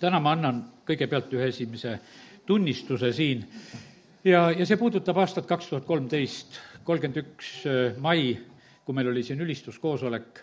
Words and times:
täna 0.00 0.20
ma 0.20 0.32
annan 0.32 0.60
kõigepealt 0.88 1.32
ühe 1.36 1.50
esimese 1.52 1.98
tunnistuse 2.46 3.12
siin. 3.12 3.44
Ja, 4.24 4.50
ja 4.50 4.66
see 4.66 4.78
puudutab 4.80 5.18
aastat 5.20 5.46
kaks 5.48 5.70
tuhat 5.70 5.86
kolmteist, 5.88 6.58
kolmkümmend 6.84 7.20
üks 7.22 7.50
mai, 8.00 8.32
kui 8.84 8.96
meil 8.96 9.10
oli 9.12 9.22
siin 9.24 9.40
ülistuskoosolek. 9.44 10.40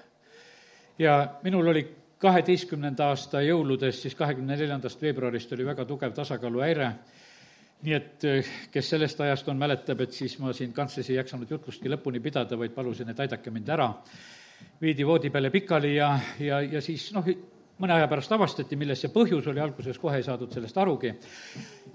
Ja 1.01 1.17
minul 1.43 1.67
oli 1.73 1.83
kaheteistkümnenda 2.21 3.11
aasta 3.11 3.41
jõuludes, 3.45 4.01
siis 4.01 4.15
kahekümne 4.17 4.55
neljandast 4.57 5.01
veebruarist 5.01 5.51
oli 5.53 5.65
väga 5.67 5.85
tugev 5.85 6.15
tasakaaluhäire, 6.17 6.87
nii 7.85 7.93
et 7.93 8.25
kes 8.73 8.89
sellest 8.89 9.21
ajast 9.21 9.49
on, 9.51 9.59
mäletab, 9.61 10.01
et 10.01 10.15
siis 10.17 10.33
ma 10.41 10.53
siin 10.57 10.73
kantslis 10.73 11.11
ei 11.11 11.19
jaksanud 11.19 11.51
jutlustki 11.53 11.91
lõpuni 11.93 12.21
pidada, 12.23 12.57
vaid 12.57 12.73
palusin, 12.73 13.13
et 13.13 13.19
aidake 13.25 13.53
mind 13.53 13.69
ära. 13.69 13.91
viidi 14.81 15.05
voodi 15.05 15.29
peale 15.29 15.49
pikali 15.49 15.95
ja, 15.95 16.19
ja, 16.39 16.61
ja 16.61 16.81
siis 16.81 17.11
noh, 17.13 17.25
mõne 17.81 17.93
aja 17.93 18.07
pärast 18.09 18.31
avastati, 18.33 18.77
milles 18.79 19.01
see 19.03 19.11
põhjus 19.13 19.47
oli, 19.51 19.61
alguses 19.61 19.99
kohe 20.01 20.17
ei 20.17 20.25
saadud 20.25 20.53
sellest 20.53 20.77
arugi. 20.81 21.13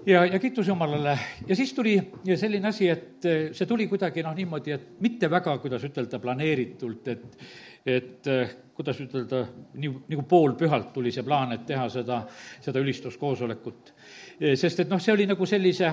ja, 0.05 0.25
ja 0.25 0.39
kiitus 0.39 0.67
Jumalale. 0.67 1.17
ja 1.47 1.55
siis 1.55 1.73
tuli 1.73 1.97
selline 2.35 2.67
asi, 2.67 2.89
et 2.89 3.27
see 3.51 3.67
tuli 3.67 3.87
kuidagi 3.91 4.23
noh, 4.23 4.35
niimoodi, 4.35 4.71
et 4.71 4.89
mitte 5.03 5.29
väga, 5.29 5.57
kuidas 5.63 5.83
ütelda, 5.89 6.19
planeeritult, 6.19 7.07
et 7.07 7.39
et 7.83 8.27
kuidas 8.73 8.99
ütelda, 9.03 9.41
nii, 9.75 9.89
nagu 10.13 10.23
poolpühalt 10.27 10.93
tuli 10.95 11.11
see 11.11 11.23
plaan, 11.27 11.51
et 11.51 11.65
teha 11.67 11.89
seda, 11.91 12.21
seda 12.63 12.79
ülistuskoosolekut. 12.79 13.93
sest 14.55 14.79
et 14.79 14.89
noh, 14.89 15.01
see 15.03 15.13
oli 15.13 15.27
nagu 15.27 15.45
sellise 15.45 15.91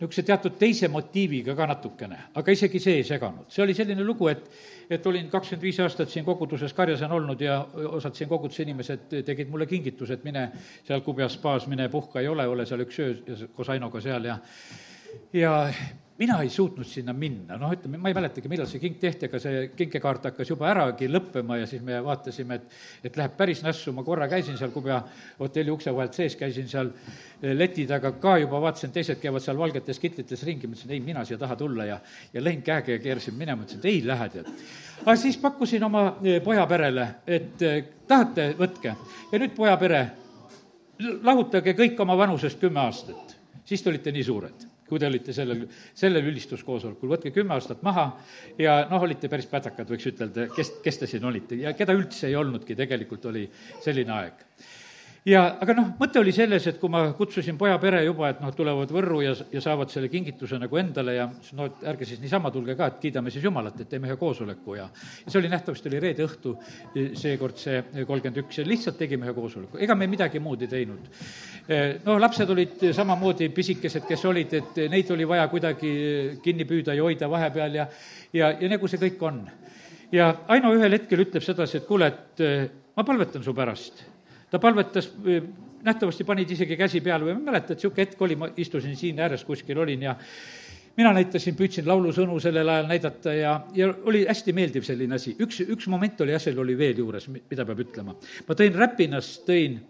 niisuguse 0.00 0.22
teatud 0.24 0.54
teise 0.58 0.88
motiiviga 0.88 1.54
ka 1.56 1.66
natukene, 1.68 2.18
aga 2.34 2.52
isegi 2.52 2.80
see 2.80 3.00
ei 3.00 3.04
seganud. 3.04 3.50
see 3.52 3.62
oli 3.62 3.74
selline 3.76 4.04
lugu, 4.04 4.28
et 4.28 4.46
et 4.90 5.06
olin 5.06 5.28
kakskümmend 5.30 5.62
viis 5.62 5.78
aastat 5.80 6.10
siin 6.10 6.24
koguduses 6.24 6.72
karjasen 6.74 7.12
olnud 7.12 7.40
ja 7.40 7.60
osad 7.92 8.14
siin 8.14 8.28
koguduse 8.28 8.62
inimesed 8.62 9.22
tegid 9.24 9.48
mulle 9.48 9.66
kingituse, 9.66 10.14
et 10.14 10.24
mine 10.24 10.48
seal 10.86 11.04
kubjas 11.06 11.36
spaas, 11.38 11.66
mine 11.70 11.88
puhka, 11.88 12.20
ei 12.20 12.28
ole, 12.28 12.46
ole 12.46 12.66
seal 12.66 12.82
üks 12.86 12.98
öö 12.98 13.48
koos 13.54 13.68
Ainoga 13.68 14.00
seal 14.00 14.24
ja 14.24 14.38
ja 15.32 15.72
mina 16.20 16.42
ei 16.42 16.50
suutnud 16.52 16.84
sinna 16.84 17.14
minna, 17.16 17.56
noh, 17.56 17.70
ütleme, 17.72 17.96
ma 17.96 18.10
ei 18.10 18.14
mäletagi, 18.16 18.48
millal 18.52 18.66
see 18.68 18.80
king 18.82 18.98
tehti, 19.00 19.24
aga 19.30 19.38
see 19.40 19.62
kinkekaart 19.72 20.26
hakkas 20.28 20.50
juba 20.52 20.66
äragi 20.68 21.08
lõppema 21.08 21.56
ja 21.62 21.68
siis 21.68 21.80
me 21.84 21.96
vaatasime, 22.04 22.58
et 22.60 23.08
et 23.08 23.16
läheb 23.16 23.38
päris 23.38 23.62
nässu, 23.64 23.94
ma 23.96 24.04
korra 24.04 24.28
käisin 24.28 24.58
seal 24.60 24.72
Kubja 24.74 24.98
hotelli 25.38 25.72
ukse 25.72 25.94
vahelt 25.96 26.18
sees, 26.18 26.36
käisin 26.36 26.68
seal 26.68 26.92
eh, 26.92 27.54
leti 27.56 27.86
taga 27.88 28.12
ka 28.20 28.36
juba, 28.42 28.60
vaatasin, 28.60 28.92
teised 28.92 29.16
käivad 29.22 29.44
seal 29.44 29.56
valgetes 29.58 30.00
kitlites 30.02 30.44
ringi, 30.44 30.68
mõtlesin, 30.68 30.92
ei, 30.92 31.00
mina 31.04 31.24
siia 31.24 31.40
taha 31.40 31.56
tulla. 31.56 31.88
Ja 31.88 31.98
ja 32.34 32.44
lõin 32.44 32.60
käega 32.62 32.98
ja 32.98 33.00
keerasin 33.00 33.38
minema, 33.40 33.64
ütlesin, 33.64 33.80
et 33.80 33.88
ei 33.88 34.04
lähe, 34.04 34.28
tead. 34.28 34.50
aga 35.00 35.16
siis 35.16 35.40
pakkusin 35.40 35.88
oma 35.88 36.06
eh, 36.20 36.42
poja 36.44 36.66
perele, 36.68 37.08
et 37.26 37.64
eh, 37.64 37.84
tahate, 38.08 38.50
võtke. 38.60 38.96
ja 39.32 39.40
nüüd 39.40 39.56
poja 39.56 39.76
pere, 39.80 40.02
lahutage 41.24 41.72
kõik 41.78 42.04
oma 42.04 42.18
vanusest 42.26 42.60
kümme 42.60 42.84
aastat, 42.84 43.38
siis 43.64 43.80
te 43.80 43.88
olite 43.88 44.12
nii 44.12 44.28
suured 44.28 44.69
kui 44.90 45.00
te 45.00 45.08
olite 45.08 45.34
sellel, 45.36 45.64
sellel 45.96 46.28
ülistuskoosolekul, 46.32 47.14
võtke 47.14 47.32
kümme 47.34 47.54
aastat 47.56 47.84
maha 47.86 48.10
ja 48.58 48.82
noh, 48.90 49.06
olite 49.06 49.30
päris 49.32 49.48
pätakad, 49.50 49.88
võiks 49.90 50.10
ütelda, 50.10 50.50
kes, 50.56 50.74
kes 50.84 51.00
te 51.00 51.10
siin 51.10 51.24
olite 51.30 51.58
ja 51.62 51.74
keda 51.78 51.96
üldse 51.96 52.28
ei 52.28 52.36
olnudki, 52.38 52.76
tegelikult 52.78 53.30
oli 53.30 53.46
selline 53.84 54.16
aeg 54.18 54.46
ja 55.28 55.42
aga 55.60 55.74
noh, 55.76 55.88
mõte 56.00 56.20
oli 56.20 56.32
selles, 56.32 56.64
et 56.70 56.78
kui 56.80 56.90
ma 56.92 57.02
kutsusin 57.16 57.58
poja 57.60 57.76
pere 57.82 58.00
juba, 58.06 58.30
et 58.32 58.40
noh, 58.40 58.52
tulevad 58.56 58.92
Võrru 58.94 59.20
ja, 59.24 59.34
ja 59.52 59.60
saavad 59.62 59.90
selle 59.92 60.08
kingituse 60.12 60.58
nagu 60.60 60.78
endale 60.80 61.16
ja 61.16 61.26
no 61.58 61.66
et 61.68 61.82
ärge 61.92 62.08
siis 62.08 62.22
niisama 62.22 62.52
tulge 62.54 62.76
ka, 62.78 62.88
et 62.88 63.00
kiidame 63.02 63.32
siis 63.32 63.44
Jumalat, 63.44 63.76
et 63.80 63.90
teeme 63.90 64.08
ühe 64.08 64.16
koosoleku 64.20 64.78
ja 64.78 64.86
ja 64.88 65.32
see 65.32 65.40
oli 65.42 65.50
nähtavasti, 65.52 65.90
oli 65.90 66.00
reede 66.00 66.24
õhtu, 66.24 66.54
seekord 67.20 67.60
see 67.60 67.82
kolmkümmend 68.08 68.40
üks 68.44 68.60
ja 68.62 68.66
lihtsalt 68.66 68.96
tegime 69.00 69.28
ühe 69.28 69.34
koosoleku, 69.36 69.80
ega 69.84 69.96
me 69.98 70.08
midagi 70.10 70.40
muud 70.40 70.62
ei 70.64 70.70
teinud. 70.70 71.10
No 72.04 72.16
lapsed 72.18 72.50
olid 72.50 72.80
samamoodi 72.96 73.50
pisikesed, 73.54 74.06
kes 74.08 74.24
olid, 74.26 74.54
et 74.56 74.80
neid 74.90 75.10
oli 75.14 75.26
vaja 75.28 75.44
kuidagi 75.52 75.90
kinni 76.42 76.66
püüda 76.66 76.96
ja 76.96 77.04
hoida 77.04 77.28
vahepeal 77.30 77.76
ja 77.76 77.86
ja, 78.32 78.54
ja 78.56 78.70
nagu 78.70 78.88
see 78.88 79.02
kõik 79.02 79.20
on. 79.26 79.42
ja 80.12 80.32
Aino 80.48 80.72
ühel 80.74 80.96
hetkel 80.96 81.26
ütleb 81.26 81.44
sedasi, 81.44 81.78
et 81.78 81.86
kuule, 81.86 82.08
et 82.08 82.42
ma 82.96 83.04
palvetan 83.06 83.44
su 83.44 83.54
pärast 83.54 84.02
ta 84.50 84.58
palvetas, 84.58 85.12
nähtavasti 85.82 86.24
panid 86.24 86.50
isegi 86.50 86.76
käsi 86.76 87.00
peale 87.00 87.24
või 87.24 87.36
ma 87.36 87.40
ei 87.40 87.46
mäleta, 87.50 87.72
et 87.72 87.78
niisugune 87.78 88.04
hetk 88.04 88.22
oli, 88.26 88.36
ma 88.36 88.50
istusin 88.56 88.96
siin 88.96 89.20
ääres 89.20 89.44
kuskil, 89.48 89.78
olin 89.78 90.02
ja 90.08 90.16
mina 90.96 91.12
näitasin, 91.16 91.56
püüdsin 91.56 91.86
laulusõnu 91.88 92.40
sellel 92.42 92.68
ajal 92.68 92.90
näidata 92.90 93.34
ja, 93.34 93.54
ja 93.74 93.92
oli 94.10 94.24
hästi 94.28 94.52
meeldiv 94.56 94.84
selline 94.86 95.16
asi. 95.16 95.36
üks, 95.40 95.62
üks 95.64 95.88
moment 95.88 96.20
oli 96.20 96.34
jah, 96.34 96.42
seal 96.42 96.58
oli 96.60 96.76
veel 96.78 96.98
juures, 97.00 97.28
mida 97.30 97.64
peab 97.64 97.86
ütlema. 97.86 98.16
ma 98.48 98.58
tõin 98.58 98.76
Räpinas, 98.76 99.38
tõin 99.46 99.80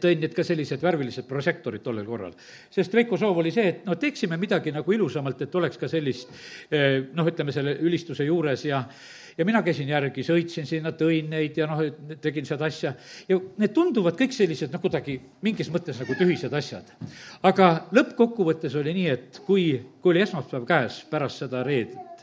tõin 0.00 0.22
need 0.22 0.32
ka 0.32 0.44
sellised 0.46 0.80
värvilised 0.80 1.26
prožektorid 1.28 1.82
tollel 1.84 2.06
korral. 2.08 2.32
sest 2.72 2.94
Veiko 2.94 3.18
soov 3.20 3.42
oli 3.42 3.52
see, 3.52 3.66
et 3.68 3.82
no 3.84 3.98
teeksime 4.00 4.38
midagi 4.40 4.72
nagu 4.72 4.92
ilusamalt, 4.92 5.42
et 5.44 5.54
oleks 5.60 5.76
ka 5.80 5.90
sellist 5.92 6.30
noh, 7.12 7.28
ütleme 7.28 7.52
selle 7.52 7.76
ülistuse 7.84 8.24
juures 8.24 8.64
ja 8.64 8.80
ja 9.38 9.44
mina 9.44 9.62
käisin 9.66 9.90
järgi, 9.90 10.24
sõitsin 10.26 10.68
sinna, 10.68 10.94
tõin 10.96 11.30
neid 11.32 11.58
ja 11.58 11.68
noh, 11.70 11.82
tegin 12.22 12.46
seda 12.48 12.68
asja. 12.70 12.94
ja 13.28 13.38
need 13.60 13.74
tunduvad 13.74 14.18
kõik 14.18 14.34
sellised 14.36 14.72
noh, 14.72 14.82
kuidagi 14.82 15.18
mingis 15.44 15.70
mõttes 15.74 16.00
nagu 16.02 16.16
tühised 16.18 16.52
asjad. 16.54 16.94
aga 17.42 17.70
lõppkokkuvõttes 17.94 18.76
oli 18.80 18.96
nii, 19.00 19.08
et 19.10 19.40
kui, 19.46 19.70
kui 20.00 20.14
oli 20.14 20.24
esmaspäev 20.24 20.66
käes 20.68 21.02
pärast 21.10 21.44
seda 21.44 21.62
reedet 21.66 22.14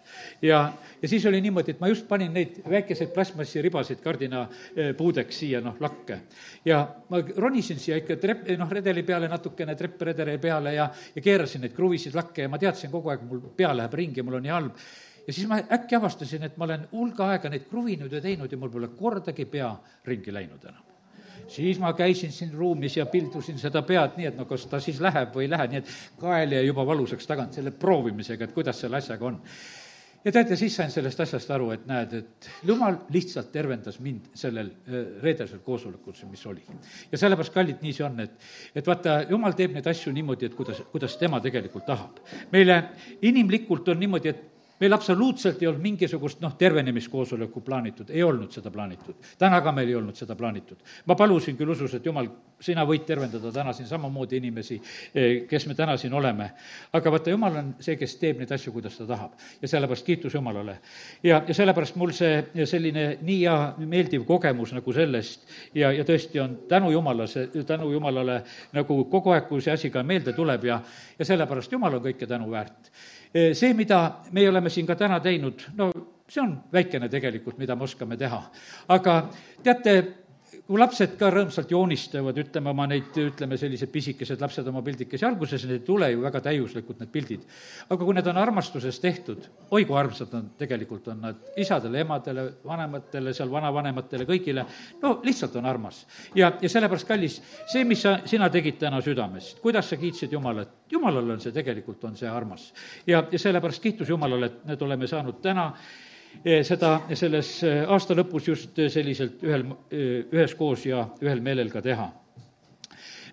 ja, 0.41 0.73
ja 1.01 1.07
siis 1.07 1.25
oli 1.25 1.41
niimoodi, 1.41 1.75
et 1.75 1.79
ma 1.81 1.89
just 1.91 2.07
panin 2.07 2.33
neid 2.33 2.59
väikeseid 2.69 3.11
plastmassiribasid 3.13 4.01
kardinapuudeks 4.03 5.39
siia 5.43 5.61
noh, 5.63 5.77
lakke. 5.79 6.21
ja 6.65 6.81
ma 7.09 7.21
ronisin 7.37 7.79
siia 7.79 7.99
ikka 8.01 8.17
trepp, 8.21 8.49
noh, 8.57 8.71
redeli 8.71 9.03
peale 9.03 9.29
natukene, 9.31 9.75
treppredeli 9.75 10.37
peale 10.41 10.75
ja, 10.75 10.89
ja 11.15 11.23
keerasin 11.23 11.65
neid 11.65 11.75
kruvisid 11.77 12.15
lakke 12.17 12.45
ja 12.45 12.51
ma 12.51 12.59
teadsin 12.61 12.91
kogu 12.91 13.13
aeg, 13.13 13.23
mul 13.27 13.45
pea 13.57 13.73
läheb 13.75 13.97
ringi, 14.01 14.25
mul 14.25 14.39
on 14.39 14.45
nii 14.47 14.55
halb 14.55 14.83
ja 15.27 15.33
siis 15.33 15.47
ma 15.47 15.59
äkki 15.61 15.95
avastasin, 15.95 16.43
et 16.47 16.57
ma 16.57 16.67
olen 16.69 16.87
hulga 16.91 17.33
aega 17.33 17.49
neid 17.49 17.67
kruvinud 17.69 18.11
ja 18.11 18.21
teinud 18.21 18.51
ja 18.51 18.57
mul 18.57 18.73
pole 18.73 18.93
kordagi 18.97 19.45
pea 19.45 19.73
ringi 20.05 20.33
läinud 20.33 20.69
enam 20.69 20.91
siis 21.51 21.79
ma 21.79 21.93
käisin 21.93 22.31
siin 22.31 22.53
ruumis 22.53 22.97
ja 22.97 23.05
pildusin 23.05 23.59
seda 23.59 23.81
pead 23.81 24.17
nii, 24.17 24.31
et 24.31 24.39
no 24.39 24.45
kas 24.49 24.65
ta 24.71 24.79
siis 24.79 25.01
läheb 25.03 25.35
või 25.35 25.47
ei 25.47 25.51
lähe, 25.51 25.67
nii 25.67 25.81
et 25.81 25.93
kael 26.21 26.57
jäi 26.57 26.65
juba 26.65 26.85
valusaks 26.87 27.27
tagant 27.27 27.57
selle 27.57 27.73
proovimisega, 27.75 28.47
et 28.47 28.55
kuidas 28.55 28.79
selle 28.81 29.01
asjaga 29.01 29.27
on. 29.27 29.39
ja 30.23 30.31
teate, 30.31 30.55
siis 30.55 30.75
sain 30.75 30.91
sellest 30.93 31.19
asjast 31.19 31.51
aru, 31.51 31.71
et 31.75 31.85
näed, 31.89 32.13
et 32.21 32.49
jumal 32.67 33.01
lihtsalt 33.11 33.51
tervendas 33.51 33.99
mind 33.99 34.29
sellel 34.37 34.69
äh, 34.69 35.01
reedesel 35.23 35.59
koosolekul, 35.65 36.15
mis 36.29 36.45
oli. 36.45 36.63
ja 37.11 37.17
sellepärast, 37.17 37.53
kallid, 37.53 37.81
nii 37.81 37.93
see 37.97 38.05
on, 38.05 38.19
et, 38.19 38.37
et 38.75 38.87
vaata, 38.87 39.21
jumal 39.29 39.57
teeb 39.57 39.75
neid 39.75 39.91
asju 39.91 40.13
niimoodi, 40.15 40.47
et 40.47 40.55
kuidas, 40.55 40.83
kuidas 40.93 41.17
tema 41.17 41.41
tegelikult 41.41 41.85
tahab. 41.89 42.23
meile 42.51 42.83
inimlikult 43.21 43.91
on 43.91 43.99
niimoodi, 43.99 44.35
et 44.35 44.47
meil 44.81 44.93
absoluutselt 44.93 45.61
ei 45.61 45.67
olnud 45.69 45.83
mingisugust 45.83 46.39
noh, 46.41 46.55
tervenemiskoosoleku 46.57 47.61
plaanitud, 47.61 48.09
ei 48.09 48.23
olnud 48.23 48.51
seda 48.51 48.71
plaanitud. 48.71 49.15
täna 49.37 49.61
ka 49.61 49.71
meil 49.71 49.89
ei 49.89 49.95
olnud 49.95 50.17
seda 50.17 50.35
plaanitud. 50.35 50.77
ma 51.05 51.15
palusin 51.15 51.57
küll 51.57 51.69
usus, 51.69 51.93
et 51.93 52.05
jumal, 52.05 52.29
sina 52.61 52.85
võid 52.85 53.05
tervendada 53.05 53.51
täna 53.53 53.73
siin 53.73 53.87
samamoodi 53.87 54.37
inimesi, 54.41 54.81
eh, 55.13 55.45
kes 55.49 55.67
me 55.67 55.75
täna 55.75 55.97
siin 55.97 56.13
oleme. 56.13 56.51
aga 56.93 57.11
vaata, 57.11 57.29
jumal 57.29 57.59
on 57.61 57.75
see, 57.79 57.95
kes 57.95 58.15
teeb 58.17 58.41
neid 58.41 58.51
asju, 58.51 58.73
kuidas 58.73 58.97
ta 58.97 59.05
tahab. 59.05 59.37
ja 59.61 59.67
sellepärast 59.67 60.05
kiitus 60.05 60.33
Jumalale. 60.33 60.79
ja, 61.23 61.43
ja 61.47 61.53
sellepärast 61.53 61.95
mul 61.95 62.11
see 62.17 62.65
selline 62.65 63.17
nii 63.21 63.39
hea 63.39 63.73
meeldiv 63.77 64.25
kogemus 64.25 64.73
nagu 64.73 64.93
sellest 64.93 65.47
ja, 65.75 65.91
ja 65.91 66.03
tõesti 66.03 66.41
on 66.41 66.57
tänu 66.67 66.91
Jumala, 66.91 67.27
see, 67.27 67.47
tänu 67.67 67.91
Jumalale 67.91 68.41
nagu 68.73 69.03
kogu 69.05 69.29
aeg, 69.29 69.47
kui 69.47 69.61
see 69.61 69.73
asi 69.73 69.89
ka 69.89 70.03
meelde 70.03 70.33
tuleb 70.33 70.65
ja, 70.65 70.81
ja 71.19 71.25
sellepärast 71.25 71.71
Jumal 71.71 72.01
on 72.01 72.07
kõike 72.09 72.25
tänu 72.25 72.49
väärt 72.49 72.89
Eh, 72.91 73.20
see, 73.33 73.73
mida 73.73 74.01
meie 74.31 74.49
oleme 74.49 74.69
siin 74.69 74.87
ka 74.87 74.95
täna 74.99 75.19
teinud, 75.23 75.67
no 75.77 75.91
see 76.31 76.41
on 76.43 76.55
väikene 76.73 77.09
tegelikult, 77.11 77.57
mida 77.59 77.75
me 77.75 77.83
oskame 77.83 78.17
teha. 78.17 78.41
aga 78.87 79.15
teate, 79.63 79.95
kui 80.71 80.79
lapsed 80.79 81.17
ka 81.19 81.27
rõõmsalt 81.33 81.71
joonistavad, 81.73 82.37
ütleme 82.39 82.69
oma 82.71 82.85
neid, 82.87 83.09
ütleme, 83.19 83.57
sellised 83.59 83.89
pisikesed 83.91 84.39
lapsed 84.39 84.67
oma 84.71 84.79
pildikesi, 84.85 85.25
alguses 85.27 85.65
need 85.67 85.81
ei 85.81 85.83
tule 85.83 86.07
ju 86.13 86.21
väga 86.23 86.39
täiuslikud, 86.45 87.01
need 87.01 87.09
pildid. 87.11 87.41
aga 87.89 87.97
kui 87.99 88.15
need 88.15 88.29
on 88.31 88.37
armastuses 88.39 88.99
tehtud, 89.03 89.49
oi 89.75 89.83
kui 89.89 89.97
armsad 89.99 90.31
nad 90.31 90.45
tegelikult 90.61 91.09
on 91.11 91.19
nad 91.25 91.41
isadele, 91.59 92.05
emadele, 92.05 92.45
vanematele, 92.63 93.33
seal 93.35 93.51
vanavanematele, 93.51 94.27
kõigile, 94.29 94.63
no 95.01 95.17
lihtsalt 95.25 95.57
on 95.59 95.67
armas. 95.67 96.05
ja, 96.39 96.53
ja 96.61 96.71
sellepärast, 96.71 97.07
kallis, 97.09 97.41
see, 97.67 97.83
mis 97.83 98.05
sa, 98.07 98.21
sina 98.25 98.47
tegid 98.49 98.79
täna 98.79 99.01
südamest, 99.03 99.59
kuidas 99.59 99.91
sa 99.91 99.99
kiitsid 99.99 100.31
Jumalat, 100.31 100.71
Jumalale 100.91 101.35
on 101.35 101.43
see 101.43 101.51
tegelikult, 101.51 102.05
on 102.07 102.15
see 102.15 102.31
armas. 102.31 102.71
ja, 103.07 103.25
ja 103.27 103.39
sellepärast 103.43 103.83
kiitus 103.83 104.09
Jumalale, 104.15 104.47
et 104.47 104.63
need 104.71 104.87
oleme 104.87 105.11
saanud 105.11 105.43
täna 105.43 105.73
seda 106.63 106.95
selles 107.13 107.51
eh, 107.63 107.83
aasta 107.87 108.15
lõpus 108.17 108.47
just 108.47 108.79
eh, 108.79 108.89
selliselt 108.89 109.43
ühel, 109.43 109.67
üheskoos 110.31 110.85
ja 110.85 111.05
ühel 111.21 111.41
meelel 111.41 111.69
ka 111.69 111.81
teha. 111.81 112.09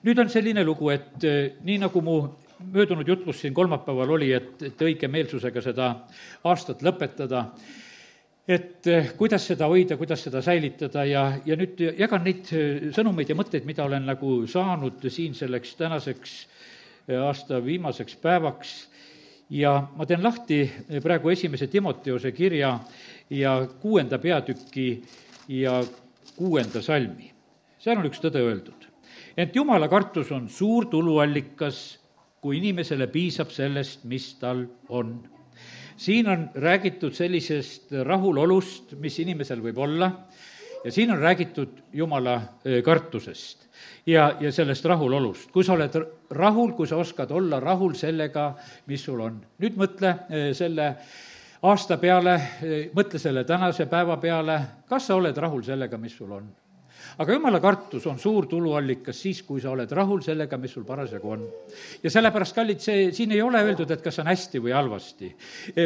nüüd 0.03 0.19
on 0.19 0.29
selline 0.31 0.65
lugu, 0.65 0.91
et 0.91 1.25
nii 1.65 1.79
nagu 1.83 2.01
mu 2.01 2.21
möödunud 2.73 3.09
jutlus 3.09 3.41
siin 3.41 3.55
kolmapäeval 3.55 4.11
oli, 4.11 4.33
et, 4.33 4.63
et 4.63 4.83
õige 4.83 5.09
meelsusega 5.09 5.63
seda 5.63 5.91
aastat 6.45 6.83
lõpetada, 6.83 7.45
et 8.49 8.87
eh, 8.89 9.11
kuidas 9.17 9.45
seda 9.51 9.69
hoida, 9.69 9.97
kuidas 10.01 10.23
seda 10.25 10.43
säilitada 10.45 11.05
ja, 11.05 11.25
ja 11.47 11.57
nüüd 11.59 11.81
jagan 11.99 12.25
neid 12.25 12.49
eh, 12.57 12.89
sõnumeid 12.97 13.31
ja 13.31 13.37
mõtteid, 13.39 13.67
mida 13.69 13.85
olen 13.85 14.09
nagu 14.09 14.41
saanud 14.49 15.05
siin 15.13 15.37
selleks 15.37 15.77
tänaseks 15.79 16.39
eh, 17.09 17.19
aasta 17.21 17.61
viimaseks 17.65 18.17
päevaks 18.23 18.79
ja 19.51 19.73
ma 19.97 20.07
teen 20.07 20.23
lahti 20.23 20.63
praegu 21.03 21.31
esimese 21.33 21.67
Timoteose 21.67 22.33
kirja 22.33 22.75
ja 23.31 23.55
kuuenda 23.81 24.19
peatüki 24.19 24.89
ja 25.49 25.83
kuuenda 26.37 26.83
salmi. 26.83 27.33
seal 27.79 27.99
on 27.99 28.09
üks 28.11 28.21
tõde 28.21 28.43
öeldud. 28.43 28.89
ent 29.37 29.57
jumala 29.57 29.89
kartus 29.89 30.33
on 30.33 30.49
suur 30.49 30.87
tuluallikas, 30.87 31.99
kui 32.41 32.59
inimesele 32.59 33.07
piisab 33.07 33.51
sellest, 33.51 34.05
mis 34.05 34.35
tal 34.41 34.67
on 34.89 35.19
siin 35.99 36.29
on 36.29 36.51
räägitud 36.55 37.13
sellisest 37.13 37.93
rahulolust, 38.07 38.95
mis 39.03 39.19
inimesel 39.19 39.63
võib 39.63 39.79
olla, 39.83 40.11
ja 40.85 40.93
siin 40.93 41.11
on 41.11 41.19
räägitud 41.19 41.83
Jumala 41.93 42.43
kartusest 42.85 43.69
ja, 44.07 44.37
ja 44.41 44.53
sellest 44.53 44.85
rahulolust. 44.85 45.51
kui 45.51 45.65
sa 45.65 45.73
oled 45.73 45.99
rahul, 46.31 46.73
kui 46.73 46.87
sa 46.87 46.97
oskad 46.97 47.31
olla 47.31 47.61
rahul 47.61 47.95
sellega, 47.95 48.53
mis 48.87 49.05
sul 49.05 49.21
on. 49.21 49.41
nüüd 49.59 49.77
mõtle 49.77 50.15
selle 50.53 50.95
aasta 51.63 51.99
peale, 51.99 52.39
mõtle 52.95 53.19
selle 53.19 53.45
tänase 53.45 53.87
päeva 53.87 54.17
peale, 54.17 54.61
kas 54.89 55.07
sa 55.07 55.19
oled 55.19 55.37
rahul 55.37 55.63
sellega, 55.63 55.99
mis 55.99 56.17
sul 56.17 56.33
on 56.33 56.49
aga 57.19 57.35
jumala 57.35 57.61
kartus 57.61 58.07
on 58.07 58.19
suur 58.19 58.47
tuluallikas 58.47 59.23
siis, 59.25 59.43
kui 59.47 59.61
sa 59.61 59.73
oled 59.73 59.91
rahul 59.91 60.23
sellega, 60.23 60.59
mis 60.59 60.75
sul 60.75 60.87
parasjagu 60.87 61.33
on. 61.35 61.45
ja 62.03 62.11
sellepärast, 62.11 62.55
kallid, 62.55 62.81
see, 62.85 63.11
siin 63.13 63.35
ei 63.35 63.43
ole 63.43 63.63
öeldud, 63.65 63.91
et 63.91 64.03
kas 64.05 64.21
on 64.23 64.31
hästi 64.31 64.63
või 64.63 64.75
halvasti. 64.77 65.35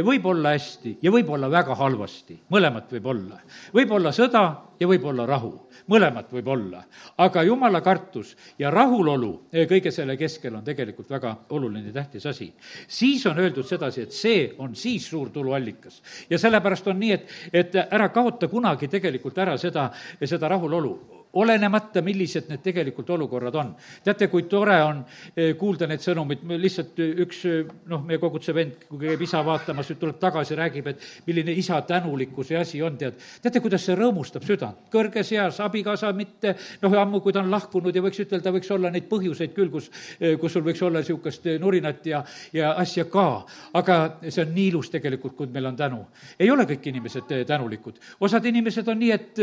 võib 0.04 0.26
olla 0.28 0.54
hästi 0.56 0.98
ja 1.02 1.12
võib 1.14 1.32
olla 1.32 1.50
väga 1.50 1.76
halvasti, 1.80 2.38
mõlemat 2.52 2.92
võib 2.96 3.10
olla. 3.14 3.40
võib 3.74 3.98
olla 3.98 4.12
sõda 4.12 4.44
ja 4.80 4.88
võib 4.88 5.04
olla 5.08 5.26
rahu 5.26 5.54
mõlemat 5.88 6.30
võib 6.32 6.48
olla. 6.48 6.82
aga 7.18 7.42
jumala 7.42 7.80
kartus 7.80 8.36
ja 8.58 8.70
rahulolu 8.70 9.48
kõige 9.68 9.90
selle 9.90 10.16
keskel 10.16 10.54
on 10.54 10.64
tegelikult 10.64 11.10
väga 11.10 11.34
oluline 11.50 11.86
ja 11.88 11.92
tähtis 11.92 12.26
asi. 12.26 12.52
siis 12.88 13.26
on 13.26 13.38
öeldud 13.38 13.66
sedasi, 13.66 14.02
et 14.02 14.12
see 14.12 14.52
on 14.58 14.74
siis 14.74 15.08
suur 15.08 15.30
tuluallikas. 15.30 16.02
ja 16.30 16.38
sellepärast 16.38 16.86
on 16.86 17.00
nii, 17.00 17.12
et, 17.12 17.26
et 17.52 17.74
ära 17.90 18.08
kaota 18.08 18.48
kunagi 18.48 18.88
tegelikult 18.88 19.38
ära 19.38 19.56
seda, 19.58 19.90
seda 20.24 20.48
rahulolu 20.48 21.21
olenemata, 21.32 22.02
millised 22.04 22.48
need 22.50 22.60
tegelikult 22.64 23.10
olukorrad 23.10 23.54
on. 23.56 23.74
teate, 24.04 24.28
kui 24.28 24.44
tore 24.50 24.76
on 24.84 25.02
eh, 25.36 25.54
kuulda 25.58 25.86
neid 25.88 26.02
sõnumeid, 26.04 26.44
lihtsalt 26.60 26.98
üks 27.24 27.44
eh, 27.48 27.70
noh, 27.88 28.02
meie 28.06 28.20
koguduse 28.20 28.54
vend, 28.54 28.84
kui 28.88 29.00
käib 29.06 29.22
isa 29.24 29.40
vaatamas, 29.44 29.92
tuleb 29.98 30.18
tagasi, 30.20 30.56
räägib, 30.58 30.90
et 30.92 31.06
milline 31.26 31.54
isa 31.56 31.80
tänulikkuse 31.88 32.58
asi 32.60 32.82
on, 32.82 32.98
tead. 33.00 33.16
teate, 33.42 33.62
kuidas 33.64 33.86
see 33.86 33.96
rõõmustab 33.96 34.44
südant, 34.46 34.84
kõrges 34.92 35.32
eas, 35.32 35.60
abikaasa 35.64 36.12
mitte, 36.16 36.54
noh, 36.82 36.98
ammu, 37.00 37.22
kui 37.24 37.32
ta 37.32 37.40
on 37.40 37.50
lahkunud 37.52 37.96
ja 37.96 38.04
võiks 38.04 38.20
ütelda, 38.26 38.52
võiks 38.52 38.70
olla 38.74 38.92
neid 38.92 39.08
põhjuseid 39.08 39.56
küll, 39.56 39.72
kus, 39.72 39.88
eh, 40.20 40.36
kus 40.40 40.52
sul 40.52 40.66
võiks 40.66 40.84
olla 40.84 41.00
niisugust 41.00 41.48
nurinat 41.62 42.06
ja, 42.12 42.22
ja 42.52 42.74
asja 42.82 43.06
ka. 43.08 43.28
aga 43.72 43.98
see 44.28 44.44
on 44.44 44.52
nii 44.52 44.68
ilus 44.68 44.90
tegelikult, 44.92 45.36
kui 45.36 45.48
meil 45.52 45.66
on 45.72 45.76
tänu. 45.76 46.04
ei 46.38 46.50
ole 46.50 46.68
kõik 46.68 46.92
inimesed 46.92 47.32
tänulikud. 47.46 47.98
osad 48.20 48.44
inimesed 48.44 48.88
on 48.88 48.98
nii, 48.98 49.10
et 49.12 49.40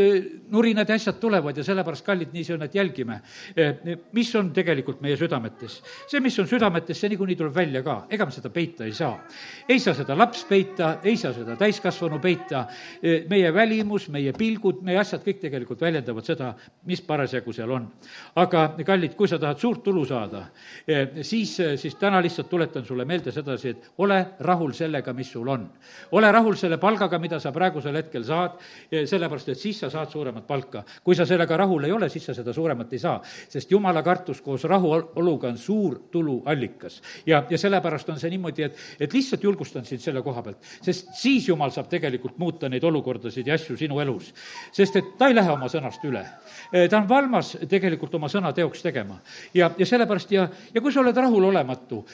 nurinad 0.50 0.88
ja 0.88 0.94
asjad 0.94 1.18
tulevad 1.20 1.56
ja 1.56 1.64
selle 1.64 1.79
sellepärast, 1.80 2.04
kallid, 2.04 2.32
nii 2.34 2.44
see 2.44 2.54
on, 2.54 2.64
et 2.66 2.74
jälgime, 2.74 3.20
eh, 3.56 3.96
mis 4.12 4.30
on 4.36 4.52
tegelikult 4.52 5.00
meie 5.00 5.16
südametes. 5.16 5.80
see, 6.06 6.20
mis 6.20 6.38
on 6.38 6.46
südametes, 6.46 6.98
see 7.00 7.08
niikuinii 7.08 7.36
tuleb 7.36 7.54
välja 7.54 7.82
ka, 7.82 8.06
ega 8.10 8.26
me 8.26 8.32
seda 8.32 8.50
peita 8.50 8.84
ei 8.84 8.92
saa. 8.92 9.18
ei 9.68 9.78
saa 9.78 9.94
seda 9.94 10.16
laps 10.16 10.44
peita, 10.44 10.98
ei 11.04 11.16
saa 11.16 11.32
seda 11.32 11.56
täiskasvanu 11.56 12.20
peita, 12.20 12.66
eh, 13.02 13.24
meie 13.28 13.52
välimus, 13.54 14.08
meie 14.08 14.32
pilgud, 14.32 14.82
meie 14.82 14.98
asjad 14.98 15.24
kõik 15.24 15.40
tegelikult 15.40 15.80
väljendavad 15.80 16.24
seda, 16.24 16.54
mis 16.84 17.00
parasjagu 17.00 17.52
seal 17.52 17.70
on. 17.70 17.88
aga 18.36 18.76
kallid, 18.84 19.14
kui 19.14 19.28
sa 19.28 19.38
tahad 19.38 19.58
suurt 19.58 19.82
tulu 19.82 20.04
saada, 20.04 20.46
eh, 20.86 21.22
siis, 21.22 21.56
siis 21.76 21.94
täna 21.94 22.20
lihtsalt 22.22 22.48
tuletan 22.48 22.84
sulle 22.84 23.04
meelde 23.04 23.32
sedasi, 23.32 23.68
et 23.68 23.90
ole 23.98 24.26
rahul 24.40 24.72
sellega, 24.72 25.12
mis 25.12 25.30
sul 25.32 25.48
on. 25.48 25.70
ole 26.12 26.32
rahul 26.32 26.54
selle 26.56 26.78
palgaga, 26.78 27.18
mida 27.18 27.40
sa 27.40 27.52
praegusel 27.52 27.96
hetkel 27.96 28.24
saad, 28.24 28.58
sellepärast 28.90 29.48
et 29.48 29.58
siis 29.58 29.78
sa 29.80 29.90
saad 29.90 30.10
suuremat 30.10 30.46
palka. 30.46 30.84
kui 31.04 31.14
sa 31.14 31.26
sellega 31.26 31.56
rahul 31.56 31.69
rahul 31.70 31.84
ei 31.84 31.92
ole, 31.92 32.08
siis 32.10 32.24
sa 32.26 32.34
seda 32.34 32.52
suuremat 32.52 32.92
ei 32.92 32.98
saa. 32.98 33.20
sest 33.48 33.70
jumala 33.70 34.02
kartus 34.02 34.40
koos 34.40 34.64
rahuoluga 34.64 35.48
on 35.48 35.58
suur 35.58 35.98
tuluallikas. 36.10 37.02
ja, 37.26 37.44
ja 37.50 37.58
sellepärast 37.58 38.08
on 38.08 38.18
see 38.18 38.30
niimoodi, 38.30 38.62
et, 38.62 38.76
et 39.00 39.12
lihtsalt 39.12 39.42
julgustan 39.44 39.84
sind 39.84 40.00
selle 40.00 40.22
koha 40.22 40.42
pealt, 40.42 40.58
sest 40.82 41.14
siis 41.14 41.48
jumal 41.48 41.70
saab 41.70 41.88
tegelikult 41.88 42.38
muuta 42.38 42.68
neid 42.68 42.84
olukordasid 42.84 43.46
ja 43.46 43.54
asju 43.54 43.76
sinu 43.76 44.00
elus. 44.00 44.34
sest 44.72 44.96
et 44.96 45.14
ta 45.18 45.28
ei 45.28 45.34
lähe 45.34 45.50
oma 45.50 45.68
sõnast 45.68 46.04
üle. 46.04 46.24
ta 46.72 46.98
on 46.98 47.08
valmas 47.08 47.56
tegelikult 47.68 48.14
oma 48.14 48.28
sõna 48.28 48.52
teoks 48.52 48.82
tegema. 48.82 49.20
ja, 49.54 49.70
ja 49.78 49.86
sellepärast 49.86 50.32
ja, 50.32 50.48
ja 50.74 50.80
kui 50.80 50.92
sa 50.92 51.00
oled 51.00 51.16
rahulolematu, 51.16 52.04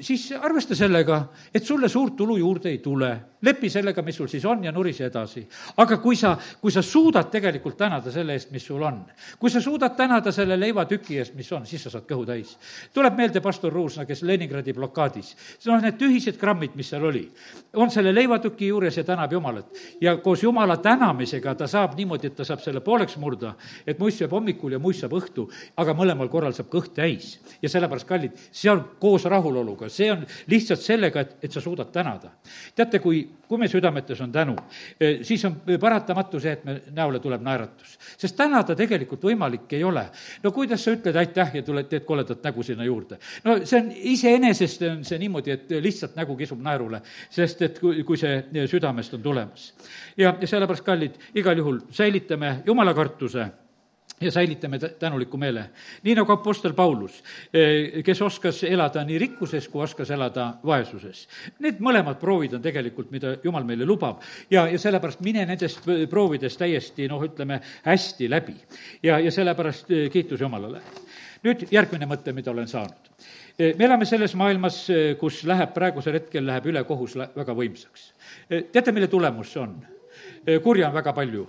siis 0.00 0.32
arvesta 0.32 0.74
sellega, 0.74 1.24
et 1.54 1.64
sulle 1.64 1.88
suurt 1.88 2.16
tulu 2.16 2.36
juurde 2.36 2.70
ei 2.70 2.78
tule 2.82 3.14
lepi 3.42 3.70
sellega, 3.70 4.02
mis 4.02 4.16
sul 4.16 4.28
siis 4.30 4.44
on 4.48 4.64
ja 4.64 4.72
nurise 4.72 5.06
edasi. 5.06 5.44
aga 5.76 5.98
kui 6.02 6.16
sa, 6.16 6.36
kui 6.60 6.72
sa 6.74 6.82
suudad 6.82 7.30
tegelikult 7.30 7.76
tänada 7.76 8.10
selle 8.10 8.34
eest, 8.34 8.50
mis 8.50 8.64
sul 8.66 8.82
on, 8.82 8.87
kui 9.38 9.50
sa 9.50 9.60
suudad 9.60 9.96
tänada 9.96 10.32
selle 10.32 10.56
leivatüki 10.60 11.18
eest, 11.18 11.34
mis 11.38 11.50
on, 11.52 11.66
siis 11.66 11.82
sa 11.84 11.90
saad 11.90 12.06
kõhu 12.08 12.26
täis. 12.26 12.56
tuleb 12.94 13.16
meelde 13.16 13.40
pastor 13.40 13.72
Ruusna, 13.72 14.04
kes 14.08 14.22
Leningradi 14.22 14.72
blokaadis, 14.76 15.34
noh, 15.66 15.80
need 15.82 15.98
tühised 15.98 16.38
grammid, 16.40 16.74
mis 16.78 16.90
seal 16.90 17.04
oli, 17.04 17.24
on 17.76 17.90
selle 17.90 18.12
leivatüki 18.14 18.68
juures 18.68 18.96
ja 18.96 19.04
tänab 19.04 19.32
Jumalat. 19.32 19.66
ja 20.00 20.16
koos 20.16 20.42
Jumala 20.42 20.76
tänamisega 20.76 21.54
ta 21.54 21.66
saab 21.66 21.96
niimoodi, 21.96 22.26
et 22.26 22.36
ta 22.36 22.44
saab 22.44 22.60
selle 22.64 22.80
pooleks 22.80 23.16
murda, 23.16 23.54
et 23.86 23.98
muist 23.98 24.18
sööb 24.18 24.32
hommikul 24.32 24.72
ja 24.72 24.78
muist 24.78 25.00
saab 25.04 25.16
õhtu, 25.18 25.48
aga 25.76 25.94
mõlemal 25.94 26.28
korral 26.28 26.52
saab 26.52 26.70
kõht 26.72 26.94
täis. 26.94 27.38
ja 27.62 27.68
sellepärast, 27.68 28.08
kallid, 28.08 28.38
see 28.52 28.70
on 28.70 28.84
koos 28.98 29.24
rahuloluga, 29.24 29.88
see 29.88 30.12
on 30.12 30.26
lihtsalt 30.46 30.80
sellega, 30.80 31.20
et, 31.20 31.36
et 31.42 31.52
sa 31.52 31.60
suudad 31.60 31.92
tänada. 31.92 32.32
teate, 32.74 32.98
kui 32.98 33.26
kui 33.48 33.58
meie 33.58 33.70
südametes 33.72 34.20
on 34.20 34.32
tänu, 34.32 34.56
eh, 35.00 35.18
siis 35.22 35.44
on 35.44 35.56
paratamatu 35.80 36.40
see, 36.40 36.52
et 36.52 36.64
me 36.64 36.76
näole 36.94 37.20
tuleb 37.20 37.42
naeratus. 37.42 37.98
sest 38.18 38.36
tänada 38.36 38.74
tegelikult 38.78 39.26
võimalik 39.28 39.76
ei 39.76 39.84
ole. 39.84 40.06
no 40.42 40.52
kuidas 40.54 40.84
sa 40.84 40.94
ütled 40.96 41.16
aitäh 41.18 41.54
ja 41.58 41.62
tuled, 41.66 41.90
teed 41.90 42.06
koledat 42.08 42.42
nägu 42.44 42.64
sinna 42.66 42.86
juurde? 42.86 43.18
no 43.44 43.58
see 43.64 43.80
on 43.80 43.92
iseenesest 44.14 44.84
on 44.88 45.04
see 45.04 45.20
niimoodi, 45.22 45.54
et 45.54 45.78
lihtsalt 45.84 46.16
nägu 46.18 46.36
kisub 46.38 46.62
naerule, 46.64 47.02
sest 47.30 47.62
et 47.66 47.78
kui, 47.82 48.04
kui 48.06 48.20
see 48.20 48.66
südamest 48.70 49.14
on 49.18 49.22
tulemas. 49.22 49.72
ja, 50.16 50.34
sellepärast, 50.44 50.86
kallid, 50.86 51.18
igal 51.34 51.58
juhul 51.58 51.82
säilitame 51.94 52.60
jumala 52.66 52.94
kartuse 52.94 53.48
ja 54.20 54.30
säilitame 54.30 54.78
tänuliku 54.78 55.36
meele. 55.36 55.70
nii 56.02 56.14
nagu 56.14 56.32
Apostel 56.32 56.72
Paulus, 56.72 57.24
eh, 57.52 58.04
kes 58.04 58.22
oskas 58.22 58.64
elada 58.64 59.04
nii 59.04 59.18
rikkuses 59.18 59.68
kui 59.68 59.82
oskas 59.82 60.10
elada 60.10 60.54
vaesuses. 60.66 61.28
Need 61.58 61.80
mõlemad 61.80 62.18
proovid 62.20 62.54
on 62.54 62.62
tegelikult, 62.62 63.10
mida 63.10 63.36
Jumal 63.44 63.64
meile 63.64 63.86
lubab 63.86 64.22
ja, 64.50 64.66
ja 64.68 64.78
sellepärast 64.78 65.20
mine 65.20 65.46
nendest 65.46 65.86
proovidest 66.10 66.58
täiesti 66.58 67.08
noh, 67.08 67.22
ütleme 67.22 67.60
hästi 67.84 68.30
läbi. 68.30 68.56
ja, 69.02 69.18
ja 69.18 69.32
sellepärast 69.32 69.90
eh, 69.90 70.10
kiitus 70.10 70.40
Jumalale. 70.40 70.80
nüüd 71.42 71.68
järgmine 71.70 72.06
mõte, 72.06 72.32
mida 72.32 72.50
olen 72.50 72.68
saanud. 72.68 73.12
Eh, 73.58 73.76
me 73.76 73.84
elame 73.84 74.04
selles 74.04 74.34
maailmas, 74.34 74.86
kus 75.20 75.44
läheb 75.44 75.74
praegusel 75.74 76.18
hetkel, 76.18 76.46
läheb 76.46 76.66
ülekohus 76.66 77.14
väga 77.16 77.54
võimsaks. 77.54 78.12
teate, 78.72 78.92
mille 78.92 79.06
tulemus 79.06 79.52
see 79.52 79.62
on? 79.62 79.78
kurja 80.62 80.88
on 80.88 80.94
väga 80.94 81.12
palju 81.12 81.46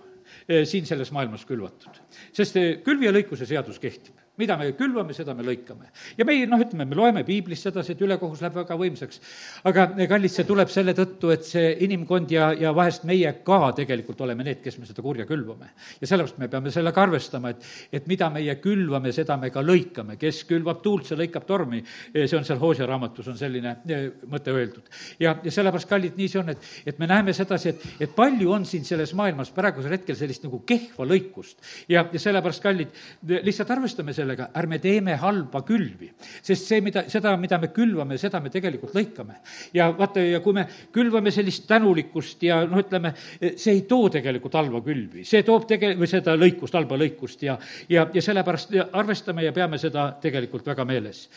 siin 0.66 0.88
selles 0.90 1.12
maailmas 1.16 1.46
külvatud. 1.46 2.00
Sest 2.34 2.58
külvi 2.86 3.08
ja 3.08 3.14
lõikuse 3.14 3.48
seadus 3.50 3.80
kehtib 3.82 4.19
mida 4.40 4.58
me 4.60 4.72
külvame, 4.78 5.14
seda 5.16 5.36
me 5.38 5.44
lõikame. 5.46 5.90
ja 6.18 6.26
meie, 6.28 6.48
noh, 6.50 6.62
ütleme, 6.64 6.88
me 6.88 6.98
loeme 6.98 7.24
piiblist 7.28 7.68
sedasi, 7.68 7.94
et 7.94 8.04
ülekohus 8.06 8.42
läheb 8.44 8.56
väga 8.62 8.78
võimsaks. 8.80 9.22
aga 9.70 9.88
kallid, 10.10 10.32
see 10.34 10.48
tuleb 10.48 10.72
selle 10.72 10.96
tõttu, 10.98 11.34
et 11.34 11.46
see 11.48 11.74
inimkond 11.86 12.32
ja, 12.32 12.52
ja 12.58 12.74
vahest 12.76 13.06
meie 13.10 13.34
ka 13.46 13.60
tegelikult 13.78 14.22
oleme 14.26 14.46
need, 14.48 14.62
kes 14.64 14.80
me 14.80 14.88
seda 14.90 15.04
kurja 15.06 15.28
külvame. 15.30 15.72
ja 16.00 16.08
sellepärast 16.08 16.40
me 16.40 16.50
peame 16.52 16.72
sellega 16.74 17.04
arvestama, 17.04 17.54
et, 17.54 17.68
et 18.00 18.08
mida 18.08 18.30
meie 18.34 18.56
külvame, 18.64 19.12
seda 19.16 19.38
me 19.38 19.52
ka 19.54 19.64
lõikame. 19.66 20.18
kes 20.20 20.44
külvab 20.50 20.84
tuult, 20.86 21.08
see 21.10 21.20
lõikab 21.20 21.48
tormi. 21.48 21.84
see 22.14 22.38
on 22.38 22.48
seal 22.48 22.60
Hoosia 22.60 22.88
raamatus, 22.90 23.28
on 23.32 23.38
selline 23.40 23.76
e, 23.88 24.02
mõte 24.30 24.54
öeldud. 24.56 24.88
ja, 25.20 25.36
ja 25.44 25.52
sellepärast, 25.52 25.90
kallid, 25.90 26.16
nii 26.20 26.32
see 26.32 26.42
on, 26.42 26.54
et, 26.56 26.70
et 26.86 27.00
me 27.00 27.08
näeme 27.10 27.34
sedasi, 27.36 27.74
et, 27.74 27.88
et 28.08 28.16
palju 28.16 28.52
on 28.56 28.66
siin 28.66 28.86
selles 28.88 29.14
maailmas 29.18 29.52
praegusel 29.56 29.98
hetkel 29.98 30.18
sellist 30.18 30.46
nagu 30.48 30.62
kehva 30.68 31.08
lõikust. 31.08 31.60
ja, 31.92 32.06
ja 32.08 32.22
sellepärast, 32.22 32.64
kallid, 32.64 32.96
lihtsalt 33.28 33.72
arvestame 33.76 34.14
sellega, 34.16 34.29
sellega, 34.30 34.50
ärme 34.56 34.80
teeme 34.80 35.16
halba 35.20 35.62
külvi. 35.66 36.12
sest 36.42 36.68
see, 36.68 36.82
mida, 36.82 37.04
seda, 37.10 37.36
mida 37.38 37.58
me 37.60 37.72
külvame, 37.74 38.18
seda 38.18 38.40
me 38.40 38.50
tegelikult 38.50 38.94
lõikame. 38.96 39.40
ja 39.74 39.90
vaata, 39.92 40.20
ja 40.22 40.40
kui 40.40 40.54
me 40.54 40.66
külvame 40.92 41.32
sellist 41.32 41.68
tänulikkust 41.68 42.44
ja 42.44 42.62
noh, 42.66 42.80
ütleme, 42.80 43.14
see 43.56 43.74
ei 43.74 43.82
too 43.90 44.10
tegelikult 44.10 44.54
halba 44.54 44.82
külvi, 44.86 45.26
see 45.26 45.44
toob 45.44 45.68
tege-, 45.68 45.96
või 45.98 46.10
seda 46.10 46.36
lõikust, 46.38 46.78
halba 46.78 46.98
lõikust 47.00 47.44
ja, 47.44 47.58
ja, 47.90 48.08
ja 48.14 48.22
sellepärast 48.22 48.76
arvestame 48.94 49.46
ja 49.48 49.54
peame 49.56 49.80
seda 49.82 50.12
tegelikult 50.22 50.68
väga 50.68 50.86
meeles. 50.86 51.28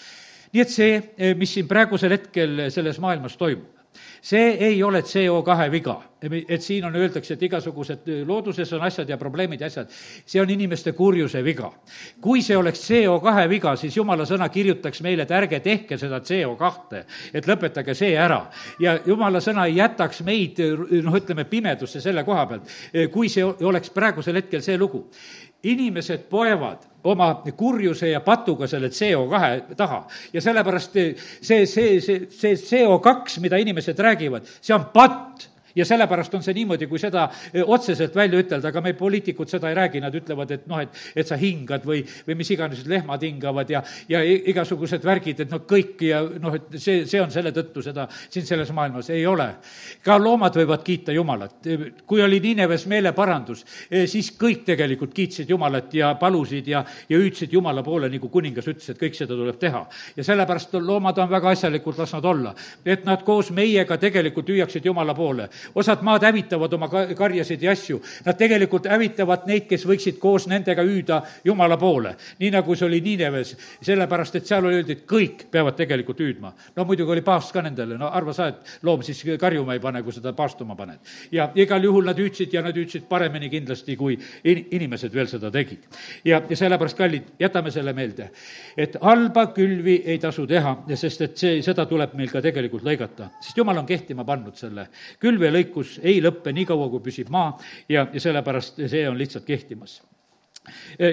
nii 0.52 0.62
et 0.62 0.70
see, 0.70 0.98
mis 1.38 1.54
siin 1.54 1.68
praegusel 1.68 2.12
hetkel 2.12 2.68
selles 2.70 2.98
maailmas 3.00 3.38
toimub, 3.40 3.81
see 4.22 4.56
ei 4.68 4.82
ole 4.82 5.02
CO2 5.02 5.70
viga, 5.70 5.96
et 6.48 6.62
siin 6.62 6.84
on, 6.86 6.96
öeldakse, 6.96 7.34
et 7.34 7.42
igasugused 7.42 8.08
looduses 8.26 8.72
on 8.72 8.82
asjad 8.86 9.08
ja 9.10 9.18
probleemid 9.18 9.60
ja 9.60 9.66
asjad, 9.66 9.90
see 10.26 10.40
on 10.40 10.50
inimeste 10.50 10.92
kurjuse 10.92 11.42
viga. 11.44 11.72
kui 12.20 12.42
see 12.42 12.56
oleks 12.56 12.84
CO2 12.90 13.48
viga, 13.50 13.76
siis 13.76 13.96
jumala 13.96 14.26
sõna 14.28 14.48
kirjutaks 14.48 15.02
meile, 15.02 15.26
et 15.26 15.34
ärge 15.34 15.60
tehke 15.60 15.98
seda 15.98 16.20
CO2, 16.20 17.02
et 17.34 17.48
lõpetage 17.48 17.94
see 17.94 18.16
ära. 18.16 18.46
ja 18.78 18.98
jumala 19.06 19.40
sõna 19.40 19.66
ei 19.66 19.76
jätaks 19.76 20.22
meid, 20.22 20.62
noh, 21.02 21.16
ütleme, 21.18 21.44
pimedusse 21.44 22.00
selle 22.00 22.24
koha 22.24 22.46
pealt, 22.46 22.76
kui 23.12 23.28
see 23.28 23.44
oleks 23.44 23.90
praegusel 23.90 24.38
hetkel 24.42 24.62
see 24.62 24.78
lugu 24.78 25.08
inimesed 25.62 26.26
poevad 26.30 26.88
oma 27.04 27.34
kurjuse 27.56 28.08
ja 28.10 28.20
patuga 28.20 28.66
selle 28.66 28.88
CO2 28.88 29.76
taha. 29.76 30.06
ja 30.32 30.40
sellepärast 30.40 30.92
see, 30.92 31.14
see, 31.66 32.00
see, 32.00 32.26
see 32.30 32.54
CO2, 32.54 33.40
mida 33.40 33.58
inimesed 33.58 33.98
räägivad, 33.98 34.46
see 34.60 34.74
on 34.74 34.86
patt 34.94 35.48
ja 35.76 35.84
sellepärast 35.88 36.34
on 36.34 36.42
see 36.44 36.54
niimoodi, 36.56 36.86
kui 36.90 37.00
seda 37.00 37.28
e, 37.52 37.62
otseselt 37.62 38.14
välja 38.16 38.40
ütelda, 38.42 38.70
aga 38.72 38.82
meil 38.84 38.96
poliitikud 38.98 39.50
seda 39.50 39.70
ei 39.70 39.76
räägi, 39.78 40.02
nad 40.02 40.14
ütlevad, 40.16 40.50
et 40.54 40.66
noh, 40.70 40.82
et, 40.82 40.96
et 41.16 41.28
sa 41.28 41.38
hingad 41.40 41.86
või, 41.88 42.02
või 42.26 42.36
mis 42.40 42.50
iganes, 42.54 42.84
lehmad 42.88 43.22
hingavad 43.24 43.70
ja, 43.72 43.82
ja 44.10 44.22
igasugused 44.22 45.04
värgid, 45.06 45.44
et 45.44 45.52
noh, 45.52 45.64
kõik 45.68 46.04
ja 46.06 46.22
noh, 46.22 46.56
et 46.58 46.78
see, 46.80 47.04
see 47.08 47.22
on 47.22 47.32
selle 47.34 47.54
tõttu 47.56 47.84
seda 47.84 48.08
siin 48.12 48.46
selles 48.48 48.72
maailmas, 48.74 49.10
ei 49.14 49.24
ole. 49.26 49.48
ka 50.04 50.18
loomad 50.20 50.56
võivad 50.60 50.84
kiita 50.84 51.12
Jumalat. 51.12 51.68
kui 52.06 52.22
oli 52.22 52.40
Niineves 52.40 52.86
meeleparandus, 52.90 53.64
e, 53.90 54.06
siis 54.06 54.32
kõik 54.38 54.64
tegelikult 54.68 55.14
kiitsid 55.14 55.50
Jumalat 55.50 55.94
ja 55.94 56.14
palusid 56.20 56.68
ja, 56.68 56.84
ja 57.08 57.18
hüüdsid 57.18 57.52
Jumala 57.52 57.82
poole, 57.82 58.10
nagu 58.12 58.28
kuningas 58.28 58.68
ütles, 58.68 58.90
et 58.90 59.00
kõik 59.00 59.16
seda 59.16 59.36
tuleb 59.36 59.58
teha. 59.60 59.86
ja 60.16 60.24
sellepärast 60.24 60.74
loomad 60.80 61.18
on 61.18 61.30
väga 61.30 61.52
asjalikud, 61.56 61.98
las 61.98 62.12
nad 62.12 62.24
olla. 62.24 62.54
et 62.84 63.04
nad 63.04 63.22
koos 63.24 63.50
meiega 63.50 63.96
tegelikult 63.98 64.48
hüüaksid 64.48 64.84
Jumala 64.84 65.14
poole 65.14 65.48
osad 65.74 66.02
maad 66.02 66.24
hävitavad 66.26 66.72
oma 66.72 66.88
karjasid 66.88 67.62
ja 67.62 67.72
asju. 67.72 68.00
Nad 68.24 68.38
tegelikult 68.38 68.86
hävitavad 68.90 69.46
neid, 69.46 69.66
kes 69.70 69.86
võiksid 69.88 70.18
koos 70.22 70.46
nendega 70.50 70.82
hüüda 70.86 71.22
Jumala 71.44 71.76
poole. 71.76 72.16
nii 72.38 72.50
nagu 72.50 72.74
see 72.76 72.86
oli 72.86 73.00
Niineves, 73.00 73.56
sellepärast 73.82 74.36
et 74.36 74.46
seal 74.46 74.64
öeldud, 74.64 74.90
et 74.90 75.06
kõik 75.08 75.46
peavad 75.50 75.76
tegelikult 75.76 76.20
hüüdma. 76.20 76.52
no 76.76 76.84
muidugi 76.84 77.12
oli 77.12 77.22
paast 77.22 77.52
ka 77.52 77.62
nendele, 77.62 77.98
no 77.98 78.10
arva 78.12 78.32
sa, 78.32 78.48
et 78.48 78.82
loom 78.82 79.02
siis 79.02 79.22
karjuma 79.38 79.74
ei 79.74 79.80
pane, 79.80 80.02
kui 80.02 80.12
seda 80.12 80.32
paastuma 80.32 80.76
paned. 80.76 80.98
ja 81.32 81.50
igal 81.54 81.84
juhul 81.84 82.04
nad 82.04 82.18
hüüdsid 82.18 82.52
ja 82.52 82.62
nad 82.62 82.76
hüüdsid 82.76 83.08
paremini 83.08 83.50
kindlasti, 83.50 83.96
kui 83.96 84.18
in-, 84.44 84.66
inimesed 84.70 85.14
veel 85.14 85.28
seda 85.28 85.50
tegid. 85.50 85.86
ja, 86.24 86.42
ja 86.48 86.56
sellepärast, 86.56 86.96
kallid, 86.96 87.32
jätame 87.40 87.70
selle 87.70 87.92
meelde, 87.92 88.30
et 88.76 88.96
halba 89.02 89.46
külvi 89.54 90.02
ei 90.06 90.18
tasu 90.18 90.46
teha, 90.46 90.76
sest 90.94 91.26
et 91.26 91.36
see, 91.38 91.62
seda 91.62 91.86
tuleb 91.86 92.14
meil 92.18 92.30
ka 92.32 92.42
tegelikult 92.44 92.84
lõigata, 92.86 93.30
sest 93.42 93.58
jumal 93.58 93.82
on 93.82 93.88
kehtima 93.88 94.24
pannud 94.24 94.56
selle. 94.58 94.88
külv 95.22 95.46
ja 95.46 95.51
lõikus 95.52 95.98
ei 96.02 96.20
lõppe 96.24 96.54
nii 96.54 96.68
kaua, 96.68 96.88
kui 96.92 97.04
püsib 97.04 97.30
maa 97.32 97.52
ja, 97.88 98.06
ja 98.12 98.20
sellepärast 98.20 98.82
see 98.86 99.06
on 99.08 99.18
lihtsalt 99.18 99.46
kehtimas 99.48 100.00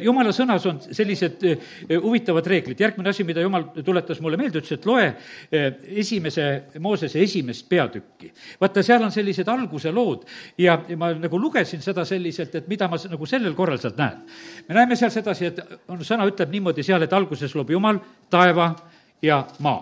jumala 0.03 0.31
sõnas 0.35 0.65
on 0.69 0.77
sellised 0.83 1.43
eh, 1.47 1.61
huvitavad 2.01 2.45
reeglid, 2.47 2.79
järgmine 2.79 3.09
asi, 3.09 3.23
mida 3.25 3.41
jumal 3.41 3.65
tuletas 3.85 4.19
mulle 4.21 4.37
meelde, 4.37 4.61
ütles, 4.61 4.77
et 4.77 4.85
loe 4.85 5.07
eh, 5.07 5.79
esimese, 6.03 6.45
Moosese 6.79 7.21
esimest 7.23 7.65
peatükki. 7.69 8.31
vaata, 8.61 8.83
seal 8.85 9.03
on 9.03 9.13
sellised 9.13 9.49
alguse 9.49 9.91
lood 9.91 10.27
ja 10.57 10.77
ma 10.97 11.11
nagu 11.17 11.41
lugesin 11.41 11.81
seda 11.81 12.05
selliselt, 12.05 12.55
et 12.55 12.67
mida 12.69 12.87
ma 12.91 12.99
nagu 13.09 13.29
sellel 13.29 13.55
korral 13.57 13.81
sealt 13.81 13.97
näen. 13.97 14.21
me 14.67 14.77
näeme 14.77 14.95
seal 14.99 15.13
sedasi, 15.13 15.49
et 15.49 15.63
on, 15.87 16.03
sõna 16.05 16.29
ütleb 16.29 16.53
niimoodi 16.53 16.85
seal, 16.85 17.01
et 17.03 17.13
alguses 17.13 17.55
loob 17.55 17.73
Jumal 17.73 17.99
taeva 18.29 18.75
ja 19.21 19.43
maa. 19.59 19.81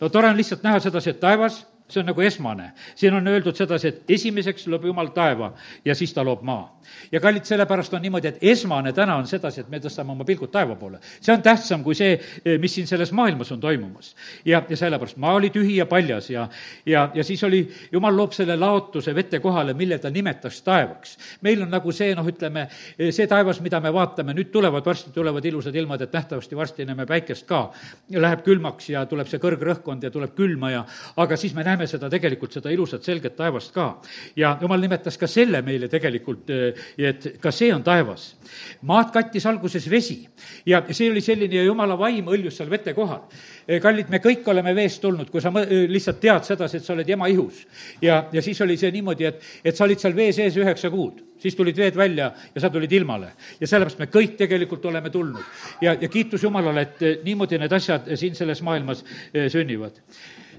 no 0.00 0.08
tore 0.08 0.28
on 0.28 0.36
lihtsalt 0.36 0.62
näha 0.62 0.84
sedasi, 0.84 1.16
et 1.16 1.20
taevas 1.20 1.62
see 1.88 2.00
on 2.00 2.06
nagu 2.06 2.20
esmane. 2.20 2.72
siin 2.94 3.14
on 3.14 3.28
öeldud 3.28 3.56
sedasi, 3.56 3.88
et 3.88 4.10
esimeseks 4.10 4.66
loob 4.66 4.84
Jumal 4.84 5.08
taeva 5.16 5.52
ja 5.84 5.94
siis 5.94 6.12
ta 6.12 6.24
loob 6.24 6.42
maa. 6.42 6.77
Ja 7.12 7.20
kallid, 7.20 7.44
sellepärast 7.44 7.94
on 7.94 8.02
niimoodi, 8.02 8.28
et 8.28 8.38
esmane 8.52 8.92
täna 8.92 9.16
on 9.16 9.26
sedasi, 9.26 9.60
et 9.60 9.68
me 9.72 9.80
tõstame 9.82 10.12
oma 10.14 10.24
pilgud 10.28 10.50
taeva 10.52 10.76
poole. 10.76 10.98
see 11.20 11.34
on 11.34 11.42
tähtsam 11.42 11.84
kui 11.84 11.94
see, 11.94 12.18
mis 12.58 12.74
siin 12.74 12.86
selles 12.86 13.12
maailmas 13.12 13.52
on 13.52 13.60
toimumas. 13.60 14.14
ja, 14.44 14.62
ja 14.68 14.76
sellepärast 14.76 15.16
maa 15.16 15.34
oli 15.34 15.50
tühi 15.50 15.76
ja 15.76 15.86
paljas 15.86 16.30
ja, 16.30 16.48
ja, 16.86 17.10
ja 17.14 17.24
siis 17.24 17.44
oli, 17.44 17.68
Jumal 17.92 18.16
loob 18.16 18.32
selle 18.32 18.56
laotuse 18.56 19.14
vete 19.14 19.40
kohale, 19.40 19.74
mille 19.74 19.98
ta 19.98 20.10
nimetas 20.10 20.62
taevaks. 20.62 21.16
meil 21.42 21.62
on 21.62 21.70
nagu 21.70 21.92
see, 21.92 22.14
noh, 22.14 22.26
ütleme, 22.26 22.68
see 23.10 23.26
taevas, 23.26 23.60
mida 23.64 23.80
me 23.80 23.92
vaatame, 23.92 24.34
nüüd 24.36 24.52
tulevad, 24.52 24.84
varsti 24.84 25.12
tulevad 25.14 25.44
ilusad 25.44 25.74
ilmad, 25.74 26.02
et 26.02 26.12
nähtavasti 26.12 26.56
varsti 26.56 26.86
näeme 26.88 27.06
päikest 27.06 27.46
ka. 27.48 27.68
Läheb 28.14 28.44
külmaks 28.46 28.90
ja 28.92 29.04
tuleb 29.06 29.28
see 29.30 29.40
kõrgrõhkkond 29.42 30.04
ja 30.04 30.10
tuleb 30.10 30.34
külma 30.36 30.72
ja, 30.72 30.84
aga 31.16 31.36
siis 31.36 31.54
me 31.54 31.64
näeme 31.66 31.86
seda 31.90 32.10
tegelikult, 32.10 32.52
seda 32.56 32.72
ilusat 32.74 33.06
selget 33.06 33.36
taevast 33.36 33.72
ka. 33.74 33.88
ja 34.36 34.56
jumal 34.60 34.80
nimetas 34.80 35.18
ka 35.18 35.26
selle 35.26 35.62
meile 35.62 35.88
tegelikult, 35.88 36.50
et 36.98 37.28
ka 37.40 37.52
see 37.54 37.70
on 37.74 37.82
taevas. 37.84 38.34
maad 38.82 39.12
kattis 39.12 39.46
alguses 39.46 39.90
vesi 39.90 40.22
ja 40.66 40.82
see 40.90 41.10
oli 41.10 41.20
selline 41.20 41.54
ja 41.54 41.64
jumala 41.66 41.98
vaim 41.98 42.26
õljus 42.26 42.56
seal 42.56 42.70
vete 42.70 42.94
kohal. 42.94 43.26
Eh, 43.68 43.80
kallid, 43.80 44.08
me 44.08 44.22
kõik 44.24 44.46
oleme 44.48 44.74
veest 44.74 45.02
tulnud, 45.02 45.30
kui 45.30 45.40
sa 45.44 45.52
eh, 45.62 45.86
lihtsalt 45.90 46.20
tead 46.20 46.44
sedasi, 46.48 46.78
et 46.78 46.84
sa 46.84 46.94
oled 46.94 47.10
ema 47.10 47.28
ihus. 47.28 47.66
ja, 48.02 48.24
ja 48.32 48.42
siis 48.42 48.60
oli 48.60 48.76
see 48.76 48.90
niimoodi, 48.94 49.24
et, 49.24 49.42
et 49.64 49.76
sa 49.76 49.84
olid 49.84 50.00
seal 50.00 50.16
vee 50.16 50.32
sees 50.32 50.56
üheksa 50.56 50.90
kuud 50.90 51.24
siis 51.38 51.54
tulid 51.54 51.76
veed 51.76 51.94
välja 51.94 52.32
ja 52.54 52.60
sa 52.60 52.70
tulid 52.70 52.92
ilmale. 52.92 53.28
ja 53.60 53.66
sellepärast 53.66 53.98
me 53.98 54.08
kõik 54.10 54.34
tegelikult 54.36 54.84
oleme 54.90 55.10
tulnud. 55.10 55.42
ja, 55.80 55.94
ja 56.00 56.08
kiitus 56.08 56.42
Jumalale, 56.42 56.82
et 56.82 57.24
niimoodi 57.24 57.58
need 57.58 57.72
asjad 57.72 58.10
siin 58.16 58.34
selles 58.34 58.62
maailmas 58.62 59.04
sünnivad 59.48 60.02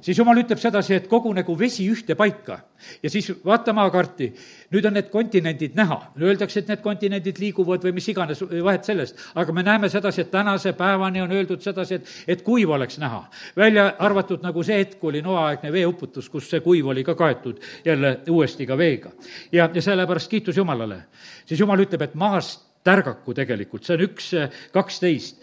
siis 0.02 0.18
jumal 0.18 0.38
ütleb 0.42 0.60
sedasi, 0.62 0.96
et 0.96 1.08
kogunegu 1.08 1.56
vesi 1.60 1.88
ühte 1.92 2.16
paika 2.16 2.60
ja 3.04 3.10
siis 3.10 3.32
vaata 3.46 3.74
maakaarti, 3.74 4.30
nüüd 4.74 4.86
on 4.88 4.96
need 4.96 5.10
kontinendid 5.12 5.76
näha, 5.78 5.98
öeldakse, 6.22 6.62
et 6.62 6.70
need 6.72 6.84
kontinendid 6.84 7.42
liiguvad 7.42 7.84
või 7.84 7.96
mis 7.98 8.08
iganes, 8.12 8.42
vahet 8.42 8.88
sellest, 8.88 9.20
aga 9.36 9.56
me 9.56 9.64
näeme 9.68 9.90
sedasi, 9.92 10.24
et 10.24 10.32
tänase 10.32 10.74
päevani 10.78 11.24
on 11.24 11.34
öeldud 11.36 11.64
sedasi, 11.64 12.00
et, 12.00 12.14
et 12.36 12.46
kuiv 12.46 12.72
oleks 12.76 13.00
näha. 13.02 13.26
välja 13.58 13.90
arvatud 14.00 14.44
nagu 14.44 14.64
see 14.64 14.80
hetk, 14.80 15.04
oli 15.04 15.22
noaaegne 15.26 15.72
veeuputus, 15.72 16.30
kus 16.30 16.50
see 16.50 16.64
kuiv 16.66 16.88
oli 16.94 17.04
ka 17.04 17.16
kaetud 17.16 17.60
jälle 17.86 18.20
uuesti 18.30 18.66
ka 18.66 18.78
veega. 18.78 19.12
ja, 19.52 19.70
ja 19.74 19.82
sellepärast 19.82 20.30
kiitus 20.30 20.58
Jumalale. 20.58 21.04
siis 21.46 21.60
Jumal 21.60 21.80
ütleb, 21.80 22.02
et 22.02 22.16
maast 22.16 22.69
tärgaku 22.84 23.34
tegelikult, 23.36 23.84
see 23.86 23.98
on 23.98 24.04
üks 24.06 24.30
kaksteist. 24.74 25.42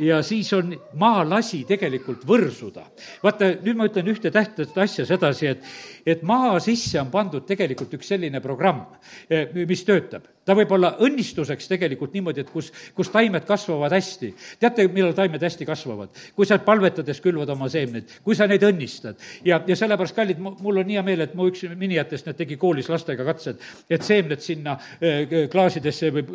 ja 0.00 0.20
siis 0.26 0.52
on 0.56 0.74
maa 1.00 1.24
lasi 1.28 1.64
tegelikult 1.68 2.24
võrsuda. 2.28 2.86
vaata, 3.22 3.54
nüüd 3.64 3.78
ma 3.78 3.88
ütlen 3.90 4.10
ühte 4.12 4.30
tähtsat 4.30 4.78
asja 4.78 5.06
sedasi, 5.08 5.50
et, 5.50 5.64
et 6.06 6.22
maa 6.22 6.58
sisse 6.62 7.00
on 7.00 7.10
pandud 7.10 7.46
tegelikult 7.46 7.98
üks 7.98 8.12
selline 8.14 8.40
programm, 8.44 8.86
mis 9.66 9.84
töötab 9.84 10.28
ta 10.44 10.54
võib 10.56 10.72
olla 10.72 10.94
õnnistuseks 11.04 11.68
tegelikult 11.68 12.14
niimoodi, 12.16 12.44
et 12.44 12.50
kus, 12.50 12.70
kus 12.96 13.10
taimed 13.12 13.44
kasvavad 13.48 13.92
hästi. 13.92 14.32
teate, 14.60 14.86
millal 14.88 15.12
taimed 15.16 15.42
hästi 15.42 15.66
kasvavad? 15.68 16.16
kui 16.36 16.48
sa 16.48 16.58
palvetades 16.64 17.20
külvad 17.20 17.50
oma 17.52 17.68
seemneid, 17.68 18.08
kui 18.24 18.36
sa 18.36 18.46
neid 18.48 18.64
õnnistad. 18.64 19.20
ja, 19.44 19.60
ja 19.66 19.76
sellepärast, 19.76 20.16
kallid, 20.16 20.40
mul 20.40 20.80
on 20.80 20.88
hea 20.90 21.02
meel, 21.04 21.26
et 21.26 21.34
mu 21.36 21.50
üks 21.50 21.66
minijatest, 21.76 22.26
need 22.26 22.38
tegi 22.40 22.56
koolis 22.60 22.88
lastega 22.88 23.26
katsed, 23.28 23.60
et 23.90 24.06
seemned 24.06 24.40
sinna 24.44 24.78
äh, 24.78 25.36
klaasidesse 25.52 26.10
võib 26.14 26.32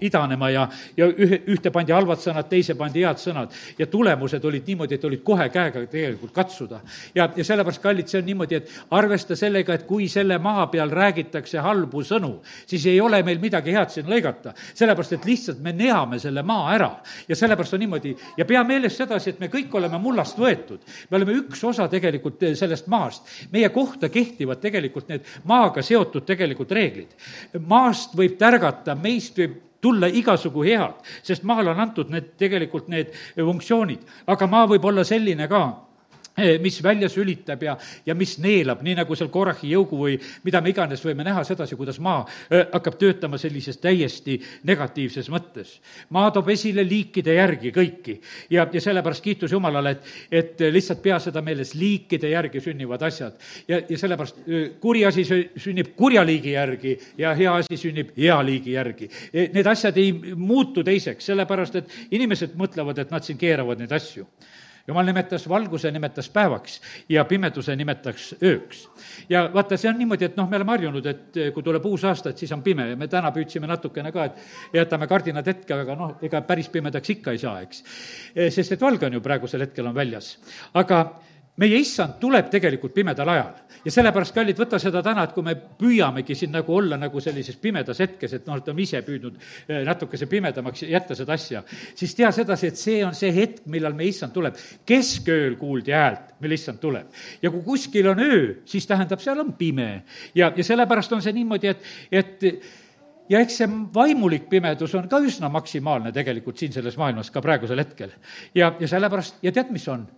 idanema 0.00 0.52
ja, 0.54 0.68
ja 0.96 1.10
ühe, 1.10 1.42
ühte 1.50 1.74
pandi 1.74 1.94
halvad 1.96 2.22
sõnad, 2.22 2.48
teise 2.50 2.78
pandi 2.78 3.04
head 3.04 3.18
sõnad. 3.18 3.56
ja 3.78 3.86
tulemused 3.90 4.44
olid 4.44 4.66
niimoodi, 4.66 4.94
et 4.94 5.04
olid 5.04 5.24
kohe 5.26 5.48
käega 5.50 5.84
tegelikult 5.90 6.32
katsuda. 6.36 6.80
ja, 7.14 7.28
ja 7.36 7.44
sellepärast, 7.44 7.82
kallid, 7.82 8.08
see 8.08 8.22
on 8.22 8.30
niimoodi, 8.30 8.62
et 8.62 8.72
arvesta 8.94 9.36
sellega, 9.36 9.74
et 9.74 9.86
kui 9.90 10.08
selle 10.08 10.38
maa 10.38 10.68
peal 10.70 10.90
räägitakse 10.94 11.58
halbu 11.58 12.06
sõnu, 12.06 12.36
siis 12.66 12.86
ei 12.86 13.00
ole 13.00 13.22
meil 13.26 13.39
midagi 13.40 13.60
midagi 13.60 13.74
head 13.74 13.92
siin 13.92 14.08
lõigata, 14.10 14.54
sellepärast 14.74 15.16
et 15.16 15.26
lihtsalt 15.28 15.60
me 15.62 15.72
neame 15.76 16.18
selle 16.20 16.42
maa 16.46 16.74
ära. 16.74 16.90
ja 17.28 17.36
sellepärast 17.36 17.74
on 17.74 17.80
niimoodi 17.80 18.14
ja 18.36 18.44
pea 18.44 18.62
meeles 18.64 18.96
sedasi, 18.96 19.30
et 19.30 19.40
me 19.40 19.48
kõik 19.48 19.74
oleme 19.74 19.98
mullast 19.98 20.38
võetud. 20.38 20.80
me 21.10 21.16
oleme 21.16 21.36
üks 21.40 21.64
osa 21.64 21.88
tegelikult 21.88 22.42
eh, 22.42 22.54
sellest 22.54 22.86
maast. 22.86 23.26
meie 23.52 23.68
kohta 23.68 24.08
kehtivad 24.08 24.60
tegelikult 24.60 25.08
need 25.08 25.26
maaga 25.44 25.82
seotud 25.82 26.24
tegelikult 26.26 26.70
reeglid. 26.72 27.14
maast 27.66 28.16
võib 28.16 28.38
tärgata, 28.38 28.94
meist 28.94 29.38
võib 29.38 29.58
tulla 29.80 30.06
igasugu 30.06 30.62
head, 30.62 30.98
sest 31.22 31.42
maale 31.42 31.70
on 31.70 31.80
antud 31.80 32.10
need, 32.10 32.34
tegelikult 32.36 32.88
need 32.88 33.14
funktsioonid, 33.36 34.02
aga 34.26 34.46
maa 34.46 34.66
võib 34.68 34.84
olla 34.84 35.04
selline 35.04 35.48
ka 35.48 35.89
mis 36.62 36.82
välja 36.82 37.08
sülitab 37.08 37.62
ja, 37.62 37.76
ja 38.06 38.14
mis 38.14 38.36
neelab, 38.38 38.82
nii 38.84 38.94
nagu 39.00 39.16
seal 39.18 39.30
Korahi 39.32 39.72
jõugu 39.74 39.98
või 39.98 40.16
mida 40.44 40.60
me 40.62 40.72
iganes 40.72 41.02
võime 41.04 41.24
näha 41.26 41.42
sedasi, 41.46 41.76
kuidas 41.78 41.98
maa 42.02 42.22
eh, 42.50 42.66
hakkab 42.72 42.98
töötama 43.00 43.38
sellises 43.40 43.80
täiesti 43.82 44.38
negatiivses 44.68 45.30
mõttes. 45.32 45.78
maa 46.10 46.30
toob 46.30 46.48
esile 46.54 46.84
liikide 46.86 47.34
järgi 47.34 47.72
kõiki 47.74 48.16
ja, 48.50 48.66
ja 48.72 48.80
sellepärast 48.80 49.24
kiitus 49.24 49.52
Jumalale, 49.52 49.90
et, 49.96 50.12
et 50.30 50.64
lihtsalt 50.72 51.02
pea 51.02 51.18
seda 51.20 51.42
meeles, 51.42 51.74
liikide 51.74 52.30
järgi 52.30 52.60
sünnivad 52.60 53.02
asjad. 53.02 53.34
ja, 53.68 53.80
ja 53.88 53.98
sellepärast 53.98 54.42
eh, 54.46 54.70
kuri 54.80 55.04
asi 55.06 55.26
sünnib 55.56 55.94
kurja 55.96 56.24
liigi 56.26 56.54
järgi 56.54 56.96
ja 57.18 57.34
hea 57.34 57.54
asi 57.54 57.76
sünnib 57.76 58.14
hea 58.16 58.38
liigi 58.44 58.72
järgi. 58.72 59.10
Need 59.32 59.66
asjad 59.66 59.96
ei 59.98 60.12
muutu 60.36 60.84
teiseks, 60.84 61.26
sellepärast 61.26 61.76
et 61.80 61.92
inimesed 62.10 62.56
mõtlevad, 62.58 62.98
et 62.98 63.10
nad 63.10 63.24
siin 63.24 63.38
keeravad 63.38 63.80
neid 63.80 63.92
asju 63.92 64.26
jumal 64.90 65.06
nimetas 65.08 65.46
valguse, 65.48 65.90
nimetas 65.94 66.28
päevaks 66.32 66.80
ja 67.08 67.24
pimeduse 67.28 67.76
nimetaks 67.76 68.34
ööks. 68.42 68.82
ja 69.28 69.46
vaata, 69.54 69.78
see 69.80 69.90
on 69.90 69.98
niimoodi, 70.00 70.28
et 70.30 70.36
noh, 70.38 70.48
me 70.50 70.58
oleme 70.58 70.74
harjunud, 70.76 71.06
et 71.06 71.40
kui 71.54 71.66
tuleb 71.66 71.86
uus 71.90 72.04
aasta, 72.08 72.34
et 72.34 72.42
siis 72.42 72.52
on 72.56 72.64
pime 72.66 72.88
ja 72.90 72.98
me 72.98 73.08
täna 73.10 73.32
püüdsime 73.34 73.70
natukene 73.70 74.12
ka, 74.12 74.28
et 74.30 74.76
jätame 74.82 75.08
kardinad 75.10 75.46
hetke, 75.46 75.74
aga 75.74 75.96
noh, 75.98 76.14
ega 76.26 76.42
päris 76.46 76.70
pimedaks 76.72 77.16
ikka 77.16 77.34
ei 77.36 77.42
saa, 77.42 77.60
eks. 77.64 77.82
sest 78.50 78.76
et 78.76 78.86
valge 78.86 79.06
on 79.06 79.18
ju 79.18 79.24
praegusel 79.24 79.66
hetkel 79.66 79.90
on 79.90 79.96
väljas. 79.96 80.36
aga 80.74 81.04
meie 81.60 81.80
issand 81.80 82.16
tuleb 82.20 82.48
tegelikult 82.52 82.94
pimedal 82.96 83.28
ajal 83.28 83.58
ja 83.84 83.92
sellepärast, 83.92 84.34
kallid, 84.36 84.58
võta 84.60 84.78
seda 84.80 85.02
täna, 85.04 85.24
et 85.24 85.34
kui 85.34 85.44
me 85.44 85.54
püüamegi 85.54 86.36
siin 86.36 86.52
nagu 86.54 86.74
olla 86.76 86.98
nagu 87.00 87.20
sellises 87.22 87.56
pimedas 87.60 88.00
hetkes, 88.02 88.34
et 88.36 88.48
noh, 88.48 88.58
oleme 88.58 88.84
ise 88.84 89.00
püüdnud 89.06 89.38
eh, 89.40 89.80
natukese 89.86 90.28
pimedamaks 90.30 90.84
jätta 90.88 91.16
seda 91.18 91.36
asja, 91.36 91.62
siis 91.96 92.14
tea 92.16 92.30
sedasi, 92.34 92.70
et 92.70 92.80
see 92.80 93.00
on 93.06 93.16
see 93.16 93.32
hetk, 93.36 93.64
millal 93.72 93.96
meie 93.96 94.12
issand 94.12 94.34
tuleb. 94.36 94.58
keskööl 94.86 95.56
kuuldi 95.60 95.96
häält, 95.96 96.36
mil 96.40 96.56
issand 96.56 96.80
tuleb. 96.82 97.08
ja 97.42 97.50
kui 97.50 97.64
kuskil 97.64 98.12
on 98.12 98.20
öö, 98.26 98.44
siis 98.64 98.86
tähendab, 98.86 99.20
seal 99.20 99.40
on 99.40 99.54
pime. 99.56 100.04
ja, 100.34 100.52
ja 100.56 100.64
sellepärast 100.64 101.12
on 101.12 101.22
see 101.24 101.32
niimoodi, 101.36 101.72
et, 101.72 101.90
et 102.12 102.48
ja 103.30 103.40
eks 103.40 103.60
see 103.62 103.68
vaimulik 103.94 104.48
pimedus 104.50 104.94
on 104.98 105.08
ka 105.08 105.20
üsna 105.24 105.48
maksimaalne 105.52 106.12
tegelikult 106.12 106.58
siin 106.58 106.72
selles 106.72 106.96
maailmas 107.00 107.30
ka 107.30 107.40
praegusel 107.40 107.80
hetkel. 107.80 108.12
ja, 108.54 108.74
ja 108.80 108.88
sellepärast, 108.88 109.40
ja 109.42 109.52
tead, 109.52 109.72
mis 109.72 109.88
on? 109.88 110.08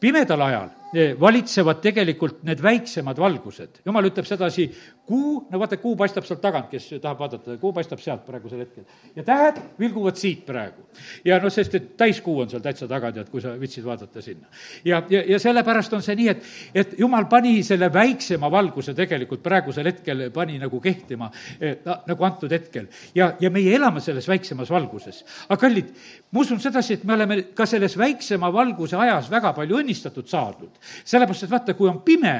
Pimedal 0.00 0.42
ajal 0.46 0.68
eh, 0.94 1.14
valitsevad 1.20 1.82
tegelikult 1.82 2.42
need 2.48 2.62
väiksemad 2.62 3.18
valgused. 3.18 3.80
jumal 3.84 4.06
ütleb 4.08 4.26
sedasi, 4.28 4.68
kuu, 5.08 5.46
no 5.50 5.60
vaata, 5.60 5.78
kuu 5.80 5.96
paistab 5.96 6.26
sealt 6.28 6.40
tagant, 6.40 6.68
kes 6.70 6.86
tahab 7.02 7.20
vaadata, 7.22 7.56
kuu 7.60 7.72
paistab 7.76 8.00
sealt 8.02 8.24
praegusel 8.26 8.62
hetkel. 8.62 8.84
ja 9.16 9.24
tähed 9.24 9.60
vilguvad 9.80 10.16
siit 10.20 10.44
praegu. 10.46 10.86
ja 11.24 11.38
noh, 11.42 11.52
sest 11.52 11.74
et 11.74 11.90
täiskuu 12.00 12.38
on 12.44 12.50
seal 12.50 12.62
täitsa 12.64 12.88
taga, 12.88 13.12
tead, 13.12 13.30
kui 13.32 13.42
sa 13.44 13.54
viitsid 13.60 13.84
vaadata 13.84 14.22
sinna. 14.24 14.48
ja, 14.84 15.02
ja, 15.10 15.22
ja 15.34 15.40
sellepärast 15.42 15.98
on 15.98 16.04
see 16.04 16.16
nii, 16.18 16.28
et, 16.34 16.48
et 16.74 16.96
jumal 17.00 17.28
pani 17.30 17.58
selle 17.66 17.90
väiksema 17.92 18.50
valguse 18.52 18.94
tegelikult 18.96 19.42
praegusel 19.44 19.90
hetkel, 19.90 20.28
pani 20.34 20.58
nagu 20.62 20.80
kehtima 20.80 21.30
eh, 21.60 21.78
nagu 21.84 22.28
antud 22.28 22.52
hetkel. 22.54 22.88
ja, 23.14 23.32
ja 23.40 23.50
meie 23.50 23.74
elame 23.76 24.00
selles 24.04 24.28
väiksemas 24.28 24.70
valguses. 24.72 25.24
aga 25.48 25.60
kallid, 25.66 25.92
ma 26.32 26.44
usun 26.44 26.60
sedasi, 26.62 26.98
et 26.98 27.04
me 27.04 27.16
oleme 27.16 27.42
ka 27.56 27.66
selles 27.66 27.96
väiksema 27.98 28.52
valguse 28.52 28.96
ajas 28.96 29.30
väga 29.30 29.52
palju 29.56 29.67
õnnistatud 29.74 30.28
saadud. 30.28 30.70
sellepärast, 31.04 31.44
et 31.44 31.50
vaata, 31.50 31.74
kui 31.74 31.88
on 31.88 32.00
pime, 32.02 32.36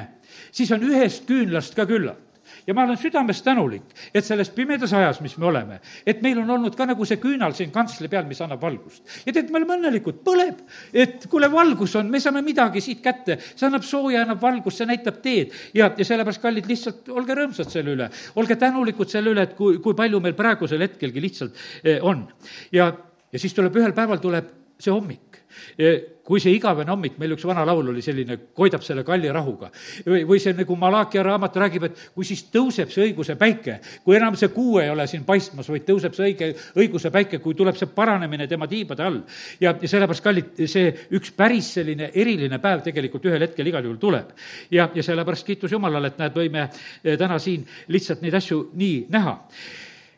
siis 0.52 0.72
on 0.72 0.82
ühest 0.82 1.26
küünlast 1.28 1.76
ka 1.76 1.86
küllalt. 1.86 2.28
Ja 2.66 2.74
ma 2.74 2.82
olen 2.84 2.98
südamest 3.00 3.44
tänulik, 3.44 3.84
et 4.14 4.24
selles 4.24 4.50
pimedas 4.52 4.92
ajas, 4.92 5.20
mis 5.24 5.36
me 5.40 5.46
oleme, 5.48 5.78
et 6.06 6.20
meil 6.24 6.38
on 6.42 6.50
olnud 6.56 6.76
ka 6.76 6.84
nagu 6.88 7.04
see 7.08 7.16
küünal 7.20 7.54
siin 7.56 7.70
kantsli 7.72 8.10
peal, 8.12 8.26
mis 8.28 8.40
annab 8.44 8.60
valgust. 8.60 9.02
ja 9.26 9.32
tead, 9.32 9.48
me 9.52 9.60
oleme 9.60 9.78
õnnelikud, 9.78 10.20
põleb, 10.24 10.60
et 10.92 11.24
kuule, 11.32 11.50
valgus 11.52 11.96
on, 12.00 12.10
me 12.12 12.20
saame 12.20 12.42
midagi 12.44 12.82
siit 12.84 13.00
kätte, 13.04 13.38
see 13.54 13.66
annab 13.68 13.86
sooja, 13.88 14.24
annab 14.24 14.42
valgust, 14.42 14.82
see 14.82 14.88
näitab 14.90 15.22
teed. 15.24 15.54
Ja, 15.76 15.90
ja 15.96 16.04
sellepärast, 16.04 16.42
kallid, 16.44 16.68
lihtsalt 16.68 17.08
olge 17.12 17.36
rõõmsad 17.38 17.72
selle 17.72 17.96
üle, 17.96 18.10
olge 18.40 18.58
tänulikud 18.60 19.12
selle 19.12 19.32
üle, 19.32 19.48
et 19.48 19.56
kui, 19.56 19.80
kui 19.84 19.96
palju 19.96 20.20
meil 20.24 20.36
praegusel 20.36 20.84
hetkelgi 20.84 21.24
lihtsalt 21.24 21.64
eh, 21.84 22.04
on. 22.04 22.26
ja, 22.72 22.92
ja 23.32 23.40
siis 23.40 23.56
tuleb 23.56 23.76
ühel 23.80 23.96
päeval, 23.96 24.20
tuleb 24.20 24.52
see 24.78 24.92
hommik 24.92 25.27
kui 26.28 26.42
see 26.44 26.52
igavene 26.58 26.92
hommik, 26.92 27.16
meil 27.20 27.32
üks 27.32 27.46
vana 27.48 27.62
laul 27.64 27.88
oli 27.88 28.02
selline, 28.04 28.36
koidab 28.56 28.82
selle 28.84 29.04
kalli 29.06 29.30
rahuga. 29.32 29.70
või, 30.04 30.26
või 30.28 30.40
see 30.42 30.52
nagu 30.56 30.76
Malachi 30.76 31.22
raamat 31.24 31.56
räägib, 31.62 31.86
et 31.88 32.02
kui 32.14 32.26
siis 32.28 32.42
tõuseb 32.52 32.92
see 32.92 33.06
õiguse 33.08 33.38
päike, 33.40 33.78
kui 34.04 34.18
enam 34.18 34.36
see 34.36 34.52
kuu 34.52 34.78
ei 34.82 34.90
ole 34.92 35.06
siin 35.08 35.24
paistmas, 35.28 35.70
vaid 35.72 35.86
tõuseb 35.88 36.16
see 36.16 36.28
õige, 36.28 36.50
õiguse 36.76 37.12
päike, 37.14 37.40
kui 37.44 37.56
tuleb 37.56 37.80
see 37.80 37.88
paranemine 37.96 38.48
tema 38.50 38.68
tiibade 38.68 39.06
all. 39.06 39.22
ja, 39.60 39.72
ja 39.72 39.88
sellepärast, 39.88 40.24
kallid, 40.24 40.52
see 40.68 40.92
üks 41.16 41.32
päris 41.36 41.72
selline 41.78 42.12
eriline 42.12 42.60
päev 42.60 42.84
tegelikult 42.84 43.24
ühel 43.30 43.48
hetkel 43.48 43.72
igal 43.72 43.88
juhul 43.88 44.00
tuleb. 44.02 44.36
ja, 44.70 44.90
ja 44.94 45.02
sellepärast 45.02 45.48
kiitus 45.48 45.72
Jumalale, 45.72 46.12
et 46.12 46.20
näed, 46.20 46.36
võime 46.36 46.68
eh, 46.68 47.16
täna 47.16 47.40
siin 47.40 47.64
lihtsalt 47.88 48.20
neid 48.20 48.36
asju 48.36 48.66
nii 48.76 49.06
näha 49.08 49.38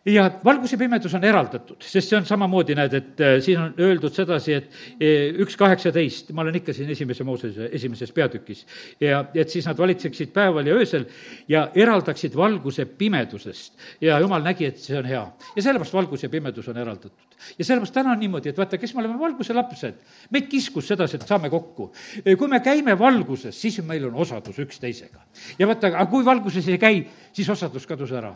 ja 0.05 0.31
valgus 0.45 0.73
ja 0.73 0.79
pimedus 0.79 1.15
on 1.15 1.25
eraldatud, 1.25 1.83
sest 1.85 2.09
see 2.09 2.17
on 2.17 2.27
samamoodi, 2.27 2.75
näed, 2.77 2.95
et 2.97 3.21
äh, 3.21 3.35
siin 3.45 3.61
on 3.61 3.75
öeldud 3.85 4.15
sedasi, 4.17 4.55
et 4.57 4.69
äh, 4.97 5.41
üks 5.45 5.59
kaheksateist, 5.61 6.31
ma 6.37 6.45
olen 6.45 6.57
ikka 6.61 6.73
siin 6.77 6.89
esimese 6.95 7.25
Moosese 7.29 7.69
esimeses 7.77 8.13
peatükis, 8.17 8.65
ja 9.01 9.23
et 9.35 9.53
siis 9.53 9.69
nad 9.69 9.79
valitseksid 9.79 10.33
päeval 10.33 10.71
ja 10.71 10.77
öösel 10.81 11.05
ja 11.49 11.67
eraldaksid 11.75 12.37
valguse 12.37 12.87
pimedusest. 12.87 13.75
ja 14.01 14.19
jumal 14.21 14.43
nägi, 14.45 14.71
et 14.73 14.79
see 14.81 14.97
on 14.99 15.09
hea. 15.09 15.25
ja 15.57 15.63
sellepärast 15.63 15.95
valgus 15.95 16.23
ja 16.23 16.31
pimedus 16.33 16.69
on 16.69 16.81
eraldatud. 16.81 17.37
ja 17.59 17.65
sellepärast 17.65 17.95
täna 17.95 18.15
on 18.15 18.21
niimoodi, 18.21 18.49
et 18.55 18.59
vaata, 18.59 18.79
kes 18.79 18.95
me 18.95 19.05
oleme 19.05 19.19
valguse 19.19 19.55
lapsed, 19.55 19.99
meid 20.31 20.49
kiskus 20.49 20.89
sedasi, 20.89 21.21
et 21.21 21.29
saame 21.29 21.51
kokku. 21.51 21.93
kui 22.39 22.49
me 22.49 22.63
käime 22.65 22.97
valguses, 22.99 23.61
siis 23.61 23.83
meil 23.85 24.09
on 24.09 24.15
osadus 24.15 24.59
üksteisega. 24.65 25.21
ja 25.59 25.69
vaata, 25.69 25.93
aga 25.93 26.07
kui 26.07 26.25
valguses 26.25 26.69
ei 26.69 26.79
käi, 26.79 27.05
siis 27.33 27.53
osadus 27.53 27.87
kadus 27.87 28.17
ära 28.17 28.33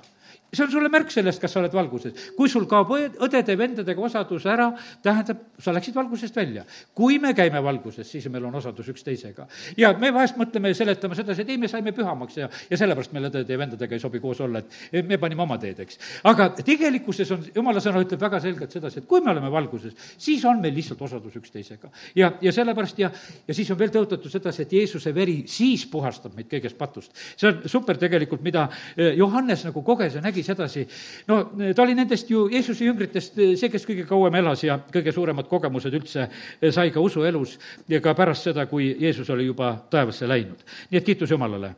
see 0.55 0.64
on 0.64 0.71
sulle 0.73 0.90
märk 0.93 1.11
sellest, 1.12 1.40
kas 1.43 1.53
sa 1.55 1.61
oled 1.61 1.73
valguses. 1.75 2.31
kui 2.37 2.49
sul 2.49 2.67
kaob 2.71 2.93
õdede-vendadega 2.95 4.01
osadus 4.01 4.47
ära, 4.51 4.71
tähendab, 5.03 5.43
sa 5.59 5.73
läksid 5.75 5.95
valgusest 5.95 6.37
välja. 6.37 6.64
kui 6.95 7.19
me 7.19 7.35
käime 7.35 7.62
valguses, 7.62 8.11
siis 8.11 8.29
meil 8.31 8.45
on 8.45 8.55
osadus 8.55 8.88
üksteisega. 8.88 9.47
ja 9.77 9.93
me 9.99 10.12
vahest 10.14 10.37
mõtleme 10.37 10.73
ja 10.73 10.75
seletame 10.75 11.14
sedasi, 11.14 11.43
et 11.43 11.49
ei, 11.55 11.59
me 11.59 11.69
saime 11.69 11.93
pühamaks 11.93 12.37
ja, 12.37 12.49
ja 12.71 12.79
sellepärast 12.79 13.12
meil 13.12 13.29
õdede 13.31 13.53
ja 13.53 13.59
vendadega 13.59 13.95
ei 13.95 14.03
sobi 14.03 14.21
koos 14.21 14.40
olla, 14.40 14.62
et 14.62 15.07
me 15.09 15.19
panime 15.19 15.43
oma 15.43 15.59
teed, 15.59 15.81
eks. 15.85 15.99
aga 16.25 16.51
tegelikkuses 16.61 17.31
on, 17.35 17.45
jumala 17.55 17.83
sõna 17.85 18.03
ütleb 18.05 18.21
väga 18.21 18.40
selgelt 18.45 18.73
sedasi, 18.75 19.03
et 19.03 19.09
kui 19.11 19.25
me 19.25 19.33
oleme 19.33 19.51
valguses, 19.53 19.97
siis 20.19 20.45
on 20.49 20.61
meil 20.62 20.75
lihtsalt 20.75 21.03
osadus 21.03 21.37
üksteisega. 21.40 21.90
ja, 22.14 22.33
ja 22.40 22.53
sellepärast 22.53 22.99
ja, 22.99 23.11
ja 23.49 23.55
siis 23.55 23.71
on 23.71 23.79
veel 23.79 23.93
tõotatud 23.95 24.31
sedasi, 24.31 24.62
et 24.62 24.77
Jeesuse 24.79 25.14
veri 25.14 25.43
siis 25.51 25.87
puhastab 25.90 26.37
meid 26.37 26.51
kõigest 26.51 26.79
patust. 26.79 27.12
see 27.37 27.51
on 27.51 27.62
super 27.69 27.99
tegelikult, 28.01 28.43
mida 28.43 28.69
eh, 28.97 29.14
Johannes 29.19 29.64
nagu 29.64 29.83
koges 29.83 30.14
ja 30.19 30.23
nägi 30.25 30.44
sedasi. 30.45 30.87
no 31.29 31.41
ta 31.75 31.83
oli 31.83 31.95
nendest 31.95 32.31
ju 32.31 32.47
Jeesuse 32.53 32.85
jüngritest 32.85 33.41
see, 33.41 33.71
kes 33.73 33.87
kõige 33.89 34.07
kauem 34.09 34.35
elas 34.41 34.65
ja 34.65 34.79
kõige 34.93 35.13
suuremad 35.13 35.49
kogemused 35.51 35.95
üldse 35.95 36.29
sai 36.71 36.91
ka 36.95 37.01
usuelus 37.01 37.59
ja 37.89 38.01
ka 38.05 38.15
pärast 38.15 38.51
seda, 38.51 38.67
kui 38.67 38.95
Jeesus 39.01 39.31
oli 39.31 39.47
juba 39.47 39.75
taevasse 39.91 40.29
läinud. 40.29 40.65
nii 40.91 41.01
et 41.01 41.05
kiitus 41.05 41.31
Jumalale. 41.31 41.75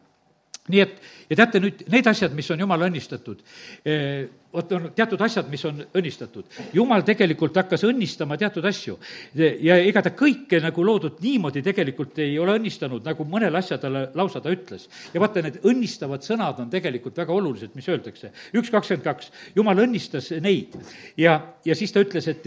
nii 0.69 0.81
et, 0.83 1.01
ja 1.31 1.37
teate 1.37 1.62
nüüd, 1.62 1.87
need 1.93 2.07
asjad, 2.07 2.35
mis 2.37 2.51
on 2.51 2.61
Jumala 2.61 2.91
õnnistatud 2.91 3.43
eh,, 3.85 4.27
vot 4.57 4.73
on 4.73 4.87
teatud 4.97 5.21
asjad, 5.21 5.49
mis 5.53 5.65
on 5.69 5.83
õnnistatud. 5.97 6.47
jumal 6.75 7.05
tegelikult 7.07 7.57
hakkas 7.61 7.85
õnnistama 7.89 8.39
teatud 8.41 8.65
asju 8.65 8.97
ja 9.37 9.77
ega 9.85 10.03
ta 10.05 10.12
kõike 10.17 10.61
nagu 10.65 10.85
loodud 10.87 11.21
niimoodi 11.25 11.62
tegelikult 11.67 12.19
ei 12.25 12.39
ole 12.41 12.57
õnnistanud, 12.57 13.05
nagu 13.05 13.27
mõnele 13.29 13.61
asjadele 13.61 14.07
lausa 14.17 14.41
ta 14.41 14.53
ütles. 14.53 14.89
ja 15.12 15.21
vaata, 15.21 15.43
need 15.45 15.61
õnnistavad 15.65 16.25
sõnad 16.25 16.62
on 16.62 16.71
tegelikult 16.73 17.17
väga 17.17 17.33
olulised, 17.33 17.75
mis 17.75 17.89
öeldakse. 17.89 18.33
üks 18.55 18.71
kakskümmend 18.73 19.05
kaks, 19.05 19.31
jumal 19.57 19.83
õnnistas 19.85 20.31
neid 20.41 20.77
ja, 21.21 21.37
ja 21.65 21.75
siis 21.75 21.93
ta 21.93 22.01
ütles, 22.05 22.29
et 22.29 22.47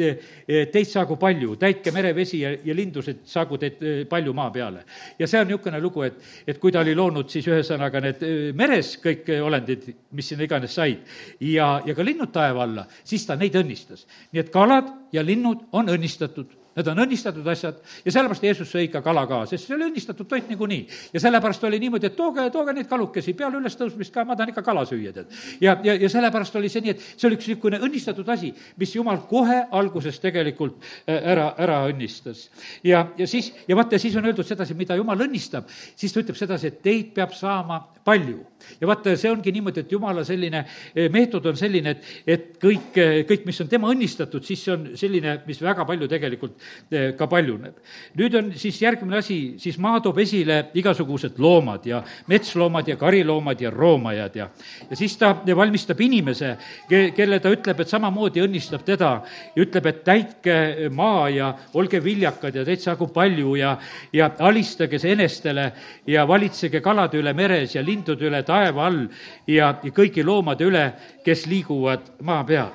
teid 0.74 0.90
saagu 0.90 1.18
palju, 1.20 1.56
täitke 1.62 1.94
merevesi 1.94 2.42
ja, 2.42 2.56
ja 2.66 2.76
lindusid 2.76 3.22
saagu 3.30 3.60
teid 3.62 3.84
eh, 3.84 4.02
palju 4.10 4.34
maa 4.34 4.50
peale. 4.56 4.86
ja 5.20 5.28
see 5.28 5.42
on 5.42 5.48
niisugune 5.50 5.82
lugu, 5.82 6.04
et, 6.08 6.18
et 6.48 6.58
kui 6.60 6.72
ta 6.72 6.82
oli 6.82 6.96
loonud 6.96 7.30
siis 7.30 7.48
ühesõnaga 7.48 8.02
need 8.02 8.26
eh, 8.26 8.38
meres 8.70 8.94
kõik 9.02 9.28
olendid, 9.44 9.90
mis 10.16 10.30
sinna 10.30 10.46
iganes 10.46 10.76
said 10.78 11.02
ja, 11.42 11.80
ja 11.86 11.96
ka 11.98 12.06
linnud 12.06 12.32
taeva 12.34 12.64
alla, 12.66 12.86
siis 13.04 13.26
ta 13.26 13.38
neid 13.40 13.58
õnnistas. 13.60 14.06
nii 14.32 14.44
et 14.44 14.54
kalad 14.54 14.92
ja 15.14 15.26
linnud 15.26 15.68
on 15.72 15.90
õnnistatud 15.90 16.59
Need 16.80 16.88
on 16.88 17.02
õnnistatud 17.04 17.48
asjad 17.52 17.80
ja 18.06 18.12
sellepärast 18.14 18.44
Jeesus 18.46 18.70
sõi 18.72 18.86
ikka 18.88 19.02
kala 19.04 19.26
ka, 19.28 19.42
sest 19.50 19.68
see 19.68 19.76
oli 19.76 19.90
õnnistatud 19.90 20.28
toit 20.30 20.48
niikuinii. 20.48 20.86
ja 21.14 21.20
sellepärast 21.20 21.64
oli 21.68 21.80
niimoodi, 21.82 22.08
et 22.08 22.16
tooge, 22.16 22.46
tooge 22.54 22.76
neid 22.78 22.88
kalukesi 22.88 23.34
peale 23.36 23.60
ülestõusmist 23.60 24.14
ka, 24.16 24.24
ma 24.24 24.38
tahan 24.40 24.54
ikka 24.54 24.64
kala 24.64 24.86
süüa, 24.88 25.12
tead. 25.12 25.34
ja, 25.60 25.76
ja, 25.84 25.98
ja 26.00 26.10
sellepärast 26.10 26.56
oli 26.56 26.72
see 26.72 26.86
nii, 26.86 26.96
et 26.96 27.04
see 27.10 27.28
oli 27.28 27.36
üks 27.36 27.50
niisugune 27.50 27.82
õnnistatud 27.84 28.32
asi, 28.32 28.54
mis 28.80 28.96
Jumal 28.96 29.26
kohe 29.28 29.58
alguses 29.76 30.22
tegelikult 30.24 30.80
äh, 30.80 31.20
ära, 31.34 31.50
ära 31.60 31.82
õnnistas. 31.90 32.48
ja, 32.84 33.10
ja 33.18 33.28
siis, 33.28 33.52
ja 33.68 33.76
vaata, 33.76 34.00
siis 34.00 34.16
on 34.16 34.32
öeldud 34.32 34.48
sedasi, 34.48 34.78
mida 34.80 34.96
Jumal 34.96 35.28
õnnistab, 35.28 35.68
siis 36.00 36.16
ta 36.16 36.24
ütleb 36.24 36.40
sedasi, 36.40 36.72
et 36.72 36.80
teid 36.86 37.12
peab 37.18 37.36
saama 37.36 37.82
palju. 38.08 38.40
ja 38.80 38.88
vaata, 38.88 39.18
see 39.20 39.32
ongi 39.32 39.52
niimoodi, 39.52 39.84
et 39.84 39.92
Jumala 39.92 40.24
selline 40.24 40.64
äh, 40.64 41.12
meetod 41.12 41.52
on 41.52 41.60
selline, 41.60 41.98
et, 41.98 42.08
et 42.24 42.50
kõik, 42.64 42.96
kõik, 43.28 43.46
mis 43.52 43.60
on 43.60 43.68
tema 43.68 43.92
õnnistatud, 43.92 44.48
siis 44.48 44.64
see 44.64 44.78
on 44.78 44.90
selline, 44.96 45.42
mis 45.44 45.60
väga 45.60 45.84
palju 45.90 46.08
tegelikult 46.08 46.56
Eh, 46.60 46.69
ka 47.18 47.28
paljuneb. 47.30 47.76
nüüd 48.18 48.36
on 48.36 48.52
siis 48.58 48.82
järgmine 48.82 49.18
asi, 49.18 49.56
siis 49.58 49.78
maa 49.78 50.00
toob 50.02 50.18
esile 50.20 50.60
igasugused 50.74 51.38
loomad 51.38 51.86
ja 51.86 52.04
metsloomad 52.28 52.88
ja 52.88 52.96
kariloomad 52.98 53.62
ja 53.62 53.70
roomajad 53.70 54.36
ja, 54.36 54.50
ja 54.90 54.96
siis 54.96 55.18
ta 55.18 55.36
valmistab 55.56 56.02
inimese, 56.02 56.56
kelle 56.90 57.40
ta 57.40 57.52
ütleb, 57.54 57.80
et 57.80 57.92
samamoodi 57.92 58.44
õnnistab 58.44 58.84
teda 58.88 59.12
ja 59.56 59.64
ütleb, 59.64 59.90
et 59.92 60.04
täitke 60.04 60.56
maa 60.96 61.30
ja 61.30 61.52
olge 61.74 62.02
viljakad 62.04 62.56
ja 62.56 62.66
teid 62.66 62.84
saagu 62.84 63.10
palju 63.14 63.56
ja, 63.60 63.76
ja 64.14 64.32
alistage 64.50 65.00
seenestele 65.00 65.70
ja 66.08 66.26
valitsege 66.28 66.82
kalade 66.86 67.20
üle 67.20 67.34
meres 67.38 67.76
ja 67.76 67.84
lindude 67.86 68.28
üle 68.30 68.42
taeva 68.48 68.88
all 68.90 69.06
ja, 69.48 69.74
ja 69.84 69.94
kõigi 69.96 70.26
loomade 70.26 70.68
üle, 70.68 70.86
kes 71.26 71.46
liiguvad 71.50 72.16
maa 72.26 72.44
peal. 72.48 72.74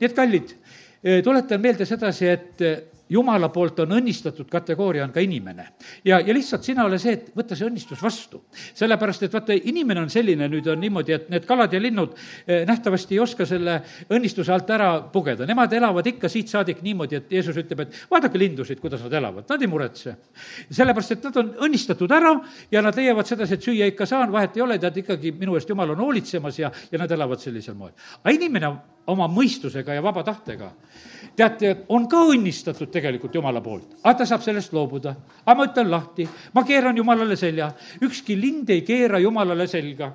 nii 0.00 0.08
et 0.08 0.16
kallid, 0.16 0.54
eh, 1.02 1.20
tuletan 1.22 1.60
meelde 1.60 1.86
sedasi, 1.86 2.26
et 2.28 2.64
jumala 3.12 3.48
poolt 3.52 3.82
on 3.84 3.94
õnnistatud 3.98 4.48
kategooria 4.50 5.04
on 5.04 5.12
ka 5.12 5.20
inimene. 5.20 5.66
ja, 6.04 6.20
ja 6.20 6.34
lihtsalt 6.34 6.64
sina 6.64 6.84
ole 6.84 6.98
see, 7.02 7.12
et 7.18 7.30
võta 7.36 7.56
see 7.58 7.66
õnnistus 7.68 8.02
vastu. 8.02 8.42
sellepärast, 8.74 9.26
et 9.26 9.32
vaata, 9.34 9.56
inimene 9.70 10.00
on 10.00 10.10
selline, 10.10 10.48
nüüd 10.48 10.68
on 10.72 10.80
niimoodi, 10.80 11.12
et 11.16 11.28
need 11.32 11.46
kalad 11.48 11.72
ja 11.72 11.80
linnud 11.80 12.14
eh, 12.46 12.64
nähtavasti 12.68 13.16
ei 13.16 13.20
oska 13.22 13.46
selle 13.48 13.78
õnnistuse 14.10 14.52
alt 14.54 14.70
ära 14.70 14.90
pugeda, 15.12 15.46
nemad 15.48 15.72
elavad 15.72 16.06
ikka 16.06 16.30
siit 16.32 16.52
saadik 16.52 16.82
niimoodi, 16.82 17.20
et 17.20 17.32
Jeesus 17.32 17.58
ütleb, 17.62 17.84
et 17.84 18.00
vaadake 18.10 18.40
lindusid, 18.40 18.80
kuidas 18.80 19.04
nad 19.06 19.18
elavad, 19.20 19.48
nad 19.48 19.62
ei 19.62 19.70
muretse. 19.70 20.16
sellepärast, 20.70 21.16
et 21.18 21.28
nad 21.28 21.36
on 21.42 21.52
õnnistatud 21.68 22.12
ära 22.12 22.34
ja 22.72 22.82
nad 22.82 22.96
leiavad 22.96 23.28
sedasi, 23.28 23.58
et 23.58 23.68
süüa 23.68 23.90
ikka 23.92 24.06
saan, 24.08 24.32
vahet 24.32 24.56
ei 24.56 24.64
ole, 24.64 24.78
tead 24.78 25.02
ikkagi 25.04 25.34
minu 25.36 25.58
eest 25.58 25.68
jumal 25.68 25.94
on 25.94 26.04
hoolitsemas 26.06 26.58
ja, 26.58 26.72
ja 26.90 26.98
nad 26.98 27.10
elavad 27.10 27.40
sellisel 27.40 27.76
moel. 27.76 27.92
aga 28.22 28.34
inimene 28.34 28.72
oma 29.12 29.26
mõistusega 29.30 29.96
ja 29.96 30.02
vaba 30.02 30.22
tahtega 30.26 30.70
teate, 31.36 31.76
on 31.88 32.08
ka 32.08 32.24
õnnistatud 32.32 32.90
tegelikult 32.92 33.34
Jumala 33.34 33.60
poolt, 33.64 33.96
aga 34.02 34.18
ta 34.18 34.26
saab 34.28 34.42
sellest 34.44 34.72
loobuda. 34.72 35.14
aga 35.44 35.54
ma 35.58 35.68
ütlen 35.68 35.90
lahti, 35.90 36.28
ma 36.54 36.64
keeran 36.64 36.96
Jumalale 36.96 37.36
selja, 37.36 37.72
ükski 38.02 38.36
lind 38.40 38.70
ei 38.70 38.82
keera 38.82 39.18
Jumalale 39.18 39.66
selga 39.66 40.12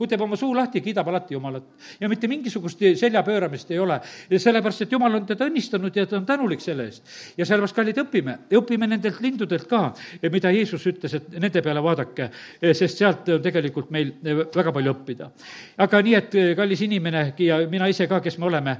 kui 0.00 0.08
teeb 0.08 0.22
oma 0.24 0.36
suu 0.40 0.54
lahti, 0.56 0.80
kiidab 0.80 1.08
alati 1.12 1.34
Jumalat. 1.36 1.64
ja 2.00 2.08
mitte 2.08 2.28
mingisugust 2.28 2.80
selja 2.96 3.20
pööramist 3.22 3.68
ei 3.70 3.78
ole, 3.78 3.98
sellepärast 4.32 4.86
et 4.86 4.92
Jumal 4.92 5.18
on 5.18 5.26
teda 5.28 5.44
õnnistanud 5.44 5.96
ja 5.96 6.06
ta 6.08 6.16
on 6.16 6.24
tänulik 6.26 6.62
selle 6.64 6.86
eest. 6.88 7.02
ja 7.36 7.44
sellepärast, 7.44 7.76
kallid, 7.76 8.00
õpime, 8.00 8.36
õpime 8.56 8.88
nendelt 8.88 9.20
lindudelt 9.20 9.66
ka, 9.68 9.82
mida 10.32 10.52
Jeesus 10.56 10.86
ütles, 10.88 11.18
et 11.18 11.28
nende 11.36 11.60
peale 11.60 11.82
vaadake, 11.84 12.30
sest 12.72 13.02
sealt 13.02 13.28
on 13.34 13.42
tegelikult 13.44 13.90
meil 13.92 14.14
väga 14.54 14.72
palju 14.72 14.94
õppida. 14.94 15.28
aga 15.84 16.00
nii, 16.08 16.16
et 16.16 16.38
kallis 16.56 16.86
inimene 16.88 17.26
ja 17.44 17.60
mina 17.68 17.90
ise 17.92 18.08
ka, 18.08 18.22
kes 18.24 18.38
me 18.40 18.48
oleme, 18.48 18.76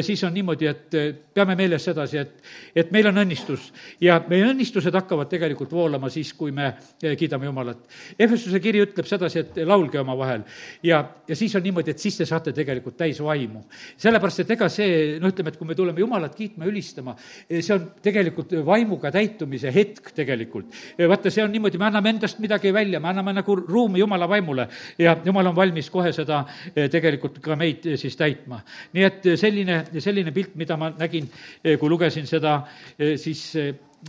siis 0.00 0.24
on 0.24 0.32
niimoodi, 0.32 0.72
et 0.72 0.98
peame 1.34 1.58
meeles 1.58 1.84
sedasi, 1.84 2.22
et, 2.24 2.32
et 2.74 2.96
meil 2.96 3.12
on 3.12 3.20
õnnistus 3.26 3.68
ja 4.00 4.22
meie 4.28 4.48
õnnistused 4.48 4.96
hakkavad 5.02 5.28
tegelikult 5.28 5.76
voolama 5.76 6.08
siis, 6.08 6.32
kui 6.32 6.52
me 6.52 6.72
kiidame 6.96 7.50
Jumalat. 7.50 7.84
Efesuse 8.18 8.60
kiri 8.64 8.86
ütleb 8.86 9.08
sedasi, 9.08 9.44
et 9.44 9.62
laulge 9.68 10.00
omavahel 10.00 10.48
ja, 10.82 11.02
ja 11.28 11.36
siis 11.36 11.54
on 11.56 11.62
niimoodi, 11.62 11.94
et 11.94 12.02
siis 12.02 12.16
te 12.18 12.26
saate 12.28 12.52
tegelikult 12.52 12.96
täis 12.96 13.20
vaimu. 13.22 13.64
sellepärast, 13.96 14.44
et 14.44 14.54
ega 14.56 14.68
see, 14.72 15.18
noh, 15.22 15.32
ütleme, 15.32 15.52
et 15.52 15.58
kui 15.60 15.66
me 15.68 15.74
tuleme 15.78 16.00
Jumalat 16.00 16.34
kiitma, 16.34 16.66
ülistama, 16.70 17.16
see 17.48 17.74
on 17.74 17.88
tegelikult 18.02 18.54
vaimuga 18.66 19.12
täitumise 19.14 19.72
hetk 19.74 20.12
tegelikult. 20.14 20.72
vaata, 20.98 21.30
see 21.30 21.44
on 21.44 21.52
niimoodi, 21.52 21.78
me 21.78 21.88
anname 21.90 22.16
endast 22.16 22.40
midagi 22.42 22.72
välja, 22.74 23.00
me 23.00 23.12
anname 23.12 23.36
nagu 23.40 23.56
ruumi 23.56 24.02
Jumala 24.02 24.28
vaimule 24.28 24.68
ja 24.98 25.16
Jumal 25.24 25.46
on 25.46 25.56
valmis 25.56 25.90
kohe 25.90 26.12
seda 26.14 26.42
eh, 26.74 26.88
tegelikult 26.92 27.40
ka 27.42 27.56
meid 27.58 27.86
eh, 27.86 27.98
siis 28.00 28.16
täitma. 28.18 28.62
nii 28.92 29.06
et 29.06 29.30
selline, 29.40 29.78
selline 30.00 30.34
pilt, 30.34 30.56
mida 30.60 30.76
ma 30.80 30.92
nägin, 30.96 31.28
eh, 31.64 31.78
kui 31.80 31.90
lugesin 31.90 32.26
seda, 32.28 32.62
siis 32.98 33.52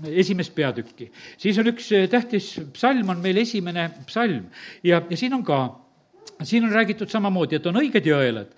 esimest 0.10 0.54
peatükki. 0.56 1.12
siis 1.38 1.58
on 1.60 1.70
üks 1.74 1.90
tähtis 2.10 2.50
psalm, 2.74 3.10
on 3.10 3.22
meil 3.22 3.38
esimene 3.38 3.90
psalm 4.08 4.50
ja, 4.84 5.02
ja 5.10 5.18
siin 5.18 5.34
on 5.34 5.44
ka 5.46 5.60
siin 6.44 6.66
on 6.66 6.72
räägitud 6.72 7.10
samamoodi, 7.10 7.56
et 7.56 7.66
on 7.70 7.78
õiged 7.80 8.08
jõelad. 8.08 8.50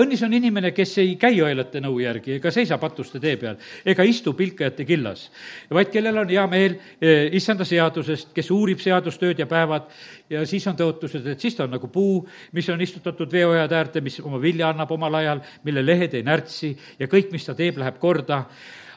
õnnis 0.00 0.22
on 0.24 0.32
inimene, 0.34 0.72
kes 0.74 0.96
ei 1.02 1.14
käi 1.20 1.40
õelate 1.42 1.82
nõu 1.82 2.00
järgi 2.02 2.36
ega 2.38 2.50
seisa 2.50 2.78
patuste 2.78 3.20
tee 3.20 3.36
peal 3.40 3.58
ega 3.86 4.02
istu 4.06 4.32
pilkajate 4.38 4.84
killas, 4.88 5.28
vaid 5.70 5.92
kellel 5.92 6.22
on 6.22 6.28
hea 6.32 6.46
meel 6.50 6.76
eh, 7.00 7.28
issanda 7.36 7.64
seadusest, 7.64 8.32
kes 8.34 8.50
uurib 8.50 8.82
seadustööd 8.82 9.38
ja 9.38 9.46
päevad 9.50 9.88
ja 10.30 10.44
siis 10.46 10.66
on 10.70 10.78
tõotused, 10.78 11.26
et 11.26 11.40
siis 11.40 11.56
ta 11.56 11.66
on 11.68 11.74
nagu 11.76 11.88
puu, 11.92 12.24
mis 12.52 12.68
on 12.68 12.80
istutatud 12.80 13.32
veeojade 13.32 13.76
äärde, 13.76 14.04
mis 14.04 14.20
oma 14.20 14.40
vilja 14.42 14.70
annab 14.70 14.90
omal 14.96 15.20
ajal, 15.20 15.42
mille 15.64 15.86
lehed 15.86 16.14
ei 16.14 16.26
närtsi 16.26 16.76
ja 16.98 17.08
kõik, 17.10 17.32
mis 17.34 17.46
ta 17.46 17.54
teeb, 17.58 17.78
läheb 17.78 17.98
korda 18.02 18.44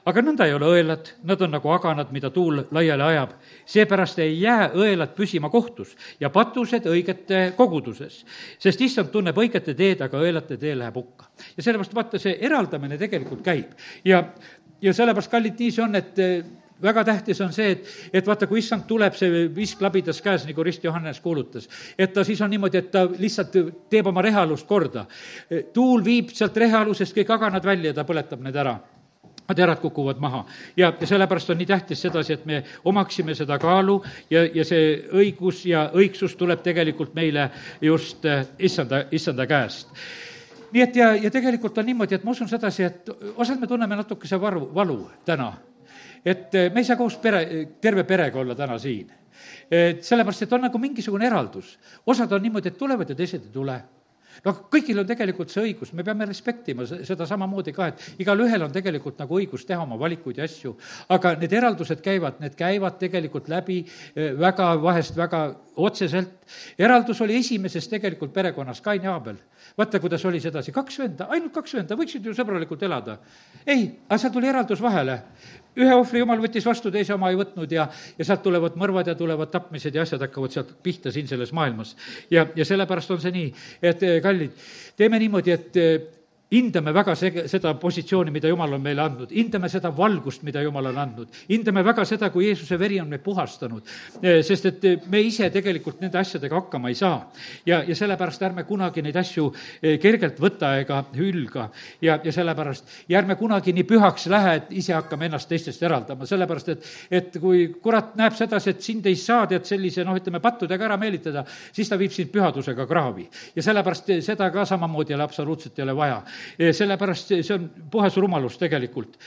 aga 0.05 0.23
nõnda 0.23 0.47
ei 0.47 0.55
ole 0.55 0.69
õelad, 0.77 1.11
nad 1.27 1.41
on 1.45 1.53
nagu 1.55 1.71
aganad, 1.73 2.11
mida 2.15 2.29
tuul 2.33 2.63
laiali 2.75 3.03
ajab. 3.03 3.35
seepärast 3.65 4.19
ei 4.19 4.39
jää 4.41 4.71
õelad 4.75 5.13
püsima 5.15 5.49
kohtus 5.49 5.95
ja 6.19 6.29
patused 6.29 6.87
õigete 6.89 7.53
koguduses, 7.57 8.23
sest 8.59 8.81
issand 8.81 9.11
tunneb 9.11 9.37
õigete 9.37 9.73
teed, 9.73 10.01
aga 10.01 10.19
õelate 10.19 10.57
tee 10.57 10.75
läheb 10.75 10.95
hukka. 10.95 11.29
ja 11.57 11.63
sellepärast 11.63 11.95
vaata, 11.95 12.19
see 12.19 12.37
eraldamine 12.41 12.97
tegelikult 12.97 13.43
käib 13.43 13.71
ja, 14.05 14.23
ja 14.81 14.93
sellepärast, 14.93 15.31
kallid, 15.31 15.55
nii 15.59 15.71
see 15.71 15.83
on, 15.83 15.95
et 15.95 16.19
eh, 16.19 16.43
väga 16.83 17.03
tähtis 17.07 17.39
on 17.41 17.53
see, 17.55 17.71
et, 17.71 17.91
et 18.13 18.27
vaata, 18.27 18.47
kui 18.47 18.59
issand 18.59 18.83
tuleb, 18.87 19.15
see 19.15 19.47
visk 19.55 19.81
labidas 19.81 20.19
käes, 20.21 20.43
nagu 20.49 20.63
Rist 20.63 20.83
Johannes 20.83 21.21
kuulutas, 21.23 21.69
et 21.97 22.11
ta 22.13 22.25
siis 22.27 22.41
on 22.43 22.51
niimoodi, 22.51 22.81
et 22.81 22.91
ta 22.91 23.05
lihtsalt 23.07 23.55
teeb 23.89 24.11
oma 24.11 24.21
rehalust 24.21 24.67
korda. 24.67 25.05
tuul 25.73 26.03
viib 26.03 26.35
sealt 26.35 26.57
rehalusest 26.57 27.15
kõik 27.15 27.31
aganad 27.31 27.63
välja 27.63 27.93
ja 27.93 28.01
ta 28.01 28.03
põletab 28.03 28.43
need 28.43 28.59
ära 28.59 28.81
terad 29.55 29.79
kukuvad 29.79 30.19
maha. 30.19 30.45
ja, 30.77 30.93
ja 30.99 31.07
sellepärast 31.07 31.49
on 31.49 31.57
nii 31.57 31.65
tähtis 31.67 32.01
sedasi, 32.01 32.33
et 32.33 32.45
me 32.45 32.63
omaksime 32.85 33.35
seda 33.35 33.59
kaalu 33.59 34.03
ja, 34.29 34.45
ja 34.45 34.65
see 34.65 34.95
õigus 35.11 35.65
ja 35.67 35.89
õigsus 35.93 36.37
tuleb 36.39 36.63
tegelikult 36.63 37.13
meile 37.15 37.49
just 37.81 38.25
eh, 38.25 38.45
issanda, 38.59 39.03
issanda 39.11 39.47
käest 39.47 39.91
nii 40.73 40.81
et 40.81 40.95
ja, 40.95 41.13
ja 41.15 41.31
tegelikult 41.31 41.77
on 41.77 41.85
niimoodi, 41.85 42.15
et 42.15 42.23
ma 42.23 42.31
usun 42.31 42.49
sedasi, 42.49 42.83
et 42.83 43.09
osad 43.35 43.59
me 43.61 43.67
tunneme 43.67 43.95
natukese 43.99 44.39
varu, 44.41 44.69
valu 44.73 44.97
täna. 45.25 45.53
et 46.25 46.55
eh, 46.55 46.71
me 46.73 46.79
ei 46.79 46.87
saa 46.87 46.95
koos 46.97 47.17
pere, 47.17 47.67
terve 47.81 48.03
perega 48.03 48.39
olla 48.39 48.55
täna 48.55 48.79
siin. 48.79 49.11
et 49.71 50.03
sellepärast, 50.03 50.43
et 50.43 50.53
on 50.53 50.61
nagu 50.61 50.77
mingisugune 50.77 51.27
eraldus. 51.27 51.79
osad 52.05 52.31
on 52.31 52.41
niimoodi, 52.41 52.67
et 52.67 52.77
tulevad 52.77 53.09
ja 53.09 53.15
teised 53.15 53.43
ei 53.43 53.51
tule 53.51 53.81
noh, 54.45 54.61
kõigil 54.71 54.99
on 55.01 55.07
tegelikult 55.09 55.51
see 55.53 55.69
õigus, 55.69 55.93
me 55.93 56.05
peame 56.05 56.27
respektima 56.29 56.85
seda 56.89 57.27
samamoodi 57.29 57.73
ka, 57.75 57.89
et 57.91 58.23
igalühel 58.23 58.65
on 58.65 58.73
tegelikult 58.73 59.19
nagu 59.21 59.39
õigus 59.39 59.65
teha 59.67 59.81
oma 59.83 59.97
valikuid 59.99 60.41
ja 60.41 60.47
asju, 60.47 60.75
aga 61.13 61.35
need 61.41 61.53
eraldused 61.53 62.01
käivad, 62.03 62.39
need 62.43 62.57
käivad 62.59 62.99
tegelikult 63.01 63.49
läbi 63.51 63.81
eh, 63.83 64.33
väga, 64.39 64.73
vahest 64.81 65.17
väga 65.17 65.45
otseselt. 65.75 66.29
eraldus 66.77 67.21
oli 67.21 67.37
esimeses 67.37 67.87
tegelikult 67.89 68.33
perekonnas, 68.33 68.81
Kain 68.81 69.03
ja 69.03 69.13
Aabel. 69.13 69.37
Vaata, 69.77 69.99
kuidas 70.03 70.25
oli 70.25 70.39
sedasi, 70.43 70.71
kaks 70.75 70.99
venda, 70.99 71.27
ainult 71.33 71.53
kaks 71.53 71.75
venda, 71.79 71.97
võiksid 71.99 72.25
ju 72.25 72.33
sõbralikult 72.37 72.83
elada. 72.83 73.17
ei, 73.65 73.89
aga 74.09 74.17
seal 74.21 74.33
tuli 74.33 74.49
eraldus 74.51 74.81
vahele 74.81 75.21
ühe 75.79 75.93
ohvri 75.95 76.21
jumal 76.21 76.41
võttis 76.41 76.65
vastu, 76.67 76.91
teise 76.93 77.15
oma 77.15 77.31
ei 77.33 77.37
võtnud 77.39 77.71
ja, 77.73 77.87
ja 78.17 78.25
sealt 78.27 78.43
tulevad 78.45 78.75
mõrvad 78.79 79.09
ja 79.09 79.15
tulevad 79.17 79.51
tapmised 79.53 79.95
ja 79.95 80.03
asjad 80.05 80.21
hakkavad 80.21 80.53
sealt 80.53 80.73
pihta 80.85 81.11
siin 81.13 81.27
selles 81.29 81.53
maailmas. 81.55 81.95
ja, 82.31 82.45
ja 82.55 82.65
sellepärast 82.65 83.15
on 83.15 83.21
see 83.23 83.33
nii, 83.33 83.53
et 83.81 84.03
eh, 84.05 84.19
kallid, 84.23 84.53
teeme 84.99 85.19
niimoodi, 85.23 85.55
et 85.55 85.81
eh, 85.81 85.95
hindame 86.53 86.93
väga 86.93 87.15
see, 87.17 87.45
seda 87.49 87.73
positsiooni, 87.79 88.31
mida 88.33 88.49
Jumal 88.51 88.75
on 88.75 88.83
meile 88.83 89.03
andnud, 89.03 89.31
hindame 89.33 89.69
seda 89.71 89.91
valgust, 89.95 90.43
mida 90.45 90.61
Jumal 90.63 90.91
on 90.91 90.99
andnud, 91.01 91.39
hindame 91.49 91.83
väga 91.85 92.05
seda, 92.07 92.29
kui 92.33 92.47
Jeesuse 92.47 92.77
veri 92.79 92.99
on 93.01 93.09
meid 93.09 93.23
puhastanud, 93.25 93.87
eh, 94.21 94.41
sest 94.45 94.69
et 94.69 94.85
eh, 94.89 95.07
me 95.09 95.21
ise 95.25 95.49
tegelikult 95.53 96.01
nende 96.03 96.19
asjadega 96.21 96.59
hakkama 96.61 96.91
ei 96.91 96.97
saa. 96.99 97.31
ja, 97.65 97.81
ja 97.87 97.95
sellepärast 97.95 98.41
ärme 98.43 98.65
kunagi 98.69 99.01
neid 99.01 99.17
asju 99.17 99.49
eh, 99.81 99.97
kergelt 100.01 100.39
võta 100.41 100.75
ega 100.81 101.03
hülga. 101.15 101.69
Ja, 102.01 102.19
ja 102.23 102.31
sellepärast 102.31 103.09
ja 103.09 103.19
ärme 103.19 103.35
kunagi 103.39 103.73
nii 103.73 103.87
pühaks 103.87 104.27
lähe, 104.31 104.55
et 104.59 104.71
ise 104.83 104.93
hakkame 104.93 105.29
ennast 105.29 105.49
teistest 105.49 105.81
eraldama, 105.83 106.27
sellepärast 106.29 106.73
et, 106.75 106.89
et 107.11 107.39
kui 107.41 107.65
kurat 107.81 108.13
näeb 108.19 108.37
sedasi, 108.37 108.73
et 108.73 108.85
sind 108.85 109.07
ei 109.09 109.17
saa, 109.19 109.47
tead, 109.49 109.65
sellise 109.67 110.05
noh, 110.05 110.17
ütleme, 110.19 110.41
pattudega 110.43 110.85
ära 110.89 110.97
meelitada, 111.01 111.45
siis 111.73 111.89
ta 111.89 111.97
viib 111.99 112.13
sind 112.13 112.31
pühadusega 112.33 112.85
kraavi. 112.89 113.27
ja 113.55 113.63
sellepärast 113.65 114.13
seda 114.25 114.49
ka 114.53 114.65
samamoodi 114.65 115.13
jälle 115.13 115.23
absoluutselt 115.23 115.79
ei 115.79 115.83
ole 115.83 115.95
vaja 115.95 116.21
sellepärast 116.71 117.33
see 117.41 117.55
on 117.55 117.69
puhas 117.91 118.17
rumalus 118.17 118.57
tegelikult. 118.57 119.17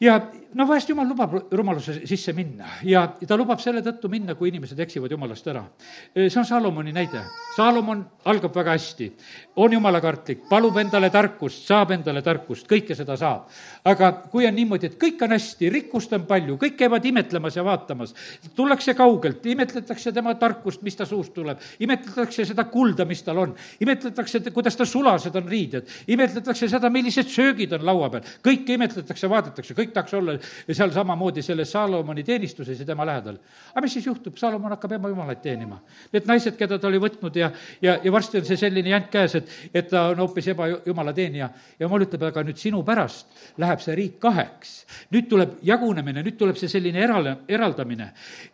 ja 0.00 0.20
no 0.54 0.66
vahest 0.68 0.90
jumal 0.90 1.08
lubab 1.08 1.34
rumaluse 1.52 1.94
sisse 2.06 2.32
minna 2.36 2.68
ja 2.84 3.06
ta 3.28 3.36
lubab 3.38 3.60
selle 3.62 3.82
tõttu 3.84 4.10
minna, 4.12 4.34
kui 4.36 4.50
inimesed 4.52 4.78
eksivad 4.84 5.12
jumalast 5.12 5.46
ära. 5.48 5.64
see 6.14 6.38
on 6.38 6.46
Salomoni 6.46 6.92
näide. 6.92 7.22
Salomon 7.56 8.04
algab 8.28 8.54
väga 8.56 8.76
hästi, 8.76 9.08
on 9.56 9.72
jumalakartlik, 9.72 10.44
palub 10.48 10.76
endale 10.80 11.10
tarkust, 11.10 11.64
saab 11.68 11.92
endale 11.96 12.22
tarkust, 12.22 12.66
kõike 12.68 12.96
seda 12.96 13.16
saab. 13.16 13.48
aga 13.84 14.12
kui 14.30 14.46
on 14.46 14.54
niimoodi, 14.54 14.92
et 14.92 14.98
kõik 15.00 15.22
on 15.24 15.34
hästi, 15.34 15.70
rikkust 15.72 16.12
on 16.12 16.26
palju, 16.26 16.56
kõik 16.60 16.76
käivad 16.78 17.04
imetlemas 17.04 17.56
ja 17.56 17.64
vaatamas, 17.64 18.14
tullakse 18.54 18.94
kaugelt, 18.94 19.46
imetletakse 19.46 20.12
tema 20.12 20.34
tarkust, 20.34 20.82
mis 20.82 20.96
ta 20.96 21.06
suust 21.06 21.34
tuleb, 21.34 21.58
imetletakse 21.80 22.46
seda 22.46 22.64
kulda, 22.70 23.04
mis 23.08 23.22
tal 23.22 23.42
on, 23.42 23.56
imetletakse, 23.80 24.40
kuidas 24.52 24.76
ta 24.76 24.86
sulased 24.86 25.34
on 25.36 25.48
riided, 25.48 25.88
imetletakse 26.06 26.68
seda, 26.68 26.90
millised 26.90 27.28
söögid 27.32 27.72
on 27.72 27.86
laua 27.86 28.10
peal, 28.12 28.28
kõike 28.44 28.76
imetletakse, 28.78 29.30
vaadatakse, 29.30 29.74
kõik 29.74 29.92
tahaks 29.96 30.14
olla 30.14 30.38
seal 30.68 30.92
samamoodi 30.94 31.42
selles 31.42 31.72
Salomoni 31.72 32.24
teenistuses 32.24 32.80
ja 32.80 32.86
tema 32.86 33.06
lähedal. 33.06 33.38
aga 33.74 33.82
mis 33.84 33.92
siis 33.92 34.06
juhtub, 34.06 34.36
Salomon 34.36 34.70
hakkab 34.76 34.92
ema 34.92 35.08
jumalaid 35.08 35.40
teenima. 35.42 35.80
Need 36.12 36.26
naised, 36.26 36.56
keda 36.56 36.78
ta 36.78 36.88
oli 36.88 37.00
võtnud 37.02 37.36
ja, 37.36 37.50
ja, 37.82 37.98
ja 38.04 38.12
varsti 38.12 38.38
on 38.40 38.46
see 38.48 38.56
selline 38.60 38.92
jant 38.92 39.10
käes, 39.12 39.34
et, 39.40 39.48
et 39.74 39.88
ta 39.88 40.08
on 40.12 40.22
hoopis 40.24 40.48
ebajumala 40.52 41.12
teenija 41.16 41.48
ja 41.78 41.86
jumal 41.86 42.04
ütleb, 42.06 42.26
aga 42.28 42.44
nüüd 42.46 42.60
sinu 42.60 42.82
pärast 42.86 43.26
läheb 43.62 43.82
see 43.84 43.96
riik 43.98 44.18
kaheks. 44.22 44.74
nüüd 45.12 45.28
tuleb 45.30 45.58
jagunemine, 45.66 46.22
nüüd 46.24 46.38
tuleb 46.38 46.58
see 46.60 46.70
selline 46.70 47.02
eral-, 47.02 47.34
eraldamine. 47.48 48.12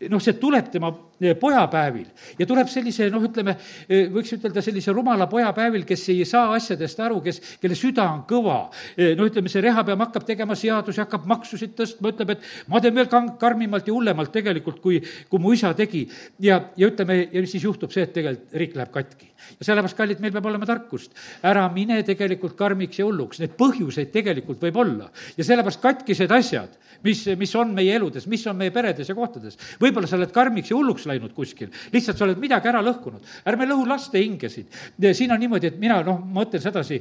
noh, 0.09 0.23
see 0.23 0.37
tuleb 0.41 0.71
tema 0.73 0.93
eh, 1.21 1.35
pojapäevil 1.39 2.07
ja 2.39 2.47
tuleb 2.47 2.71
sellise 2.71 3.09
noh, 3.13 3.25
ütleme, 3.25 3.57
eh, 3.89 4.07
võiks 4.13 4.35
ütelda 4.37 4.63
sellise 4.65 4.93
rumala 4.95 5.29
pojapäevil, 5.31 5.85
kes 5.89 6.09
ei 6.15 6.25
saa 6.29 6.55
asjadest 6.57 7.01
aru, 7.05 7.21
kes, 7.25 7.41
kelle 7.63 7.77
süda 7.79 8.09
on 8.13 8.25
kõva. 8.29 8.59
Eh, 8.97 9.15
no 9.19 9.27
ütleme, 9.29 9.51
see 9.53 9.63
rehapeam 9.65 10.07
hakkab 10.07 10.27
tegema 10.29 10.57
seadusi, 10.59 11.01
hakkab 11.03 11.27
maksusid 11.29 11.75
tõstma, 11.79 12.13
ütleb, 12.13 12.35
et 12.35 12.49
ma 12.71 12.83
teen 12.85 12.97
veel 12.97 13.09
kang-, 13.11 13.35
karmimalt 13.41 13.89
ja 13.89 13.95
hullemalt 13.95 14.33
tegelikult, 14.35 14.83
kui, 14.85 15.01
kui 15.31 15.43
mu 15.43 15.55
isa 15.57 15.73
tegi. 15.79 16.07
ja, 16.43 16.61
ja 16.77 16.91
ütleme, 16.91 17.21
ja 17.33 17.47
siis 17.47 17.65
juhtub 17.65 17.95
see, 17.95 18.07
et 18.07 18.15
tegelikult 18.17 18.59
riik 18.59 18.77
läheb 18.79 18.93
katki. 18.95 19.33
Ja 19.59 19.69
sellepärast, 19.69 19.97
kallid, 19.99 20.21
meil 20.23 20.35
peab 20.35 20.49
olema 20.51 20.67
tarkust. 20.69 21.13
ära 21.43 21.67
mine 21.73 22.01
tegelikult 22.07 22.57
karmiks 22.59 22.99
ja 22.99 23.07
hulluks, 23.07 23.41
neid 23.43 23.55
põhjuseid 23.59 24.13
tegelikult 24.15 24.63
võib 24.63 24.77
olla. 24.83 25.11
ja 25.37 25.45
sellepärast 25.45 25.83
katkised 25.83 26.33
asjad, 26.33 26.77
mis, 27.05 27.25
mis 27.39 27.55
on 27.59 27.73
meie 27.75 27.95
eludes, 27.97 28.27
mis 28.27 28.45
on 28.47 28.57
meie 28.59 28.73
peredes 28.75 29.09
ja 29.09 29.15
kohtades. 29.15 29.59
võib-olla 29.81 30.11
sa 30.11 30.17
oled 30.19 30.33
karmiks 30.35 30.73
ja 30.73 30.77
hulluks 30.77 31.07
läinud 31.07 31.35
kuskil, 31.37 31.71
lihtsalt 31.93 32.19
sa 32.19 32.27
oled 32.27 32.41
midagi 32.43 32.69
ära 32.69 32.83
lõhkunud. 32.85 33.23
ärme 33.47 33.69
lõhu 33.69 33.87
laste 33.89 34.19
hingesid. 34.19 34.67
siin 35.13 35.33
on 35.33 35.41
niimoodi, 35.41 35.73
et 35.73 35.79
mina, 35.79 36.01
noh, 36.03 36.21
mõtlen 36.21 36.63
sedasi, 36.63 37.01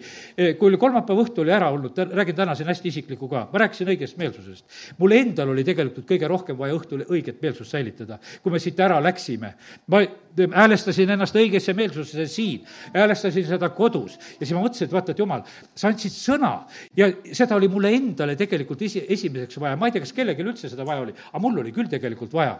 kui 0.59 0.69
oli 0.69 0.77
kolmapäeva 0.81 1.23
õhtu 1.23 1.43
oli 1.43 1.51
ära 1.55 1.71
olnud, 1.73 1.97
räägin 1.97 2.35
täna 2.35 2.55
siin 2.55 2.67
hästi 2.69 2.93
isiklikku 2.93 3.29
ka, 3.31 3.47
ma 3.51 3.63
rääkisin 3.65 3.87
õigest 3.87 4.17
meelsusest. 4.17 4.65
mul 4.97 5.17
endal 5.17 5.49
oli 5.53 5.63
tegelikult 5.63 6.07
kõige 6.09 6.27
rohkem 6.27 6.57
vaja 6.57 6.77
õhtul 6.77 7.05
õiget 7.07 7.41
meelsust 7.41 7.71
säilitada, 7.71 8.19
kui 8.43 8.51
me 8.51 8.59
siit 8.59 8.79
ära 8.79 8.99
läksime. 9.03 9.53
ma 9.87 10.03
häälestasin 10.37 11.09
ennast 11.15 11.35
õigesse 11.37 11.73
meelsusesse 11.77 12.27
siin, 12.31 12.65
häälestasin 12.93 13.45
seda 13.47 13.69
kodus 13.75 14.17
ja 14.39 14.45
siis 14.45 14.53
ma 14.55 14.63
mõtlesin, 14.63 14.87
et 14.87 14.93
vaata, 14.93 15.13
et 15.13 15.21
jumal, 15.21 15.43
sa 15.75 15.91
andsid 15.91 16.13
sõna 16.13 16.51
ja 16.97 17.09
seda 17.35 17.57
oli 17.57 17.69
mulle 17.71 17.91
endale 17.95 18.35
tegelikult 18.39 18.81
esi, 18.85 19.03
esimeseks 19.17 19.59
vaja, 19.61 19.77
ma 19.79 19.89
ei 19.89 19.95
tea, 19.95 20.03
kas 20.05 20.13
kellelgi 20.15 20.45
üldse 20.45 20.71
seda 20.71 20.85
vaja 20.87 21.05
oli, 21.05 21.15
aga 21.31 21.41
mul 21.43 21.61
oli 21.63 21.73
küll 21.75 21.89
tegelikult 21.91 22.33
vaja. 22.33 22.57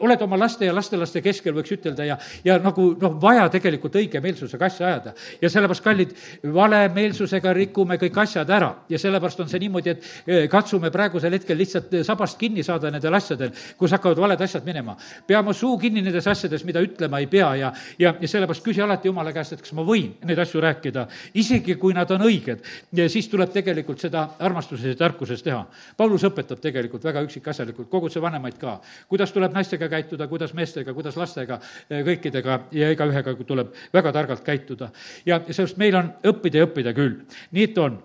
oled 0.00 0.22
oma 0.24 0.38
laste 0.40 0.68
ja 0.68 0.74
lastelaste 0.74 1.22
keskel, 1.24 1.54
võiks 1.56 1.72
ütelda, 1.76 2.06
ja, 2.06 2.18
ja 2.44 2.58
nagu 2.62 2.90
noh, 3.00 3.18
vaja 3.20 3.48
tegelikult 3.52 3.98
õige 4.00 4.22
meelsusega 4.24 4.68
asja 4.70 4.86
ajada. 4.86 5.14
ja 5.42 5.50
sellepärast, 5.50 5.84
kallid, 5.84 6.14
valemeelsusega 6.54 7.52
rikume 7.56 7.98
kõik 8.00 8.22
asjad 8.24 8.50
ära 8.50 8.72
ja 8.88 8.98
sellepärast 9.00 9.44
on 9.44 9.50
see 9.50 9.62
niimoodi, 9.64 9.94
et 9.94 10.08
eh, 10.26 10.48
katsume 10.50 10.90
praegusel 10.94 11.34
hetkel 11.36 11.58
lihtsalt 11.58 12.00
sabast 12.06 12.38
kinni 12.40 12.64
saada 12.66 12.92
nendel 12.94 13.14
asjadel, 13.18 13.52
kus 13.78 13.94
hakkavad 13.96 14.20
valed 14.24 14.44
asjad 14.44 14.66
minema. 14.66 14.96
peame 15.26 15.54
suu 15.54 15.78
kinni 15.78 16.02
nendes 16.02 16.26
asjades, 16.26 16.64
mida 16.64 16.82
ütlema 16.84 17.17
ei 17.18 17.26
pea 17.30 17.48
ja, 17.58 17.72
ja, 17.98 18.14
ja 18.20 18.28
sellepärast 18.28 18.64
küsi 18.64 18.82
alati 18.82 19.08
Jumala 19.08 19.32
käest, 19.32 19.54
et 19.56 19.62
kas 19.64 19.74
ma 19.76 19.84
võin 19.86 20.14
neid 20.28 20.38
asju 20.42 20.60
rääkida, 20.62 21.06
isegi 21.38 21.76
kui 21.80 21.94
nad 21.96 22.10
on 22.14 22.24
õiged. 22.26 22.64
ja 22.92 23.08
siis 23.08 23.28
tuleb 23.28 23.52
tegelikult 23.52 24.00
seda 24.00 24.24
armastuses 24.38 24.92
ja 24.92 24.98
tarkuses 24.98 25.42
teha. 25.42 25.64
Paulus 25.96 26.24
õpetab 26.28 26.60
tegelikult 26.62 27.04
väga 27.04 27.22
üksikasjalikult, 27.26 27.88
koguduse 27.90 28.22
vanemaid 28.22 28.58
ka, 28.58 28.78
kuidas 29.08 29.32
tuleb 29.32 29.54
naistega 29.54 29.88
käituda, 29.88 30.28
kuidas 30.28 30.54
meestega, 30.54 30.94
kuidas 30.94 31.16
lastega, 31.16 31.60
eh, 31.90 32.04
kõikidega 32.06 32.60
ja 32.72 32.90
igaühega 32.94 33.34
tuleb 33.46 33.74
väga 33.94 34.12
targalt 34.12 34.44
käituda. 34.44 34.90
ja 35.26 35.40
sellest 35.50 35.76
meil 35.76 35.96
on 35.96 36.12
õppida 36.24 36.62
ja 36.62 36.66
õppida 36.66 36.94
küll, 36.94 37.20
nii 37.52 37.64
et 37.64 37.78
on 37.78 37.98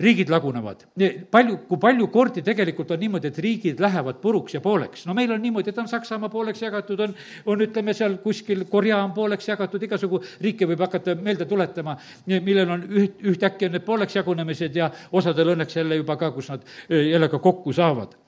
riigid 0.00 0.30
lagunevad. 0.30 0.84
palju, 1.30 1.58
kui 1.68 1.78
palju 1.78 2.08
kordi 2.12 2.42
tegelikult 2.42 2.90
on 2.90 3.00
niimoodi, 3.00 3.28
et 3.28 3.38
riigid 3.38 3.80
lähevad 3.80 4.20
puruks 4.22 4.54
ja 4.54 4.60
pooleks. 4.60 5.06
no 5.06 5.14
meil 5.14 5.32
on 5.32 5.42
niimoodi, 5.42 5.70
et 5.70 5.78
on 5.78 5.88
Saksamaa 5.88 6.28
pooleks 6.28 6.62
jagatud, 6.62 7.00
on, 7.00 7.14
on 7.46 7.60
ütleme 7.60 7.94
seal 7.94 8.18
kuskil 8.24 8.64
Korea 8.70 9.02
on 9.04 9.12
pooleks 9.12 9.48
jagatud, 9.48 9.82
igasugu 9.82 10.22
riike 10.40 10.66
võib 10.66 10.80
hakata 10.86 11.14
meelde 11.14 11.46
tuletama, 11.46 11.96
millel 12.26 12.70
on 12.70 12.84
üht, 12.90 13.22
ühtäkki 13.22 13.68
on 13.68 13.78
need 13.78 13.86
pooleks 13.86 14.16
jagunemised 14.16 14.76
ja 14.76 14.90
osadel 15.12 15.54
õnneks 15.54 15.80
jälle 15.80 16.02
juba 16.02 16.16
ka, 16.16 16.30
kus 16.34 16.50
nad 16.50 16.68
jälle 16.88 17.28
ka 17.28 17.38
kokku 17.38 17.72
saavad 17.72 18.23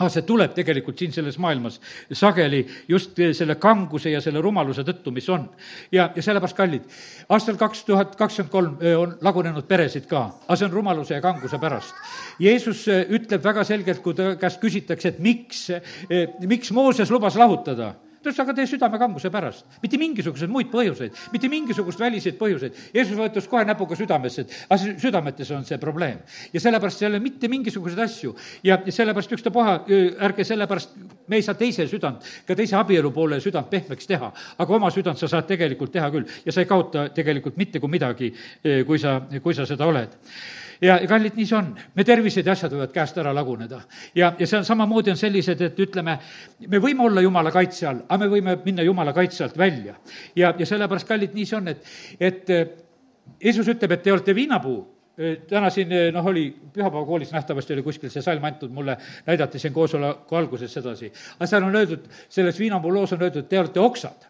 aga 0.00 0.08
see 0.10 0.26
tuleb 0.26 0.54
tegelikult 0.56 0.98
siin 0.98 1.12
selles 1.14 1.38
maailmas 1.42 1.78
sageli 2.16 2.64
just 2.88 3.18
selle 3.36 3.56
kanguse 3.60 4.10
ja 4.14 4.22
selle 4.24 4.42
rumaluse 4.42 4.84
tõttu, 4.86 5.12
mis 5.14 5.28
on. 5.28 5.46
ja, 5.92 6.10
ja 6.16 6.22
sellepärast, 6.24 6.56
kallid, 6.56 6.90
aastal 7.28 7.60
kaks 7.60 7.84
tuhat 7.88 8.16
kakskümmend 8.18 8.52
kolm 8.52 8.84
on 9.00 9.16
lagunenud 9.22 9.68
peresid 9.68 10.08
ka, 10.10 10.26
aga 10.46 10.58
see 10.58 10.68
on 10.68 10.74
rumaluse 10.74 11.14
ja 11.14 11.24
kanguse 11.24 11.60
pärast. 11.62 11.94
Jeesus 12.40 12.86
ütleb 12.88 13.44
väga 13.44 13.64
selgelt, 13.68 14.02
kui 14.04 14.16
ta 14.16 14.34
käest 14.40 14.60
küsitakse, 14.62 15.14
et 15.14 15.18
miks, 15.22 15.66
miks 16.48 16.72
Mooses 16.74 17.10
lubas 17.12 17.36
lahutada 17.38 17.94
aga 18.26 18.54
tee 18.54 18.66
südamekanguse 18.66 19.30
pärast. 19.30 19.64
mitte 19.82 19.98
mingisuguseid 19.98 20.50
muid 20.50 20.68
põhjuseid, 20.72 21.16
mitte 21.32 21.48
mingisugust 21.48 22.00
väliseid 22.00 22.36
põhjuseid. 22.38 22.76
Jeesus 22.94 23.16
võetus 23.16 23.48
kohe 23.48 23.64
näpuga 23.64 23.96
südamesse, 23.96 24.42
et 24.42 24.54
aga 24.68 24.94
südametes 25.00 25.50
on 25.50 25.64
see 25.64 25.78
probleem. 25.78 26.18
ja 26.52 26.60
sellepärast 26.60 27.02
ei 27.02 27.08
ole 27.08 27.20
mitte 27.20 27.48
mingisuguseid 27.48 27.98
asju. 27.98 28.34
ja 28.64 28.78
sellepärast 28.88 29.32
ükstapuha, 29.32 29.84
ärge 30.20 30.44
sellepärast, 30.44 30.96
me 31.28 31.36
ei 31.36 31.42
saa 31.42 31.54
teise 31.54 31.86
südant, 31.88 32.22
ka 32.46 32.54
teise 32.54 32.76
abielu 32.76 33.10
poole 33.10 33.40
südant 33.40 33.70
pehmeks 33.70 34.06
teha. 34.06 34.32
aga 34.58 34.74
oma 34.74 34.90
südant 34.90 35.18
sa 35.18 35.28
saad 35.28 35.46
tegelikult 35.46 35.92
teha 35.92 36.10
küll 36.10 36.26
ja 36.44 36.52
sa 36.52 36.60
ei 36.60 36.66
kaota 36.66 37.08
tegelikult 37.08 37.56
mitte 37.56 37.80
kui 37.80 37.90
midagi, 37.90 38.34
kui 38.86 38.98
sa, 38.98 39.20
kui 39.42 39.54
sa 39.54 39.66
seda 39.66 39.86
oled 39.86 40.18
ja, 40.80 40.98
kallid, 41.08 41.36
nii 41.36 41.46
see 41.46 41.56
on. 41.58 41.72
me 41.94 42.04
tervised 42.06 42.46
ja 42.46 42.54
asjad 42.56 42.74
võivad 42.74 42.92
käest 42.94 43.18
ära 43.20 43.32
laguneda. 43.36 43.80
ja, 44.14 44.32
ja 44.38 44.46
see 44.46 44.58
on 44.58 44.68
samamoodi 44.68 45.12
on 45.14 45.20
sellised, 45.20 45.60
et 45.66 45.82
ütleme, 45.86 46.18
me 46.68 46.82
võime 46.82 47.04
olla 47.06 47.24
jumala 47.24 47.52
kaitse 47.54 47.88
all, 47.90 48.04
aga 48.08 48.24
me 48.24 48.30
võime 48.36 48.56
minna 48.64 48.86
jumala 48.86 49.12
kaitse 49.16 49.44
alt 49.44 49.58
välja. 49.58 49.96
ja, 50.36 50.54
ja 50.58 50.66
sellepärast, 50.66 51.08
kallid, 51.08 51.34
nii 51.34 51.46
see 51.46 51.58
on, 51.58 51.68
et, 51.74 51.92
et 52.20 52.56
Jeesus 53.40 53.68
ütleb, 53.68 53.92
et 53.96 54.02
te 54.02 54.12
olete 54.12 54.34
viinapuu 54.34 54.80
täna 55.48 55.68
siin 55.70 55.90
noh, 56.14 56.26
oli 56.26 56.46
pühapäevakoolis 56.72 57.32
nähtavasti 57.34 57.74
oli 57.74 57.82
kuskil 57.84 58.08
see 58.12 58.22
salm 58.24 58.44
antud, 58.48 58.70
mulle 58.72 58.96
näidati 59.26 59.58
siin 59.60 59.74
koosoleku 59.74 60.36
alguses 60.36 60.72
sedasi. 60.72 61.12
aga 61.36 61.46
seal 61.46 61.66
on 61.66 61.76
öeldud, 61.76 62.06
selles 62.28 62.58
viinapuu 62.58 62.94
loos 62.94 63.12
on 63.12 63.26
öeldud, 63.26 63.48
te 63.48 63.60
olete 63.60 63.80
oksad 63.80 64.29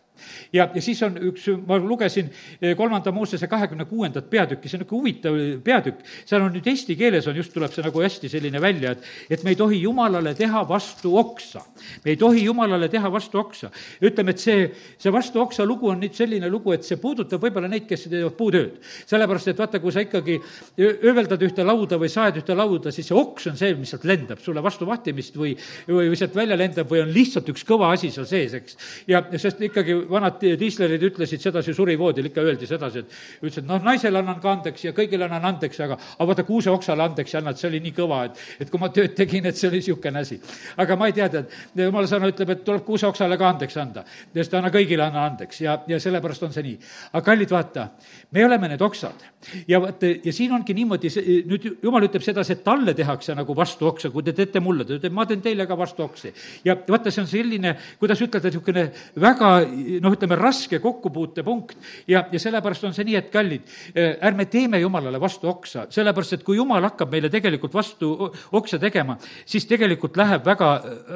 ja, 0.53 0.69
ja 0.75 0.83
siis 0.83 1.03
on 1.07 1.19
üks, 1.31 1.49
ma 1.67 1.79
lugesin 1.81 2.31
eh, 2.61 2.75
kolmanda 2.77 3.13
Moosese 3.13 3.49
kahekümne 3.51 3.87
kuuendat 3.91 4.31
peatükki, 4.31 4.69
see 4.69 4.79
on 4.79 4.85
niisugune 4.85 5.01
huvitav 5.01 5.39
peatükk, 5.65 6.05
seal 6.29 6.45
on 6.45 6.55
nüüd 6.55 6.67
eesti 6.71 6.97
keeles 6.99 7.29
on 7.31 7.39
just, 7.39 7.53
tuleb 7.55 7.73
see 7.75 7.85
nagu 7.85 8.05
hästi 8.05 8.31
selline 8.33 8.61
välja, 8.63 8.95
et, 8.97 9.09
et 9.31 9.45
me 9.45 9.55
ei 9.55 9.59
tohi 9.59 9.81
Jumalale 9.83 10.35
teha 10.39 10.63
vastu 10.69 11.17
oksa. 11.19 11.65
me 12.05 12.15
ei 12.15 12.17
tohi 12.21 12.45
Jumalale 12.45 12.89
teha 12.89 13.13
vastu 13.13 13.41
oksa. 13.41 13.71
ütleme, 14.03 14.35
et 14.35 14.43
see, 14.43 14.69
see 14.99 15.13
vastu 15.13 15.41
oksa 15.43 15.67
lugu 15.67 15.91
on 15.91 16.01
nüüd 16.03 16.17
selline 16.17 16.51
lugu, 16.51 16.73
et 16.73 16.87
see 16.87 17.01
puudutab 17.01 17.43
võib-olla 17.43 17.71
neid, 17.71 17.87
kes 17.89 18.09
teevad 18.09 18.37
puutööd. 18.39 18.79
sellepärast, 19.07 19.53
et 19.53 19.59
vaata, 19.59 19.81
kui 19.83 19.93
sa 19.95 20.05
ikkagi 20.05 20.39
ööveldad 20.79 21.43
ühte 21.47 21.65
lauda 21.67 21.99
või 22.01 22.11
saed 22.13 22.41
ühte 22.41 22.57
lauda, 22.57 22.93
siis 22.95 23.09
see 23.11 23.17
oks 23.17 23.49
on 23.51 23.59
see, 23.61 23.75
mis 23.79 23.93
sealt 23.93 24.07
lendab 24.09 24.43
sulle 24.45 24.63
vastu 24.65 24.89
vahtimist 24.89 25.37
või, 25.37 25.55
või, 25.89 26.11
või 26.13 26.19
sealt 26.19 26.37
välja 26.37 26.59
lendab 26.59 26.91
või 26.91 27.05
on 27.05 27.13
lihtsalt 27.15 27.49
üks 27.53 27.65
kõva 27.67 27.93
asi 27.95 28.11
seal 28.15 28.29
sees, 28.29 28.55
eks. 28.59 28.77
ja 29.11 29.23
sest 29.39 29.61
ikkagi 29.65 29.97
vanad 30.11 30.41
diislerid 30.41 31.03
ütlesid 31.11 31.43
sedasi 31.43 31.75
surivoodil, 31.77 32.31
ikka 32.31 32.45
öeldi 32.45 32.69
sedasi, 32.69 33.05
et 33.05 33.45
ütlesid, 33.45 33.67
noh, 33.69 33.81
naisele 33.85 34.21
annan 34.21 34.41
ka 34.43 34.53
andeks 34.57 34.85
ja 34.89 34.95
kõigile 34.97 35.27
annan 35.29 35.49
andeks, 35.53 35.81
aga, 35.85 35.99
aga 36.19 36.29
vaata, 36.33 36.47
kuuseoksale 36.49 37.05
andeks 37.05 37.35
ei 37.35 37.41
anna, 37.41 37.55
et 37.55 37.63
see 37.63 37.69
oli 37.71 37.83
nii 37.85 37.95
kõva, 37.97 38.23
et, 38.29 38.45
et 38.65 38.71
kui 38.73 38.83
ma 38.83 38.91
tööd 38.95 39.15
tegin, 39.19 39.49
et 39.51 39.59
see 39.59 39.69
oli 39.71 39.81
niisugune 39.81 40.23
asi. 40.23 40.41
aga 40.81 40.97
ma 41.01 41.11
ei 41.11 41.17
tea, 41.17 41.29
tead, 41.33 41.57
jumala 41.79 42.11
sõna 42.11 42.31
ütleb, 42.31 42.55
et 42.55 42.65
tuleb 42.67 42.85
kuuseoksale 42.87 43.39
ka 43.41 43.49
andeks 43.55 43.77
anda. 43.81 44.05
sest 44.35 44.55
anna 44.55 44.71
kõigile, 44.75 45.07
anna 45.07 45.27
andeks 45.31 45.61
ja, 45.65 45.79
ja 45.89 46.01
sellepärast 46.01 46.47
on 46.49 46.55
see 46.55 46.67
nii. 46.67 46.79
aga 47.13 47.25
kallid, 47.25 47.51
vaata, 47.51 47.89
me 48.33 48.45
oleme 48.45 48.73
need 48.75 48.83
oksad 48.83 49.27
ja 49.69 49.81
vaata, 49.83 50.07
ja 50.25 50.33
siin 50.33 50.53
ongi 50.53 50.75
niimoodi, 50.77 51.11
nüüd 51.49 51.67
jumal 51.83 52.05
ütleb 52.07 52.25
sedasi, 52.25 52.57
et 52.57 52.65
talle 52.65 52.95
tehakse 52.97 53.35
nagu 53.39 53.57
vastu 53.57 53.89
oksa, 53.91 54.11
kui 54.13 54.25
te 54.27 54.35
teete 54.37 54.61
mulle, 54.61 54.85
ta 54.85 54.99
ütleb, 54.99 55.15
ma 55.17 55.27
teen 55.29 55.43
teile 55.45 55.67
ka 55.69 55.79
vastu 55.79 56.05
oksi. 56.05 56.33
ja 56.65 56.77
vaata, 56.89 57.13
see 57.13 57.25
on 57.25 57.31
selline, 57.31 57.75
kuidas 58.01 58.21
ütelda, 58.21 58.51
niisugune 58.51 58.87
väga 59.21 59.53
noh, 60.01 60.15
ütleme, 60.17 60.39
raske 60.39 60.81
kokkupuutepunkt 60.83 61.77
ja, 62.11 62.25
ja 62.33 62.41
sellepärast 62.43 62.89
on 62.89 62.97
see 62.97 63.07
nii, 63.09 63.19
et 63.21 63.31
kallid, 63.33 63.67
eh, 63.95 64.17
ärme 64.27 64.47
teeme 64.51 64.81
Jumalale 64.81 65.21
vastu 65.23 65.51
oksa, 65.51 65.87
sellepärast 65.93 66.39
et 66.39 66.47
kui 66.47 66.59
Jumal 66.59 66.85
hakkab 66.89 67.13
meile 67.13 67.31
tegelikult 67.33 67.75
vastu 67.75 68.13
oksa 68.59 68.81
tegema, 68.83 69.19
siis 69.45 69.69
tegelikult 69.71 70.17
läheb 70.21 70.47
väga, 70.47 70.73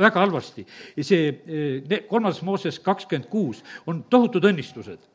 väga 0.07 0.27
halvasti. 0.27 0.67
see 1.01 1.29
eh, 1.29 2.07
kolmas 2.09 2.43
Mooses 2.43 2.79
kakskümmend 2.79 3.29
kuus 3.31 3.63
on 3.87 4.05
tohutud 4.11 4.45
õnnistused 4.45 5.14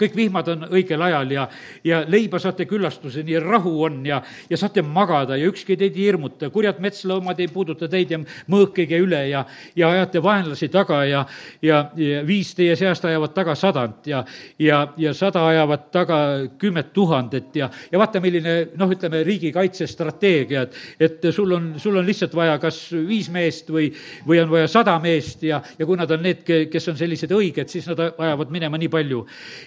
kõik 0.00 0.16
vihmad 0.16 0.48
on 0.54 0.66
õigel 0.70 1.02
ajal 1.04 1.34
ja, 1.34 1.46
ja 1.84 2.02
leiba 2.08 2.40
saate 2.42 2.66
küllastuseni 2.68 3.36
ja 3.36 3.42
rahu 3.44 3.74
on 3.86 4.00
ja, 4.06 4.20
ja 4.50 4.58
saate 4.60 4.82
magada 4.82 5.36
ja 5.38 5.48
ükski 5.50 5.76
teid 5.78 5.96
ei 5.98 6.08
hirmuta, 6.10 6.50
kurjad 6.50 6.80
metsloomad 6.82 7.40
ei 7.40 7.48
puuduta 7.52 7.88
teid 7.90 8.14
ja 8.14 8.20
mõõk 8.50 8.80
ei 8.82 8.88
käi 8.90 9.02
üle 9.04 9.22
ja, 9.30 9.44
ja 9.76 9.90
ajate 9.94 10.22
vaenlasi 10.24 10.70
taga 10.72 11.02
ja, 11.08 11.24
ja, 11.62 11.82
ja 11.96 12.22
viis 12.26 12.54
teie 12.56 12.76
seast 12.78 13.04
ajavad 13.08 13.34
taga 13.36 13.54
sadant 13.58 14.06
ja, 14.10 14.24
ja, 14.58 14.82
ja 15.00 15.14
sada 15.16 15.46
ajavad 15.50 15.88
taga 15.92 16.20
kümmet 16.58 16.92
tuhandet 16.96 17.56
ja, 17.56 17.70
ja 17.92 18.00
vaata, 18.00 18.22
milline 18.22 18.56
noh, 18.78 18.90
ütleme, 18.90 19.22
riigikaitsestrateegia, 19.26 20.66
et, 20.66 20.78
et 21.00 21.30
sul 21.34 21.52
on, 21.56 21.72
sul 21.80 21.98
on 22.00 22.06
lihtsalt 22.06 22.34
vaja 22.36 22.58
kas 22.62 22.80
viis 22.94 23.30
meest 23.32 23.70
või, 23.72 23.90
või 24.26 24.40
on 24.42 24.50
vaja 24.52 24.70
sada 24.70 24.96
meest 25.02 25.44
ja, 25.46 25.60
ja 25.78 25.88
kui 25.88 25.98
nad 26.00 26.10
on 26.14 26.24
need, 26.24 26.44
kes 26.44 26.90
on 26.92 26.98
sellised 27.00 27.32
õiged, 27.34 27.70
siis 27.70 27.88
nad 27.90 28.00
ajavad 28.10 28.52
minema 28.54 28.80
nii 28.80 28.90
palju. 28.92 29.24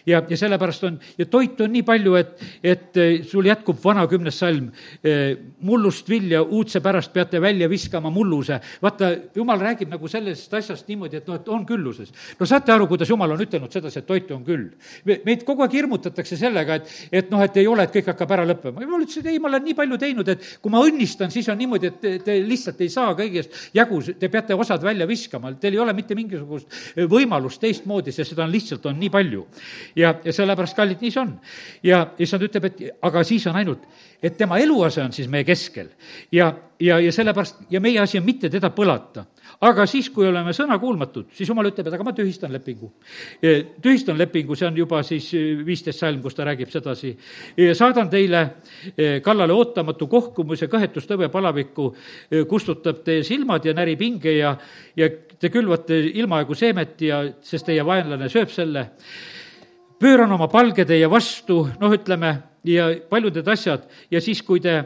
ja, 0.09 0.22
ja 0.31 0.37
sellepärast 0.37 0.83
on, 0.87 0.99
ja 1.17 1.25
toitu 1.25 1.65
on 1.65 1.73
nii 1.73 1.83
palju, 1.87 2.15
et, 2.19 2.33
et 2.63 2.99
eh, 3.01 3.23
sul 3.27 3.47
jätkub 3.47 3.79
vana 3.83 4.05
kümnes 4.09 4.37
salm. 4.39 4.69
Eh, 5.03 5.35
mullust 5.63 6.09
vilja 6.09 6.43
uudse 6.43 6.81
pärast 6.83 7.13
peate 7.13 7.41
välja 7.41 7.69
viskama 7.69 8.11
mulluse. 8.13 8.59
vaata, 8.81 9.11
jumal 9.35 9.59
räägib 9.59 9.91
nagu 9.91 10.07
sellest 10.07 10.53
asjast 10.53 10.87
niimoodi, 10.87 11.21
et 11.21 11.27
noh, 11.27 11.39
et 11.39 11.49
on 11.49 11.65
külluses. 11.65 12.11
no 12.39 12.45
saate 12.45 12.71
aru, 12.73 12.87
kuidas 12.87 13.09
jumal 13.09 13.31
on 13.31 13.41
ütelnud 13.41 13.71
sedasi, 13.71 13.99
et 13.99 14.07
toitu 14.07 14.35
on 14.35 14.43
küll. 14.45 14.69
meid 15.05 15.43
kogu 15.43 15.63
aeg 15.65 15.73
hirmutatakse 15.73 16.37
sellega, 16.37 16.75
et, 16.75 16.93
et 17.11 17.31
noh, 17.31 17.41
et 17.43 17.57
ei 17.57 17.67
ole, 17.67 17.83
et 17.83 17.93
kõik 17.93 18.11
hakkab 18.13 18.35
ära 18.37 18.47
lõppema. 18.47 18.81
jumal 18.81 19.05
ütles, 19.05 19.19
et 19.19 19.31
ei, 19.31 19.39
ma 19.39 19.51
olen 19.51 19.67
nii 19.69 19.77
palju 19.77 19.97
teinud, 20.01 20.33
et 20.35 20.47
kui 20.61 20.71
ma 20.71 20.83
õnnistan, 20.83 21.31
siis 21.31 21.49
on 21.49 21.57
niimoodi, 21.57 21.91
et 21.91 21.99
te, 22.01 22.15
te 22.23 22.37
lihtsalt 22.43 22.81
ei 22.81 22.91
saa 22.93 23.13
kõigest 23.17 23.71
jagu, 23.73 24.01
te 24.19 24.29
peate 24.29 24.55
osad 24.57 24.83
välja 24.83 25.07
viskama, 25.09 25.53
teil 25.59 25.77
ei 25.77 25.83
ole 25.83 25.93
mitte 25.97 26.15
mingisugust 26.17 26.69
võimalust 27.09 27.61
teistmoodi, 27.63 28.13
sest 28.13 28.33
seda 28.33 28.45
on 28.45 28.53
lihtsalt, 28.53 28.85
on 28.89 28.99
nii 28.99 29.11
palju. 29.13 29.45
ja, 29.95 30.12
ja 30.23 30.33
sellepärast, 30.33 30.75
kallid, 30.77 31.01
nii 31.01 31.11
see 31.11 31.21
on. 31.21 31.33
ja 31.83 32.03
issand 32.19 32.47
ütleb, 32.47 32.69
et 32.69 32.83
aga 33.01 33.23
siis 33.27 33.47
on 33.47 33.59
ainult, 33.59 33.85
et 34.21 34.37
tema 34.37 34.59
eluase 34.61 35.03
on 35.03 35.13
siis 35.15 35.29
meie 35.31 35.43
keskel 35.47 35.89
ja, 36.31 36.53
ja, 36.79 36.99
ja 36.99 37.11
sellepärast 37.11 37.65
ja 37.73 37.81
meie 37.83 37.99
asi 37.99 38.19
on 38.21 38.27
mitte 38.27 38.49
teda 38.49 38.71
põlata 38.75 39.25
aga 39.63 39.85
siis, 39.89 40.09
kui 40.13 40.27
oleme 40.27 40.53
sõnakuulmatud, 40.55 41.29
siis 41.35 41.49
jumal 41.49 41.67
ütleb, 41.69 41.87
et 41.87 41.95
aga 41.95 42.05
ma 42.05 42.13
tühistan 42.15 42.51
lepingu. 42.53 42.91
tühistan 43.83 44.17
lepingu, 44.17 44.55
see 44.55 44.67
on 44.67 44.77
juba 44.77 45.01
siis 45.03 45.29
viisteist 45.65 45.99
salm, 45.99 46.21
kus 46.21 46.35
ta 46.35 46.45
räägib 46.47 46.71
sedasi. 46.71 47.15
saadan 47.73 48.09
teile 48.09 48.41
e, 48.97 49.19
kallale 49.23 49.53
ootamatu 49.53 50.07
kohkumise, 50.07 50.67
kõhetustõve, 50.67 51.29
palaviku, 51.29 51.93
e, 52.31 52.43
kustutab 52.49 53.03
teie 53.03 53.23
silmad 53.23 53.65
ja 53.65 53.73
närib 53.73 54.01
hinge 54.01 54.37
ja, 54.37 54.57
ja 54.95 55.09
te 55.39 55.49
külvate 55.49 55.99
ilmaaegu 56.13 56.55
seemet 56.55 57.01
ja, 57.01 57.23
sest 57.41 57.65
teie 57.65 57.85
vaenlane 57.85 58.29
sööb 58.29 58.51
selle. 58.51 58.89
Pööran 60.03 60.31
oma 60.35 60.49
palge 60.51 60.83
teie 60.87 61.07
vastu, 61.11 61.61
noh, 61.79 61.93
ütleme, 61.95 62.35
ja 62.67 62.89
paljud 63.09 63.39
need 63.39 63.47
asjad 63.53 63.87
ja 64.11 64.21
siis, 64.23 64.41
kui 64.43 64.59
te 64.63 64.81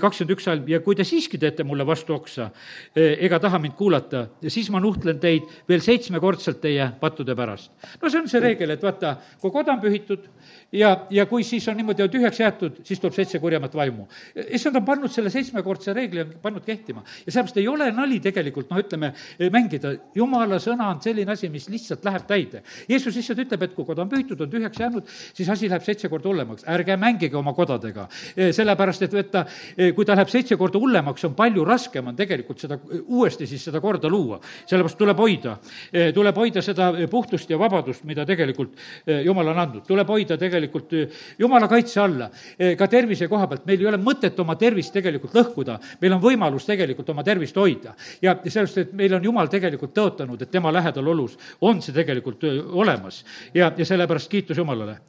kakskümmend 0.00 0.34
üks 0.36 0.46
salm, 0.46 0.66
ja 0.68 0.80
kui 0.84 0.96
te 0.96 1.04
siiski 1.06 1.38
teete 1.40 1.64
mulle 1.66 1.86
vastu 1.86 2.14
oksa 2.14 2.50
e, 2.94 3.16
ega 3.26 3.40
taha 3.42 3.58
mind 3.62 3.76
kuulata, 3.78 4.26
siis 4.46 4.70
ma 4.70 4.80
nuhtlen 4.82 5.20
teid 5.22 5.48
veel 5.68 5.82
seitsmekordselt 5.84 6.60
teie 6.62 6.90
pattude 7.00 7.34
pärast. 7.36 7.72
no 8.02 8.10
see 8.10 8.20
on 8.20 8.28
see 8.30 8.42
reegel, 8.42 8.74
et 8.74 8.84
vaata, 8.84 9.16
kui 9.40 9.52
koda 9.54 9.74
on 9.76 9.82
pühitud 9.82 10.26
ja, 10.72 10.92
ja 11.10 11.26
kui 11.30 11.44
siis 11.46 11.66
on 11.68 11.78
niimoodi 11.80 12.08
tühjaks 12.12 12.40
jäetud, 12.42 12.80
siis 12.86 13.00
tuleb 13.00 13.16
seitse 13.16 13.40
kurjemat 13.42 13.74
vaimu. 13.74 14.06
issand 14.50 14.76
on 14.76 14.84
pannud 14.84 15.12
selle 15.12 15.32
seitsmekordse 15.32 15.94
reegli, 15.96 16.24
on 16.26 16.34
pannud 16.42 16.66
kehtima 16.66 17.04
ja 17.04 17.32
sellepärast 17.32 17.60
ei 17.62 17.68
ole 17.68 17.90
nali 17.94 18.20
tegelikult, 18.20 18.70
noh, 18.70 18.82
ütleme, 18.82 19.12
mängida. 19.52 19.94
jumala 20.14 20.60
sõna 20.60 20.90
on 20.94 21.02
selline 21.02 21.32
asi, 21.32 21.48
mis 21.48 21.68
lihtsalt 21.70 22.04
läheb 22.04 22.26
täide. 22.28 22.62
Jeesus 22.88 23.16
lihtsalt 23.16 23.44
ütleb, 23.46 23.64
et 23.64 23.74
kui 23.74 23.88
koda 23.88 24.04
on 24.04 24.10
pühitud, 24.12 24.40
on 24.40 24.50
tühjaks 24.50 24.80
jäänud, 24.80 25.08
siis 25.34 25.48
asi 25.48 25.68
läheb 25.68 25.84
seitse 25.86 26.08
korda 26.08 26.28
hullemaks. 26.28 26.64
ärge 26.68 26.96
mängige 26.96 27.36
oma 27.36 27.54
kodadega, 27.56 28.08
sellepärast 28.36 29.02
et 29.08 29.14
Eh, 29.20 29.79
kui 29.94 30.04
ta 30.06 30.14
läheb 30.16 30.28
seitse 30.30 30.56
korda 30.60 30.80
hullemaks, 30.80 31.24
on 31.28 31.34
palju 31.38 31.64
raskem 31.64 32.10
on 32.10 32.16
tegelikult 32.16 32.60
seda, 32.60 32.78
uuesti 33.00 33.46
siis 33.48 33.64
seda 33.68 33.80
korda 33.80 34.08
luua. 34.10 34.40
sellepärast 34.66 34.98
tuleb 34.98 35.18
hoida, 35.18 35.56
eh, 35.92 36.12
tuleb 36.14 36.36
hoida 36.36 36.62
seda 36.62 36.92
puhtust 37.10 37.50
ja 37.50 37.58
vabadust, 37.58 38.04
mida 38.04 38.26
tegelikult 38.26 38.76
eh, 39.06 39.22
Jumal 39.24 39.48
on 39.48 39.58
andnud, 39.58 39.86
tuleb 39.86 40.08
hoida 40.08 40.36
tegelikult 40.38 40.92
Jumala 41.38 41.68
kaitse 41.68 42.00
alla. 42.00 42.30
ka 42.76 42.86
tervise 42.88 43.28
koha 43.28 43.46
pealt, 43.46 43.66
meil 43.66 43.80
ei 43.80 43.86
ole 43.86 43.98
mõtet 43.98 44.38
oma 44.40 44.56
tervist 44.56 44.92
tegelikult 44.92 45.34
lõhkuda, 45.34 45.78
meil 46.00 46.12
on 46.12 46.22
võimalus 46.22 46.66
tegelikult 46.66 47.08
oma 47.10 47.24
tervist 47.24 47.56
hoida. 47.56 47.94
ja 48.22 48.36
sellest, 48.46 48.78
et 48.78 48.92
meil 48.92 49.14
on 49.14 49.24
Jumal 49.24 49.48
tegelikult 49.48 49.94
tõotanud, 49.94 50.42
et 50.42 50.50
tema 50.50 50.72
lähedal 50.72 51.06
olus 51.08 51.38
on 51.60 51.82
see 51.82 51.94
tegelikult 51.94 52.44
olemas 52.72 53.24
ja, 53.54 53.72
ja 53.76 53.84
sellepärast 53.84 54.30
kiitus 54.30 54.56
Jumalale 54.56 55.00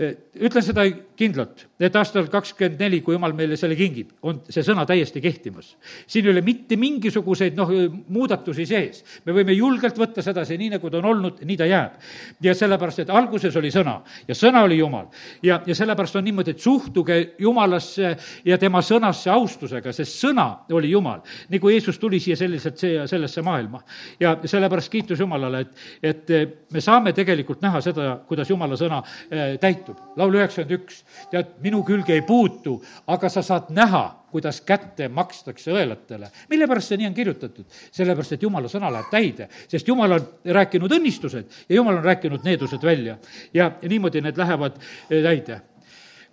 ütlen 0.00 0.64
seda 0.64 0.84
kindlalt, 1.18 1.66
et 1.82 1.96
aastal 1.98 2.26
kakskümmend 2.32 2.80
neli, 2.80 3.00
kui 3.04 3.14
jumal 3.14 3.34
meile 3.36 3.56
selle 3.60 3.76
kingib, 3.78 4.12
on 4.26 4.40
see 4.50 4.64
sõna 4.64 4.84
täiesti 4.88 5.20
kehtimas. 5.22 5.76
siin 6.06 6.26
ei 6.26 6.32
ole 6.32 6.42
mitte 6.42 6.76
mingisuguseid 6.80 7.56
noh, 7.58 7.70
muudatusi 8.08 8.66
sees. 8.66 9.02
me 9.24 9.34
võime 9.36 9.52
julgelt 9.52 9.98
võtta 9.98 10.22
sedasi, 10.22 10.56
nii 10.58 10.72
nagu 10.76 10.90
ta 10.90 10.98
on 10.98 11.08
olnud, 11.12 11.42
nii 11.44 11.56
ta 11.56 11.66
jääb. 11.68 11.98
ja 12.42 12.54
sellepärast, 12.54 13.04
et 13.04 13.10
alguses 13.10 13.56
oli 13.56 13.70
sõna 13.70 14.00
ja 14.28 14.34
sõna 14.34 14.62
oli 14.66 14.78
Jumal. 14.78 15.06
ja, 15.42 15.60
ja 15.66 15.74
sellepärast 15.74 16.16
on 16.16 16.24
niimoodi, 16.24 16.56
et 16.56 16.60
suhtuge 16.60 17.18
Jumalasse 17.38 18.16
ja 18.44 18.58
tema 18.58 18.82
sõnasse 18.82 19.30
austusega, 19.30 19.92
sest 19.92 20.18
sõna 20.24 20.64
oli 20.72 20.90
Jumal. 20.90 21.20
kui 21.60 21.74
Jeesus 21.74 21.98
tuli 21.98 22.20
siia 22.20 22.36
selliselt 22.36 22.78
siia 22.78 23.06
sellesse 23.06 23.42
maailma. 23.42 23.82
ja 24.20 24.36
sellepärast 24.44 24.90
kiitus 24.90 25.20
Jumalale, 25.20 25.60
et, 25.60 26.30
et 26.30 26.72
me 26.72 26.80
saame 26.80 27.12
tegelikult 27.12 27.62
näha 27.62 27.80
seda, 27.80 28.16
kuidas 28.26 28.50
Jumala 28.50 28.76
sõna 28.76 29.02
eh, 29.30 29.58
täitub 29.60 29.91
puutub. 29.92 30.16
laul 30.16 30.34
üheksakümmend 30.34 30.74
üks, 30.80 31.02
tead, 31.30 31.54
minu 31.62 31.82
külge 31.84 32.14
ei 32.14 32.22
puutu, 32.26 32.78
aga 33.06 33.28
sa 33.28 33.42
saad 33.42 33.70
näha, 33.74 34.02
kuidas 34.32 34.60
kätte 34.60 35.08
makstakse 35.08 35.72
õelatele. 35.72 36.30
mille 36.50 36.68
pärast 36.68 36.88
see 36.88 37.00
nii 37.00 37.06
on 37.06 37.14
kirjutatud? 37.14 37.66
sellepärast, 37.90 38.32
et 38.32 38.42
jumala 38.42 38.68
sõna 38.68 38.92
läheb 38.92 39.10
täide, 39.10 39.48
sest 39.68 39.88
jumal 39.88 40.12
on 40.18 40.28
rääkinud 40.44 40.92
õnnistused 40.92 41.58
ja 41.68 41.76
jumal 41.76 42.00
on 42.00 42.04
rääkinud 42.04 42.44
needused 42.44 42.82
välja. 42.82 43.18
ja 43.54 43.72
niimoodi 43.82 44.20
need 44.20 44.36
lähevad 44.36 44.78
eh, 45.10 45.22
täide. 45.22 45.60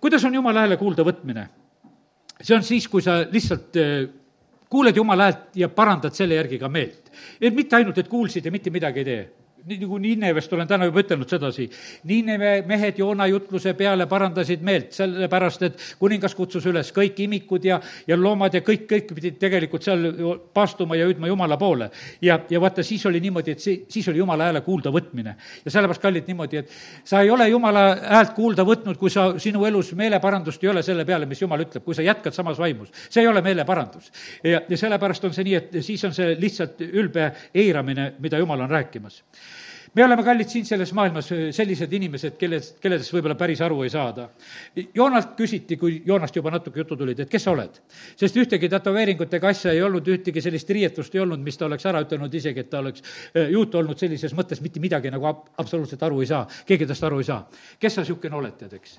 kuidas 0.00 0.24
on 0.24 0.34
jumala 0.34 0.60
hääle 0.66 0.76
kuulda 0.76 1.04
võtmine? 1.04 1.48
see 2.40 2.56
on 2.56 2.62
siis, 2.62 2.88
kui 2.88 3.02
sa 3.02 3.20
lihtsalt 3.30 3.76
eh, 3.76 4.08
kuuled 4.70 4.96
jumala 4.96 5.28
häält 5.28 5.56
ja 5.56 5.68
parandad 5.68 6.14
selle 6.14 6.34
järgi 6.34 6.58
ka 6.58 6.68
meelt. 6.68 7.12
et 7.40 7.54
mitte 7.54 7.76
ainult, 7.76 7.98
et 7.98 8.08
kuulsid 8.08 8.44
ja 8.44 8.50
mitte 8.50 8.70
midagi 8.70 9.04
ei 9.04 9.04
tee 9.04 9.39
nii 9.66 9.78
nagu 9.82 9.98
Niinevest 9.98 10.52
olen 10.52 10.68
täna 10.68 10.86
juba 10.88 11.02
ütelnud 11.02 11.28
sedasi, 11.30 11.66
Niineve 12.08 12.52
mehed 12.66 12.98
Joona 12.98 13.26
jutluse 13.30 13.74
peale 13.78 14.06
parandasid 14.10 14.62
meelt, 14.64 14.92
sellepärast 14.96 15.64
et 15.66 15.78
kuningas 16.00 16.34
kutsus 16.38 16.66
üles 16.70 16.92
kõik 16.96 17.18
imikud 17.26 17.64
ja, 17.68 17.80
ja 18.08 18.18
loomad 18.18 18.54
ja 18.56 18.62
kõik, 18.64 18.86
kõik 18.90 19.12
pidid 19.16 19.38
tegelikult 19.40 19.84
seal 19.86 20.06
paastuma 20.54 20.98
ja 20.98 21.08
hüüdma 21.08 21.30
Jumala 21.30 21.58
poole. 21.60 21.90
ja, 22.22 22.40
ja 22.50 22.60
vaata, 22.60 22.82
siis 22.86 23.04
oli 23.06 23.20
niimoodi, 23.20 23.56
et 23.56 23.64
see, 23.64 23.82
siis 23.88 24.08
oli 24.08 24.22
Jumala 24.22 24.48
hääle 24.48 24.64
kuulda 24.66 24.92
võtmine. 24.94 25.36
ja 25.64 25.70
sellepärast, 25.70 26.02
kallid, 26.02 26.28
niimoodi, 26.30 26.62
et 26.62 26.74
sa 27.04 27.20
ei 27.20 27.30
ole 27.30 27.48
Jumala 27.48 27.84
häält 28.00 28.34
kuulda 28.34 28.64
võtnud, 28.66 28.98
kui 29.00 29.10
sa, 29.10 29.30
sinu 29.38 29.64
elus 29.68 29.92
meeleparandust 29.98 30.64
ei 30.64 30.72
ole 30.72 30.84
selle 30.86 31.04
peale, 31.04 31.28
mis 31.30 31.42
Jumal 31.42 31.66
ütleb, 31.66 31.84
kui 31.84 31.94
sa 31.94 32.06
jätkad 32.06 32.36
samas 32.36 32.58
vaimus. 32.58 32.92
see 33.08 33.22
ei 33.22 33.28
ole 33.28 33.42
meeleparandus. 33.42 34.12
ja, 34.44 34.62
ja 34.68 34.76
sellepärast 34.76 35.24
on 35.24 35.34
see 35.34 35.44
nii, 35.44 35.54
et 35.54 35.80
siis 35.84 36.04
on 36.04 36.14
see 36.16 36.34
lihtsalt 36.40 36.80
ülbe 36.90 37.32
eiramine, 37.54 38.14
mida 38.18 38.38
Jumal 38.38 38.60
on 38.66 38.70
rääkimas 38.70 39.22
me 39.94 40.04
oleme, 40.04 40.22
kallid, 40.24 40.48
siin 40.50 40.66
selles 40.66 40.92
maailmas 40.96 41.30
äh, 41.34 41.42
sellised 41.54 41.92
inimesed, 41.96 42.36
kelles, 42.40 42.72
kelledest 42.82 43.14
võib-olla 43.14 43.36
päris 43.38 43.62
aru 43.64 43.80
ei 43.84 43.92
saada. 43.92 44.28
Joonalt 44.94 45.32
küsiti, 45.38 45.78
kui 45.80 46.00
Joonast 46.06 46.36
juba 46.36 46.52
natuke 46.54 46.82
juttu 46.82 46.98
tulid, 47.00 47.22
et 47.24 47.30
kes 47.30 47.46
sa 47.46 47.54
oled? 47.54 47.80
sest 48.20 48.36
ühtegi 48.36 48.68
tätoveeringutega 48.70 49.50
asja 49.50 49.74
ei 49.74 49.82
olnud, 49.82 50.06
ühtegi 50.14 50.42
sellist 50.44 50.70
riietust 50.70 51.14
ei 51.14 51.24
olnud, 51.24 51.42
mis 51.44 51.58
ta 51.58 51.66
oleks 51.66 51.86
ära 51.90 52.02
ütelnud, 52.04 52.34
isegi 52.34 52.62
et 52.62 52.70
ta 52.70 52.82
oleks 52.84 53.02
äh, 53.02 53.50
juut 53.54 53.74
olnud 53.80 53.98
sellises 53.98 54.34
mõttes, 54.38 54.62
mitte 54.64 54.82
midagi 54.82 55.10
nagu 55.12 55.26
absoluutselt 55.30 56.02
aru 56.06 56.22
ei 56.24 56.30
saa, 56.30 56.44
keegi 56.68 56.88
tast 56.90 57.08
aru 57.08 57.20
ei 57.22 57.28
saa. 57.30 57.42
kes 57.80 57.98
sa 57.98 58.04
niisugune 58.04 58.38
oled, 58.38 58.56
tead, 58.60 58.78
eks? 58.78 58.98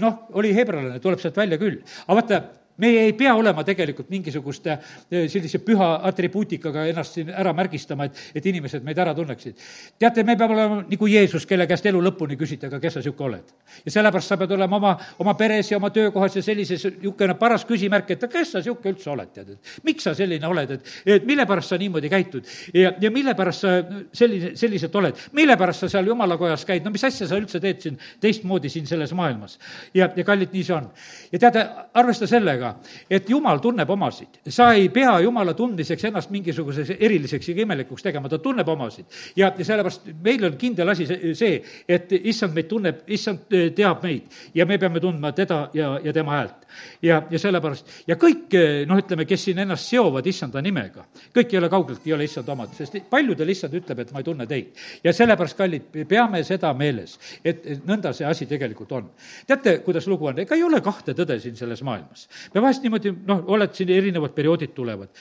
noh, 0.00 0.26
oli 0.40 0.54
hebralane, 0.56 1.00
tuleb 1.02 1.20
sealt 1.20 1.36
välja 1.36 1.60
küll. 1.60 1.82
aga 2.06 2.20
vaata, 2.20 2.42
meie 2.80 3.04
ei 3.08 3.14
pea 3.16 3.34
olema 3.38 3.64
tegelikult 3.66 4.10
mingisuguste 4.10 4.72
eh, 4.74 5.26
sellise 5.30 5.60
püha 5.64 5.90
atribuutikaga 6.08 6.86
ennast 6.90 7.18
siin 7.18 7.30
ära 7.30 7.52
märgistama, 7.56 8.08
et, 8.08 8.20
et 8.34 8.46
inimesed 8.46 8.84
meid 8.86 8.98
ära 8.98 9.14
tunneksid. 9.16 9.58
teate, 9.98 10.24
me 10.24 10.36
peame 10.36 10.56
olema 10.56 10.80
nagu 10.82 11.10
Jeesus, 11.10 11.46
kelle 11.46 11.66
käest 11.70 11.86
elu 11.90 12.02
lõpuni 12.04 12.38
küsiti, 12.40 12.68
aga 12.70 12.80
kes 12.82 12.98
sa 12.98 13.04
niisugune 13.04 13.28
oled? 13.28 13.54
ja 13.84 13.94
sellepärast 13.96 14.34
sa 14.34 14.38
pead 14.40 14.54
olema 14.56 14.80
oma, 14.80 14.94
oma 15.22 15.34
peres 15.38 15.70
ja 15.70 15.78
oma 15.80 15.92
töökohas 15.94 16.36
ja 16.36 16.44
sellises 16.44 16.84
niisugune 16.88 17.36
paras 17.40 17.66
küsimärk, 17.68 18.14
et 18.16 18.26
kes 18.30 18.54
sa 18.56 18.62
niisugune 18.62 18.94
üldse 18.94 19.10
oled, 19.12 19.32
tead, 19.34 19.54
et 19.56 19.72
miks 19.86 20.08
sa 20.08 20.14
selline 20.16 20.46
oled, 20.48 20.76
et, 20.76 20.92
et 21.18 21.26
mille 21.28 21.46
pärast 21.48 21.74
sa 21.74 21.80
niimoodi 21.80 22.10
käitud 22.12 22.48
ja, 22.74 22.94
ja 23.00 23.10
mille 23.14 23.34
pärast 23.38 23.66
sa 23.66 23.76
selline, 24.12 24.54
selliselt 24.58 24.96
oled, 24.96 25.18
mille 25.36 25.56
pärast 25.60 25.84
sa 25.84 25.92
seal 25.92 26.10
jumala 26.10 26.38
kojas 26.40 26.64
käid, 26.68 26.84
no 26.84 26.92
mis 26.94 27.04
asja 27.06 27.28
sa 27.28 27.38
üldse 27.38 27.60
teed 27.62 27.84
siin 27.84 27.98
teistmoodi 28.20 28.70
siin 28.72 28.86
selles 28.86 29.12
maailmas. 29.16 29.58
ja, 29.94 30.08
ja 30.16 30.24
kallid, 30.24 30.52
nii 30.52 30.64
see 30.64 30.76
on. 30.76 30.88
ja 31.32 31.38
teate, 31.38 31.66
arvesta 31.94 32.26
sellega, 32.30 32.69
seda, 32.70 32.96
et 33.10 33.28
jumal 33.30 33.60
tunneb 33.60 33.90
omasid. 33.90 34.40
sa 34.48 34.72
ei 34.72 34.88
pea 34.88 35.20
jumala 35.20 35.54
tundmiseks 35.54 36.04
ennast 36.04 36.30
mingisuguseks 36.30 36.96
eriliseks 36.98 37.48
ja 37.48 37.62
imelikuks 37.62 38.02
tegema, 38.02 38.28
ta 38.28 38.38
tunneb 38.38 38.68
omasid. 38.68 39.06
ja, 39.36 39.52
sellepärast 39.60 40.10
meil 40.22 40.44
on 40.44 40.56
kindel 40.56 40.88
asi 40.88 41.06
see, 41.34 41.62
et 41.88 42.12
issand 42.12 42.54
meid 42.54 42.68
tunneb, 42.68 43.02
issand 43.06 43.52
eh, 43.52 43.70
teab 43.72 44.02
meid 44.02 44.22
ja 44.54 44.66
me 44.66 44.78
peame 44.78 45.00
tundma 45.00 45.32
teda 45.32 45.70
ja, 45.74 45.98
ja 46.02 46.12
tema 46.12 46.32
häält. 46.32 46.66
ja, 47.02 47.22
ja 47.30 47.38
sellepärast, 47.38 47.86
ja 48.06 48.16
kõik, 48.16 48.46
eh, 48.54 48.86
noh, 48.86 48.98
ütleme, 48.98 49.26
kes 49.26 49.44
siin 49.44 49.58
ennast 49.58 49.88
seovad 49.90 50.26
issanda 50.26 50.62
nimega, 50.62 51.04
kõik 51.34 51.52
ei 51.52 51.58
ole 51.58 51.68
kaugeltki, 51.68 52.10
ei 52.10 52.14
ole 52.14 52.24
issand 52.24 52.48
omad, 52.48 52.74
sest 52.76 53.00
paljudel 53.10 53.48
issand 53.48 53.74
ütleb, 53.74 54.04
et 54.04 54.12
ma 54.12 54.22
ei 54.22 54.24
tunne 54.24 54.46
teid. 54.46 54.76
ja 55.04 55.12
sellepärast, 55.12 55.56
kallid, 55.58 55.90
peame 56.08 56.42
seda 56.44 56.72
meeles, 56.74 57.18
et 57.44 57.66
nõnda 57.86 58.12
see 58.14 58.26
asi 58.26 58.46
tegelikult 58.46 58.92
on. 58.92 59.10
teate, 59.46 59.78
kuidas 59.84 60.06
lugu 60.06 60.30
on, 60.30 60.38
ega 60.44 60.54
ei 60.54 60.62
ole 60.62 60.80
kahte 60.84 61.14
tõde 61.16 61.40
siin 61.40 61.56
selles 61.56 61.82
maailmas. 61.86 62.28
Me 62.54 62.64
vahest 62.64 62.82
niimoodi, 62.82 63.14
noh, 63.26 63.44
oled 63.54 63.74
siin 63.76 63.92
erinevad 63.94 64.34
perioodid 64.36 64.74
tulevad 64.74 65.14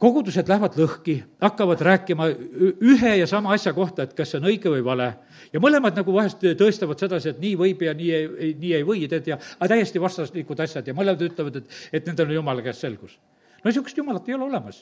kogudused 0.00 0.48
lähevad 0.48 0.76
lõhki, 0.80 1.16
hakkavad 1.42 1.82
rääkima 1.84 2.28
ühe 2.80 3.10
ja 3.18 3.26
sama 3.28 3.52
asja 3.52 3.72
kohta, 3.76 4.06
et 4.06 4.14
kas 4.16 4.32
see 4.32 4.38
on 4.40 4.48
õige 4.48 4.72
või 4.72 4.84
vale. 4.84 5.10
ja 5.52 5.60
mõlemad 5.60 5.98
nagu 5.98 6.14
vahest 6.14 6.40
tõestavad 6.40 7.00
sedasi, 7.02 7.34
et 7.34 7.42
nii 7.42 7.56
võib 7.60 7.82
ja 7.84 7.92
nii 7.96 8.12
ei, 8.16 8.54
nii 8.60 8.72
ei 8.78 8.86
või, 8.86 9.04
tead, 9.12 9.28
ja 9.28 9.36
aga 9.58 9.74
täiesti 9.74 10.00
vastaslikud 10.00 10.60
asjad 10.64 10.88
ja 10.88 10.96
mõlemad 10.96 11.26
ütlevad, 11.26 11.60
et, 11.60 11.76
et 11.92 12.08
nendel 12.08 12.32
on 12.32 12.38
jumala 12.38 12.64
käest 12.64 12.86
selgus. 12.86 13.18
no 13.60 13.68
niisugust 13.68 14.00
jumalat 14.00 14.28
ei 14.28 14.38
ole 14.38 14.48
olemas 14.48 14.80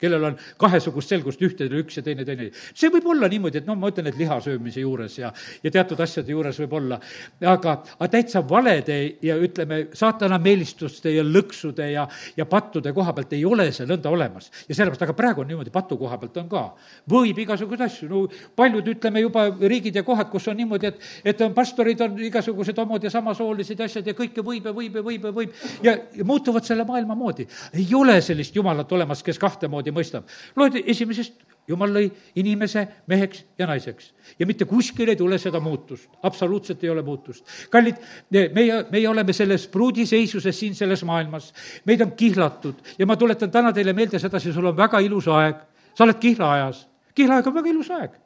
kellel 0.00 0.24
on 0.30 0.38
kahesugust 0.60 1.12
selgust, 1.12 1.42
ühtedel 1.42 1.82
üks 1.82 1.98
ja 1.98 2.04
teine 2.06 2.24
teine. 2.26 2.50
see 2.74 2.90
võib 2.92 3.06
olla 3.12 3.28
niimoodi, 3.30 3.62
et 3.62 3.68
noh, 3.68 3.76
ma 3.78 3.90
ütlen, 3.92 4.08
et 4.10 4.18
liha 4.18 4.38
söömise 4.44 4.82
juures 4.82 5.18
ja, 5.18 5.32
ja 5.62 5.72
teatud 5.74 6.00
asjade 6.00 6.32
juures 6.32 6.58
võib 6.62 6.76
olla, 6.78 7.00
aga, 7.42 7.78
aga 7.98 8.10
täitsa 8.12 8.42
valede 8.48 8.98
ja 9.24 9.36
ütleme, 9.40 9.88
saatana 9.96 10.38
meelistuste 10.42 11.12
ja 11.14 11.24
lõksude 11.26 11.90
ja, 11.92 12.06
ja 12.36 12.46
pattude 12.48 12.92
koha 12.96 13.14
pealt 13.16 13.34
ei 13.36 13.44
ole 13.48 13.70
see 13.72 13.88
nõnda 13.88 14.10
olemas. 14.12 14.50
ja 14.68 14.74
sellepärast, 14.74 15.06
aga 15.06 15.16
praegu 15.18 15.42
on 15.44 15.50
niimoodi, 15.52 15.72
patu 15.74 15.98
koha 16.00 16.18
pealt 16.18 16.36
on 16.42 16.48
ka. 16.50 16.64
võib 17.10 17.42
igasuguseid 17.44 17.86
asju, 17.88 18.08
no 18.12 18.24
paljud, 18.56 18.92
ütleme 18.94 19.22
juba 19.24 19.48
riigid 19.60 19.96
ja 19.98 20.04
kohad, 20.06 20.30
kus 20.32 20.48
on 20.48 20.58
niimoodi, 20.58 20.92
et, 20.92 21.08
et 21.32 21.44
on 21.44 21.54
pastorid, 21.56 22.00
on 22.04 22.18
igasugused 22.28 22.78
homod 22.78 23.04
ja 23.04 23.12
samasoolised 23.12 23.80
asjad 23.86 24.06
ja 24.06 24.16
kõike 24.18 24.44
võib 24.44 24.68
ja 24.68 24.74
võib 24.74 24.98
ja 24.98 25.04
võib 25.04 25.28
ja 25.28 25.34
võib 25.34 25.56
ja, 25.84 25.96
ja 26.16 26.26
muutuvad 26.28 26.66
selle 26.66 26.86
maailma 26.88 27.16
moodi. 27.18 27.48
ei 27.74 27.88
ole 27.94 28.20
sellist 28.24 28.56
jumalat 28.56 28.92
olemas, 28.92 29.22
kes 29.22 29.38
kahte 29.38 29.68
moodi 29.68 29.87
niimoodi 29.88 29.96
mõistab. 29.96 30.28
loed 30.56 30.78
esimesest, 30.84 31.44
jumal 31.68 31.92
lõi 31.92 32.06
inimese 32.40 32.86
meheks 33.10 33.44
ja 33.58 33.66
naiseks. 33.68 34.12
Ja 34.38 34.46
mitte 34.46 34.64
kuskil 34.68 35.08
ei 35.12 35.16
tule 35.16 35.38
seda 35.38 35.60
muutust, 35.60 36.08
absoluutselt 36.22 36.84
ei 36.84 36.90
ole 36.90 37.02
muutust. 37.02 37.44
kallid, 37.70 37.96
meie, 38.30 38.84
meie 38.90 39.08
oleme 39.08 39.32
selles 39.32 39.66
pruudiseisuses 39.68 40.58
siin 40.58 40.74
selles 40.74 41.04
maailmas, 41.04 41.52
meid 41.84 42.00
on 42.00 42.12
kihlatud. 42.12 42.80
Ja 42.98 43.06
ma 43.06 43.16
tuletan 43.16 43.50
täna 43.50 43.72
teile 43.72 43.92
meelde 43.92 44.18
sedasi, 44.18 44.52
sul 44.52 44.66
on 44.66 44.76
väga 44.76 45.00
ilus 45.04 45.28
aeg, 45.28 45.60
sa 45.94 46.04
oled 46.04 46.18
kihlaajas, 46.20 46.86
kihlaaeg 47.14 47.46
on 47.46 47.60
väga 47.60 47.76
ilus 47.76 47.90
aeg 47.90 48.16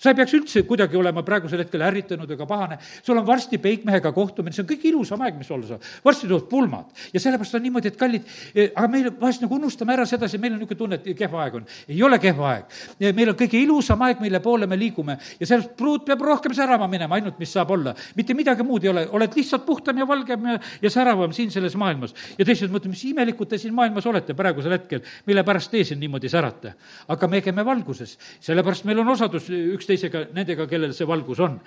sa 0.00 0.10
ei 0.10 0.16
peaks 0.16 0.32
üldse 0.36 0.62
kuidagi 0.64 0.96
olema 0.96 1.20
praegusel 1.26 1.60
hetkel 1.60 1.82
ärritunud 1.84 2.30
ega 2.32 2.46
pahane, 2.48 2.78
sul 3.04 3.18
on 3.20 3.26
varsti 3.26 3.58
peikmehega 3.60 4.12
kohtumine, 4.16 4.54
see 4.56 4.62
on 4.64 4.68
kõige 4.70 4.88
ilusam 4.88 5.20
aeg, 5.26 5.36
mis 5.36 5.50
olla 5.52 5.68
saab. 5.68 5.84
varsti 6.04 6.28
tulevad 6.28 6.46
pulmad 6.48 7.02
ja 7.12 7.20
sellepärast 7.20 7.58
on 7.58 7.64
niimoodi, 7.66 7.90
et 7.92 7.98
kallid, 8.00 8.30
eh, 8.54 8.70
aga 8.70 8.88
meil 8.88 9.10
vahest 9.20 9.44
nagu 9.44 9.58
unustame 9.58 9.92
ära 9.92 10.06
sedasi, 10.08 10.40
meil 10.40 10.54
on 10.54 10.62
niisugune 10.62 10.78
tunne, 10.78 11.00
et 11.00 11.18
kehv 11.18 11.36
aeg 11.36 11.58
on. 11.60 11.66
ei 11.88 12.02
ole 12.02 12.18
kehv 12.18 12.40
aeg. 12.48 12.78
meil 13.12 13.32
on 13.34 13.36
kõige 13.42 13.60
ilusam 13.60 14.06
aeg, 14.06 14.22
mille 14.24 14.40
poole 14.40 14.66
me 14.70 14.78
liigume 14.80 15.18
ja 15.40 15.46
sellest 15.46 15.76
pruut 15.76 16.06
peab 16.08 16.24
rohkem 16.24 16.54
särama 16.56 16.88
minema, 16.88 17.20
ainult 17.20 17.38
mis 17.38 17.52
saab 17.52 17.70
olla. 17.76 17.94
mitte 18.16 18.34
midagi 18.34 18.64
muud 18.64 18.84
ei 18.84 18.92
ole, 18.94 19.06
oled 19.12 19.36
lihtsalt 19.36 19.66
puhtam 19.66 20.00
ja 20.00 20.08
valgem 20.08 20.48
ja, 20.48 20.56
ja 20.80 20.90
säravam 20.90 21.32
siin 21.36 21.50
selles 21.50 21.76
maailmas. 21.76 22.16
ja 22.38 22.44
teised 22.48 22.72
mõtlevad, 22.72 22.96
mis 22.96 23.04
imelikud 23.12 23.52
te 23.52 23.60
siin 23.60 23.76
maailmas 23.76 24.08
olete 24.08 24.34
praegusel 24.34 24.78
hetkel, 24.78 25.04
mille 25.26 25.44
pärast 25.44 25.70
te 25.70 25.84
siin 25.84 26.00
niimoodi 26.00 26.32
särate. 26.32 26.74
aga 27.08 27.28
me 27.28 27.44
käime 27.44 27.64
valguses, 27.64 28.16
sellepärast 28.40 28.88
meil 28.88 29.04
on 29.04 29.12
osadus 29.12 29.50
üks 29.50 29.89
üksteisega, 29.90 30.30
nendega, 30.34 30.66
kellel 30.70 30.94
see 30.94 31.08
valgus 31.08 31.40
on. 31.42 31.58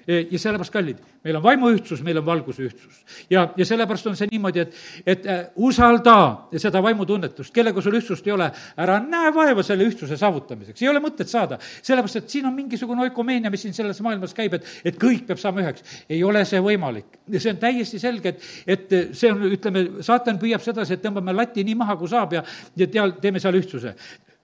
E, 0.00 0.24
ja 0.32 0.38
sellepärast, 0.40 0.72
kallid, 0.72 1.00
meil 1.24 1.36
on 1.36 1.42
vaimuühtsus, 1.44 2.00
meil 2.02 2.18
on 2.18 2.24
valguse 2.26 2.64
ühtsus. 2.64 3.02
ja, 3.30 3.50
ja 3.56 3.64
sellepärast 3.68 4.06
on 4.08 4.16
see 4.16 4.30
niimoodi, 4.30 4.62
et, 4.64 4.78
et 5.06 5.26
äh, 5.28 5.42
usalda 5.56 6.48
seda 6.58 6.80
vaimutunnetust, 6.82 7.52
kellega 7.54 7.82
sul 7.84 7.98
ühtsust 7.98 8.26
ei 8.26 8.32
ole, 8.32 8.48
ära 8.80 8.96
näe 9.04 9.30
vaeva 9.36 9.62
selle 9.62 9.84
ühtsuse 9.86 10.16
saavutamiseks, 10.18 10.82
ei 10.82 10.88
ole 10.88 11.02
mõtet 11.04 11.28
saada. 11.30 11.58
sellepärast, 11.60 12.22
et 12.22 12.32
siin 12.32 12.48
on 12.48 12.56
mingisugune 12.56 13.04
oikomeenia, 13.10 13.52
mis 13.52 13.66
siin 13.66 13.76
selles 13.76 14.00
maailmas 14.04 14.34
käib, 14.34 14.56
et, 14.56 14.66
et 14.84 14.98
kõik 15.00 15.28
peab 15.28 15.42
saama 15.42 15.62
üheks. 15.62 15.84
ei 16.08 16.24
ole 16.24 16.44
see 16.48 16.64
võimalik. 16.64 17.20
ja 17.28 17.44
see 17.44 17.52
on 17.52 17.60
täiesti 17.60 18.00
selge, 18.00 18.34
et, 18.34 18.48
et 18.66 18.96
see 19.12 19.30
on, 19.30 19.44
ütleme, 19.52 19.86
saatan 20.06 20.40
püüab 20.40 20.64
sedasi, 20.64 20.96
et 20.96 21.04
tõmbame 21.04 21.36
lati 21.36 21.64
nii 21.64 21.76
maha, 21.84 22.00
kui 22.00 22.08
saab 22.08 22.34
ja, 22.40 22.44
ja 22.76 22.88
teal, 22.88 23.14
teeme 23.20 23.40
seal 23.40 23.60
ühtsuse 23.60 23.94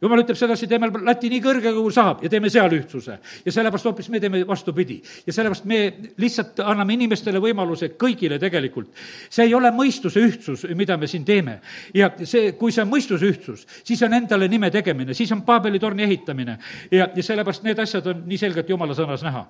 jumal 0.02 0.20
ütleb 0.20 0.36
sedasi, 0.36 0.68
teeme 0.68 0.90
lati 1.06 1.30
nii 1.32 1.40
kõrge, 1.44 1.72
kui 1.72 1.94
saab 1.94 2.22
ja 2.24 2.30
teeme 2.32 2.50
seal 2.52 2.72
ühtsuse. 2.76 3.18
ja 3.44 3.52
sellepärast 3.52 3.88
hoopis 3.88 4.08
me 4.12 4.20
teeme 4.20 4.42
vastupidi. 4.46 5.00
ja 5.26 5.32
sellepärast 5.32 5.64
me 5.64 5.80
lihtsalt 6.20 6.60
anname 6.60 6.96
inimestele 6.98 7.40
võimaluse, 7.40 7.94
kõigile 7.96 8.38
tegelikult. 8.38 8.92
see 9.30 9.46
ei 9.46 9.54
ole 9.54 9.70
mõistuse 9.72 10.20
ühtsus, 10.20 10.66
mida 10.74 10.96
me 10.96 11.06
siin 11.06 11.24
teeme. 11.24 11.60
ja 11.94 12.10
see, 12.24 12.52
kui 12.52 12.72
see 12.72 12.84
on 12.84 12.92
mõistuse 12.92 13.24
ühtsus, 13.26 13.66
siis 13.84 14.02
on 14.02 14.14
endale 14.14 14.48
nime 14.48 14.70
tegemine, 14.70 15.14
siis 15.14 15.32
on 15.32 15.42
Paabeli 15.46 15.78
torni 15.78 16.02
ehitamine 16.02 16.58
ja, 16.90 17.08
ja 17.14 17.22
sellepärast 17.22 17.64
need 17.64 17.78
asjad 17.78 18.06
on 18.06 18.24
nii 18.26 18.38
selgelt 18.38 18.68
jumala 18.68 18.94
sõnas 18.94 19.24
näha 19.24 19.46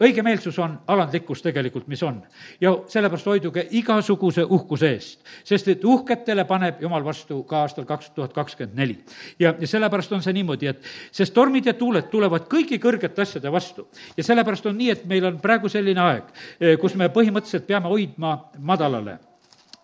õigemeelsus 0.00 0.58
on 0.62 0.78
alandlikkus 0.86 1.42
tegelikult, 1.42 1.86
mis 1.88 2.02
on. 2.02 2.22
ja 2.60 2.72
sellepärast 2.88 3.26
hoiduge 3.26 3.66
igasuguse 3.70 4.44
uhkuse 4.44 4.92
eest, 4.92 5.20
sest 5.44 5.68
et 5.68 5.84
uhketele 5.84 6.44
paneb 6.44 6.82
jumal 6.82 7.04
vastu 7.04 7.42
ka 7.48 7.62
aastal 7.66 7.84
kaks 7.84 8.10
tuhat 8.10 8.32
kakskümmend 8.32 8.78
neli. 8.78 8.98
ja, 9.38 9.54
ja 9.58 9.66
sellepärast 9.66 10.12
on 10.12 10.22
see 10.22 10.32
niimoodi, 10.32 10.66
et 10.66 10.84
sest 11.12 11.34
tormid 11.34 11.66
ja 11.66 11.74
tuuled 11.74 12.08
tulevad 12.10 12.48
kõigi 12.52 12.78
kõrgete 12.82 13.22
asjade 13.22 13.52
vastu. 13.52 13.88
ja 14.16 14.24
sellepärast 14.24 14.66
on 14.66 14.78
nii, 14.78 14.90
et 14.90 15.04
meil 15.04 15.24
on 15.24 15.40
praegu 15.40 15.68
selline 15.68 16.00
aeg, 16.00 16.32
kus 16.80 16.94
me 16.94 17.08
põhimõtteliselt 17.12 17.66
peame 17.66 17.88
hoidma 17.92 18.38
madalale 18.58 19.18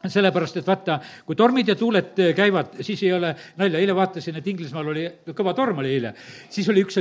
sellepärast, 0.06 0.60
et 0.60 0.66
vaata, 0.66 1.00
kui 1.26 1.34
tormid 1.36 1.66
ja 1.66 1.74
tuuled 1.78 2.20
käivad, 2.36 2.76
siis 2.86 3.00
ei 3.02 3.10
ole 3.16 3.32
nalja, 3.58 3.80
eile 3.82 3.94
vaatasin, 3.98 4.36
et 4.38 4.46
Inglismaal 4.46 4.92
oli, 4.92 5.02
kõva 5.34 5.54
torm 5.58 5.80
oli 5.82 5.90
eile, 5.96 6.12
siis 6.54 6.68
oli 6.70 6.84
üks 6.86 7.00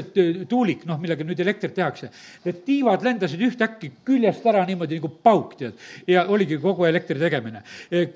tuulik, 0.49 0.81
noh, 0.89 0.97
millega 1.01 1.25
nüüd 1.27 1.37
elektrit 1.43 1.75
tehakse. 1.77 2.09
Need 2.47 2.63
tiivad 2.65 3.05
lendasid 3.05 3.43
ühtäkki 3.45 3.91
küljest 4.07 4.45
ära 4.49 4.63
niimoodi 4.65 4.97
nagu 4.97 5.11
pauk, 5.13 5.53
tead, 5.59 5.77
ja 6.09 6.23
oligi 6.33 6.57
kogu 6.61 6.87
elektri 6.89 7.19
tegemine. 7.21 7.61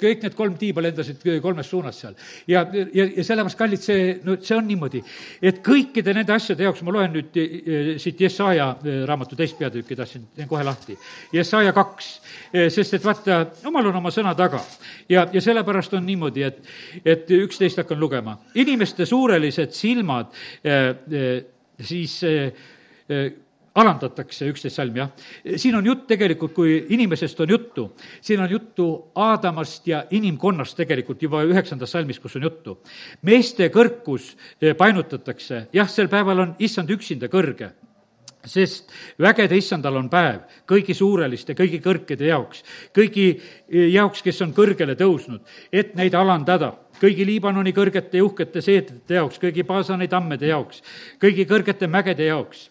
kõik 0.01 0.25
need 0.25 0.35
kolm 0.35 0.57
tiiba 0.57 0.81
lendasid 0.81 1.21
kolmes 1.41 1.69
suunas 1.69 2.01
seal. 2.01 2.17
ja, 2.47 2.65
ja, 2.73 3.05
ja 3.05 3.23
sellepärast, 3.23 3.57
kallid, 3.57 3.85
see, 3.85 4.17
no 4.25 4.39
see 4.41 4.57
on 4.57 4.65
niimoodi, 4.67 5.03
et 5.41 5.61
kõikide 5.61 6.15
nende 6.17 6.33
asjade 6.33 6.65
jaoks, 6.65 6.81
ma 6.81 6.97
loen 6.97 7.13
nüüd 7.19 7.37
eh, 7.37 7.93
siit 8.01 8.21
Jesaja 8.21 8.71
eh, 8.81 9.03
raamatu 9.05 9.37
teist 9.37 9.61
peatükki, 9.61 9.95
tahtsin, 9.95 10.25
teen 10.35 10.49
kohe 10.49 10.65
lahti. 10.65 10.97
Jesaja 11.33 11.73
kaks, 11.75 12.11
eh, 12.49 12.69
sest 12.73 12.97
et 12.97 13.05
vaata, 13.05 13.43
jumal 13.61 13.93
on 13.93 14.01
oma 14.01 14.09
sõna 14.09 14.33
taga 14.37 14.63
ja, 15.09 15.27
ja 15.33 15.41
sellepärast 15.41 15.93
on 15.97 16.05
niimoodi, 16.05 16.43
et, 16.43 16.59
et 17.05 17.31
üksteist 17.31 17.81
hakkan 17.81 17.99
lugema. 17.99 18.37
inimeste 18.55 19.05
suurelised 19.05 19.71
silmad 19.71 20.31
äh, 20.65 20.89
äh, 20.89 21.43
siis 21.81 22.21
äh, 22.23 22.51
alandatakse, 23.75 24.47
üksteist 24.51 24.75
salm, 24.75 24.95
jah. 24.95 25.11
siin 25.55 25.75
on 25.75 25.85
jutt 25.85 26.07
tegelikult, 26.07 26.53
kui 26.53 26.75
inimesest 26.89 27.39
on 27.39 27.49
juttu, 27.49 27.85
siin 28.21 28.41
on 28.43 28.51
juttu 28.51 28.87
Aadamast 29.15 29.87
ja 29.87 30.03
inimkonnast 30.11 30.75
tegelikult 30.77 31.21
juba 31.23 31.43
üheksandas 31.47 31.91
salmis, 31.91 32.19
kus 32.19 32.35
on 32.35 32.43
juttu. 32.49 32.79
meeste 33.21 33.69
kõrkus 33.69 34.35
painutatakse, 34.77 35.67
jah, 35.73 35.89
sel 35.89 36.11
päeval 36.11 36.47
on 36.47 36.55
issand 36.59 36.91
üksinda 36.91 37.31
kõrge 37.31 37.71
sest 38.45 38.91
vägede 39.21 39.57
issandal 39.57 39.99
on 39.99 40.09
päev 40.09 40.41
kõigi 40.69 40.95
suureliste, 40.97 41.55
kõigi 41.57 41.81
kõrgede 41.83 42.31
jaoks, 42.31 42.63
kõigi 42.95 43.27
eh, 43.35 43.91
jaoks, 43.93 44.23
kes 44.25 44.41
on 44.45 44.55
kõrgele 44.57 44.95
tõusnud, 44.99 45.45
et 45.71 45.95
neid 45.99 46.15
alandada. 46.17 46.73
Kõigi 47.01 47.25
Liibanoni 47.25 47.71
kõrgete 47.73 48.19
ja 48.19 48.25
uhkete 48.27 48.61
seedete 48.61 49.15
jaoks, 49.17 49.39
kõigi 49.41 49.65
Paasani 49.65 50.05
tammede 50.07 50.51
jaoks, 50.51 50.83
kõigi 51.21 51.47
kõrgete 51.49 51.89
mägede 51.89 52.27
jaoks 52.29 52.70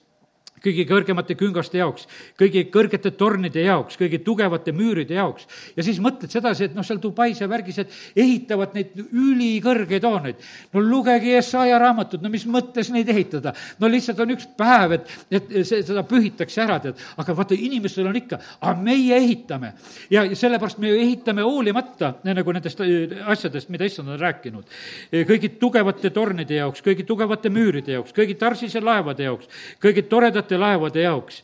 kõigi 0.64 0.84
kõrgemate 0.88 1.36
küngaste 1.38 1.80
jaoks, 1.80 2.06
kõigi 2.38 2.66
kõrgete 2.72 3.12
tornide 3.16 3.64
jaoks, 3.64 3.96
kõigi 4.00 4.20
tugevate 4.24 4.72
müüride 4.76 5.16
jaoks. 5.16 5.46
ja 5.76 5.82
siis 5.82 6.00
mõtled 6.02 6.30
sedasi, 6.30 6.68
et 6.68 6.74
noh, 6.76 6.84
seal 6.86 7.00
Dubais 7.00 7.40
ja 7.40 7.48
värgis, 7.48 7.78
et 7.78 7.92
ehitavad 8.16 8.74
neid 8.76 8.92
ülikõrgeid 8.96 10.04
hooneid. 10.04 10.36
no 10.72 10.80
lugege 10.84 11.34
Jesaja 11.34 11.78
raamatut, 11.80 12.22
no 12.22 12.30
mis 12.32 12.46
mõttes 12.46 12.90
neid 12.92 13.08
ehitada? 13.08 13.54
no 13.80 13.88
lihtsalt 13.88 14.20
on 14.20 14.34
üks 14.36 14.48
päev, 14.56 14.98
et, 14.98 15.14
et 15.30 15.52
see, 15.64 15.82
seda 15.86 16.04
pühitakse 16.04 16.62
ära, 16.62 16.78
tead. 16.80 17.00
aga 17.16 17.36
vaata, 17.36 17.56
inimestel 17.56 18.10
on 18.10 18.20
ikka, 18.20 18.40
aga 18.60 18.76
meie 18.80 19.16
ehitame. 19.16 19.74
ja, 20.10 20.24
sellepärast 20.34 20.78
me 20.78 20.92
ju 20.92 21.00
ehitame 21.00 21.46
hoolimata 21.46 22.14
nagu 22.24 22.52
nendest 22.52 22.80
äh, 22.84 23.16
asjadest, 23.32 23.70
mida 23.72 23.88
issand 23.88 24.12
on 24.12 24.20
rääkinud. 24.20 24.64
kõigi 25.12 25.54
tugevate 25.60 26.10
tornide 26.14 26.60
jaoks, 26.60 26.84
kõigi 26.84 27.06
tugevate 27.08 27.52
müüride 27.52 27.96
jaoks, 27.96 28.14
kõigi 28.16 28.36
Tarsise 28.40 28.80
laevade 28.80 29.26
jaoks, 29.26 29.48
kõigi 29.82 30.06
toredate 30.08 30.49
suurte 30.50 30.58
laevade 30.58 31.02
jaoks. 31.02 31.42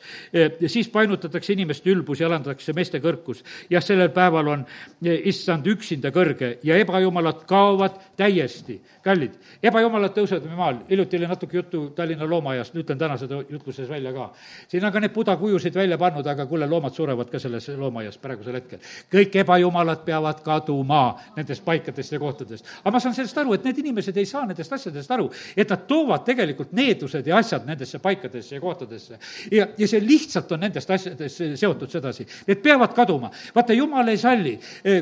ja 0.60 0.68
siis 0.68 0.88
painutatakse 0.88 1.52
inimeste 1.52 1.90
ülbus 1.90 2.20
ja 2.20 2.26
alandatakse 2.26 2.72
meeste 2.72 2.98
kõrgus. 3.00 3.44
jah, 3.70 3.82
sellel 3.82 4.10
päeval 4.10 4.48
on 4.48 4.66
issand 5.02 5.66
üksinda 5.66 6.10
kõrge 6.10 6.58
ja 6.62 6.76
ebajumalad 6.76 7.44
kaovad 7.46 7.98
täiesti. 8.16 8.80
kallid, 9.02 9.34
ebajumalad 9.62 10.14
tõusevad 10.14 10.44
meie 10.44 10.56
maal, 10.56 10.78
hiljuti 10.90 11.16
oli 11.16 11.26
natuke 11.26 11.56
juttu 11.56 11.90
Tallinna 11.90 12.26
loomaaiast, 12.26 12.74
ütlen 12.74 12.98
täna 12.98 13.16
seda 13.16 13.42
jutluses 13.48 13.88
välja 13.88 14.12
ka. 14.12 14.32
siin 14.68 14.84
on 14.84 14.92
ka 14.92 15.00
need 15.00 15.12
budakujusid 15.12 15.74
välja 15.74 15.98
pannud, 15.98 16.26
aga 16.26 16.46
kuule, 16.46 16.66
loomad 16.66 16.94
surevad 16.94 17.30
ka 17.30 17.38
selles 17.38 17.68
loomaaias 17.68 18.18
praegusel 18.18 18.54
hetkel. 18.54 18.78
kõik 19.12 19.36
ebajumalad 19.36 20.04
peavad 20.04 20.42
kaduma 20.42 21.16
nendest 21.36 21.64
paikadest 21.64 22.12
ja 22.12 22.18
kohtadest. 22.18 22.66
aga 22.82 22.90
ma 22.90 23.00
saan 23.00 23.14
sellest 23.14 23.38
aru, 23.38 23.54
et 23.54 23.64
need 23.64 23.78
inimesed 23.78 24.16
ei 24.16 24.26
saa 24.26 24.46
nendest 24.46 24.72
asjadest 24.72 25.10
aru, 25.10 25.30
et 25.56 25.70
nad 25.70 25.86
toovad 25.86 26.24
tegelikult 26.24 26.72
needused 26.72 27.26
ja 27.26 27.36
asjad 27.36 27.66
nendesse 27.66 27.98
paikadesse 27.98 28.56
ja 28.56 28.60
kohtadesse 28.60 28.95
asjadesse. 28.96 29.18
ja, 29.50 29.66
ja 29.78 29.88
see 29.88 30.00
lihtsalt 30.02 30.52
on 30.52 30.60
nendest 30.60 30.90
asjadest 30.90 31.42
seotud 31.60 31.90
sedasi. 31.90 32.26
Need 32.46 32.62
peavad 32.62 32.94
kaduma. 32.94 33.30
vaata, 33.54 33.72
jumal 33.72 34.08
ei 34.08 34.18
salli. 34.18 34.58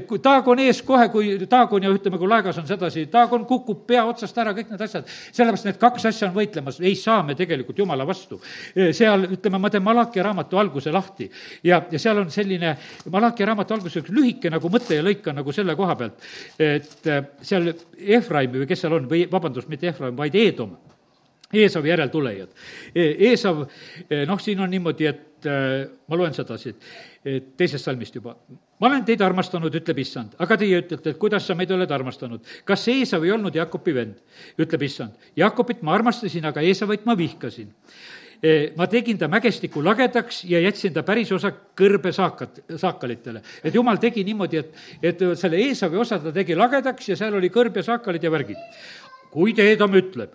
kui 0.06 0.18
taag 0.18 0.48
on 0.48 0.58
ees 0.58 0.82
kohe, 0.82 1.08
kui 1.08 1.38
taag 1.50 1.72
on 1.72 1.82
ja 1.82 1.92
ütleme, 1.94 2.18
kui 2.18 2.28
laegas 2.28 2.58
on 2.58 2.66
sedasi, 2.66 3.06
taag 3.12 3.32
on, 3.32 3.46
kukub 3.46 3.84
pea 3.86 4.04
otsast 4.04 4.38
ära, 4.38 4.54
kõik 4.56 4.72
need 4.72 4.84
asjad. 4.86 5.08
sellepärast 5.32 5.68
need 5.68 5.80
kaks 5.80 6.08
asja 6.10 6.28
on 6.28 6.36
võitlemas, 6.36 6.80
ei 6.82 6.94
saa 6.98 7.22
me 7.22 7.34
tegelikult 7.38 7.78
jumala 7.78 8.06
vastu. 8.06 8.40
seal, 8.74 9.28
ütleme, 9.38 9.58
ma 9.58 9.70
teen 9.70 9.84
Malachi 9.84 10.22
raamatu 10.22 10.58
alguse 10.58 10.92
lahti 10.92 11.30
ja, 11.64 11.82
ja 11.90 11.98
seal 11.98 12.18
on 12.24 12.30
selline 12.30 12.76
Malachi 13.12 13.44
raamatu 13.44 13.74
alguses 13.74 14.02
üks 14.02 14.14
lühike 14.14 14.50
nagu 14.52 14.70
mõte 14.72 14.98
ja 14.98 15.04
lõik 15.04 15.26
on 15.30 15.40
nagu 15.40 15.52
selle 15.52 15.76
koha 15.76 15.96
pealt, 15.98 16.24
et 16.58 17.10
seal 17.42 17.72
Efraimi 17.94 18.62
või 18.62 18.68
kes 18.68 18.84
seal 18.84 18.98
on 18.98 19.08
või 19.10 19.24
vabandust, 19.30 19.68
mitte 19.70 19.88
Efraim, 19.92 20.16
vaid 20.16 20.34
Eedom 20.38 20.74
Eesavi 21.56 21.92
järeltulejad. 21.92 22.52
Eesav, 22.94 23.64
noh, 24.26 24.40
siin 24.42 24.60
on 24.60 24.70
niimoodi, 24.70 25.08
et 25.10 25.48
äh, 25.50 25.84
ma 26.08 26.18
loen 26.18 26.34
sedasi, 26.34 26.74
et 27.24 27.52
teisest 27.56 27.84
salmist 27.84 28.14
juba. 28.14 28.36
ma 28.80 28.88
olen 28.88 29.04
teid 29.04 29.22
armastanud, 29.22 29.74
ütleb 29.74 29.98
issand, 30.02 30.34
aga 30.38 30.56
teie 30.60 30.80
ütlete, 30.82 31.14
et 31.14 31.18
kuidas 31.20 31.46
sa 31.46 31.54
meid 31.54 31.70
oled 31.70 31.90
armastanud. 31.90 32.42
kas 32.64 32.88
Eesav 32.88 33.24
ei 33.24 33.32
olnud 33.32 33.54
Jaakopi 33.54 33.94
vend, 33.94 34.18
ütleb 34.58 34.82
issand. 34.82 35.16
Jaakopit 35.36 35.82
ma 35.82 35.94
armastasin, 35.94 36.44
aga 36.44 36.60
Eesavit 36.60 37.06
ma 37.06 37.16
vihkasin 37.16 37.72
ma 38.76 38.86
tegin 38.86 39.18
ta 39.18 39.28
mägestiku 39.28 39.80
lagedaks 39.84 40.44
ja 40.44 40.60
jätsin 40.60 40.92
ta 40.92 41.02
päris 41.02 41.32
osa 41.32 41.52
kõrbe 41.76 42.12
saakat, 42.12 42.60
saakalitele. 42.76 43.40
et 43.64 43.74
jumal 43.74 43.96
tegi 43.96 44.24
niimoodi, 44.24 44.60
et, 44.60 44.74
et 45.02 45.24
selle 45.38 45.56
Eesavi 45.56 45.96
osa 45.96 46.18
ta 46.18 46.32
tegi 46.32 46.56
lagedaks 46.56 47.08
ja 47.08 47.16
seal 47.16 47.34
oli 47.34 47.48
kõrb 47.48 47.76
ja 47.76 47.82
saakalid 47.82 48.22
ja 48.22 48.30
värgid. 48.30 48.60
kuid 49.32 49.58
Eedom 49.58 49.94
ütleb, 49.96 50.34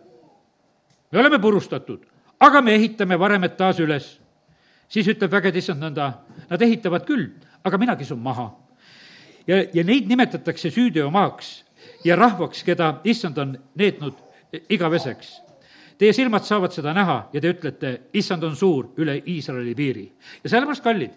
me 1.11 1.19
oleme 1.19 1.39
purustatud, 1.39 2.05
aga 2.39 2.61
me 2.61 2.75
ehitame 2.75 3.19
varemed 3.19 3.57
taas 3.57 3.79
üles. 3.79 4.19
siis 4.89 5.07
ütleb 5.07 5.31
vägede 5.31 5.59
issand 5.61 5.83
nõnda, 5.83 6.13
nad 6.49 6.61
ehitavad 6.61 7.05
küll, 7.05 7.27
aga 7.63 7.77
mina 7.77 7.95
kisun 7.95 8.19
maha. 8.19 8.51
ja, 9.47 9.63
ja 9.73 9.83
neid 9.83 10.07
nimetatakse 10.07 10.71
süüteomaaks 10.71 11.63
ja 12.05 12.15
rahvaks, 12.15 12.63
keda 12.63 13.01
issand 13.03 13.37
on 13.37 13.57
neetnud 13.75 14.13
igaveseks. 14.69 15.41
Teie 15.99 16.13
silmad 16.13 16.45
saavad 16.47 16.71
seda 16.71 16.93
näha 16.93 17.29
ja 17.33 17.41
te 17.41 17.49
ütlete, 17.51 17.89
issand 18.13 18.43
on 18.43 18.55
suur 18.55 18.93
üle 18.97 19.21
Iisraeli 19.27 19.75
piiri. 19.75 20.11
ja 20.43 20.49
sellepärast, 20.49 20.83
kallid 20.83 21.11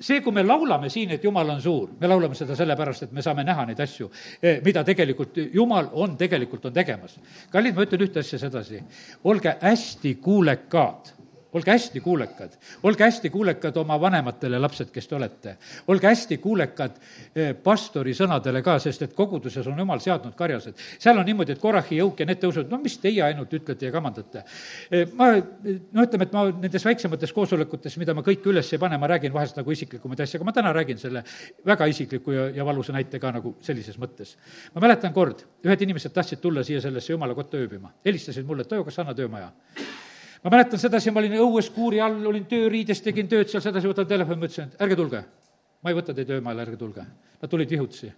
see, 0.00 0.20
kui 0.24 0.32
me 0.32 0.42
laulame 0.46 0.88
siin, 0.90 1.14
et 1.14 1.24
Jumal 1.24 1.50
on 1.54 1.62
suur, 1.62 1.90
me 2.00 2.08
laulame 2.08 2.34
seda 2.38 2.56
sellepärast, 2.56 3.08
et 3.08 3.12
me 3.12 3.22
saame 3.24 3.44
näha 3.44 3.66
neid 3.68 3.80
asju, 3.84 4.10
eh, 4.42 4.60
mida 4.64 4.84
tegelikult 4.84 5.36
Jumal 5.54 5.90
on, 5.92 6.16
tegelikult 6.16 6.66
on 6.66 6.72
tegemas. 6.72 7.18
kallid, 7.52 7.74
ma 7.74 7.84
ütlen 7.84 8.06
ühte 8.08 8.20
asja 8.24 8.38
sedasi, 8.38 8.82
olge 9.24 9.56
hästi 9.60 10.14
kuulekad 10.22 11.19
olge 11.52 11.70
hästi 11.70 12.00
kuulekad, 12.00 12.56
olge 12.82 13.04
hästi 13.04 13.30
kuulekad 13.30 13.76
oma 13.76 14.00
vanematele 14.00 14.58
lapsed, 14.58 14.90
kes 14.92 15.08
te 15.08 15.14
olete. 15.16 15.56
olge 15.88 16.06
hästi 16.06 16.38
kuulekad 16.38 16.98
eh, 17.34 17.54
pastori 17.54 18.14
sõnadele 18.14 18.62
ka, 18.62 18.78
sest 18.78 19.02
et 19.02 19.14
koguduses 19.16 19.66
on 19.66 19.78
jumal 19.78 20.00
seadnud 20.00 20.34
karjased. 20.38 20.78
seal 20.98 21.18
on 21.18 21.26
niimoodi, 21.26 21.56
et 21.56 21.62
Korahi 21.62 21.98
jõuk 21.98 22.20
ja 22.20 22.26
need 22.26 22.40
tõusevad, 22.42 22.70
no 22.70 22.78
mis 22.82 22.98
teie 23.02 23.22
ainult 23.26 23.52
ütlete 23.52 23.88
ja 23.88 23.94
kamandate. 23.94 24.44
Eh, 24.90 25.06
ma, 25.18 25.32
no 25.36 26.06
ütleme, 26.06 26.28
et 26.28 26.36
ma 26.36 26.46
nendes 26.50 26.86
väiksemates 26.86 27.34
koosolekutes, 27.34 27.98
mida 28.00 28.14
ma 28.14 28.24
kõike 28.26 28.52
üles 28.52 28.70
ei 28.72 28.82
pane, 28.82 28.98
ma 28.98 29.10
räägin 29.10 29.34
vahest 29.34 29.58
nagu 29.58 29.74
isiklikumaid 29.74 30.22
asju, 30.22 30.38
aga 30.40 30.50
ma 30.50 30.56
täna 30.56 30.74
räägin 30.76 31.02
selle 31.02 31.24
väga 31.66 31.90
isikliku 31.90 32.36
ja, 32.36 32.48
ja 32.54 32.66
valusa 32.66 32.94
näite 32.94 33.18
ka 33.18 33.32
nagu 33.34 33.56
sellises 33.64 33.98
mõttes. 33.98 34.36
ma 34.74 34.86
mäletan 34.86 35.12
kord, 35.12 35.42
ühed 35.66 35.86
inimesed 35.86 36.14
tahtsid 36.14 36.40
tulla 36.40 36.62
siia 36.64 36.80
sellesse 36.80 37.12
jumala 37.12 37.34
kotta 37.34 37.58
ööbima, 37.58 37.90
helistasid 38.06 38.46
mulle, 38.46 38.62
et 38.62 38.70
Toivo, 38.70 38.84
kas 38.86 39.00
sa 39.00 39.02
annad 39.02 39.18
öömaja? 39.18 39.50
Ma 40.44 40.50
mäletan 40.50 40.80
sedasi, 40.80 41.10
ma 41.10 41.20
olin 41.20 41.36
õues 41.44 41.70
kuuri 41.74 42.00
all, 42.00 42.20
olin 42.26 42.46
tööriides, 42.48 43.02
tegin 43.04 43.28
tööd 43.28 43.50
seal 43.50 43.62
sedasi, 43.64 43.88
võtan 43.90 44.08
telefoni, 44.08 44.40
ma 44.40 44.48
ütlesin, 44.48 44.72
et 44.72 44.82
ärge 44.86 44.96
tulge. 44.96 45.24
ma 45.82 45.90
ei 45.90 45.96
võta 45.96 46.14
teid 46.14 46.30
öömaale, 46.30 46.62
ärge 46.66 46.76
tulge. 46.76 47.04
Nad 47.40 47.50
tulid 47.50 47.70
vihutsi 47.70 48.10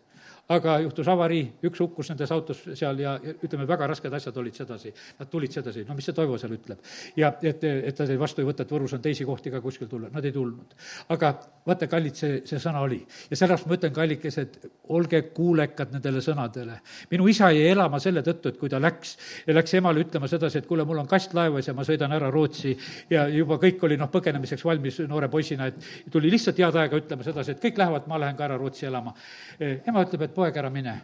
aga 0.57 0.79
juhtus 0.85 1.09
avarii, 1.09 1.45
üks 1.69 1.81
hukkus 1.83 2.11
nendes 2.13 2.33
autos 2.35 2.63
seal 2.79 3.01
ja, 3.03 3.15
ütleme, 3.33 3.67
väga 3.69 3.89
rasked 3.93 4.13
asjad 4.13 4.37
olid 4.43 4.57
sedasi. 4.59 4.93
Nad 5.19 5.31
tulid 5.33 5.55
sedasi, 5.55 5.85
no 5.89 5.97
mis 5.97 6.09
see 6.09 6.17
Toivo 6.17 6.39
seal 6.41 6.55
ütleb. 6.57 6.83
ja 7.17 7.33
et, 7.43 7.65
et 7.65 7.97
ta 7.97 8.07
vastu 8.19 8.43
ei 8.43 8.49
võta, 8.49 8.67
et 8.67 8.73
Võrus 8.73 8.95
on 8.97 9.03
teisi 9.03 9.25
kohti 9.29 9.51
ka 9.53 9.61
kuskil 9.65 9.89
tulla, 9.91 10.11
nad 10.13 10.25
ei 10.25 10.33
tulnud. 10.33 10.77
aga 11.15 11.33
vaata, 11.67 11.89
kallid, 11.91 12.17
see, 12.19 12.41
see 12.49 12.61
sõna 12.63 12.83
oli. 12.85 13.01
ja 13.31 13.37
sellepärast 13.37 13.69
ma 13.71 13.79
ütlen, 13.79 13.95
kallikesed, 13.97 14.59
olge 14.95 15.23
kuulekad 15.35 15.93
nendele 15.95 16.23
sõnadele. 16.25 16.79
minu 17.11 17.29
isa 17.31 17.51
jäi 17.55 17.71
elama 17.73 18.01
selle 18.03 18.23
tõttu, 18.27 18.53
et 18.53 18.59
kui 18.61 18.71
ta 18.73 18.81
läks, 18.83 19.17
läks 19.47 19.75
emale 19.79 20.05
ütlema 20.05 20.29
sedasi, 20.31 20.63
et 20.63 20.69
kuule, 20.69 20.85
mul 20.89 21.03
on 21.03 21.11
kast 21.11 21.35
laevas 21.35 21.69
ja 21.69 21.75
ma 21.75 21.87
sõidan 21.87 22.13
ära 22.13 22.31
Rootsi 22.31 22.77
ja 23.11 23.27
juba 23.29 23.59
kõik 23.63 23.83
oli 23.87 23.99
noh, 24.01 24.11
põgenemiseks 24.13 24.65
valmis 24.67 25.01
noore 25.09 25.29
poisina, 25.33 25.69
et 25.71 26.11
tuli 26.13 26.31
lihtsalt 26.33 26.59
head 26.59 26.81
aega 26.83 26.99
ütlema 26.99 27.27
sedasi, 27.27 27.55
et 27.55 27.63
kõik 27.63 27.81
lähevad, 27.81 28.09
ma 28.11 28.21
lähen 28.21 28.39
ka 28.39 28.47
ära 28.49 28.59
Rootsi 28.61 28.87
elama. 28.87 29.15
ema 29.61 30.05
ütleb, 30.07 30.27
et 30.27 30.35
poeg, 30.43 30.57
ära 30.57 30.71
mine 30.71 31.01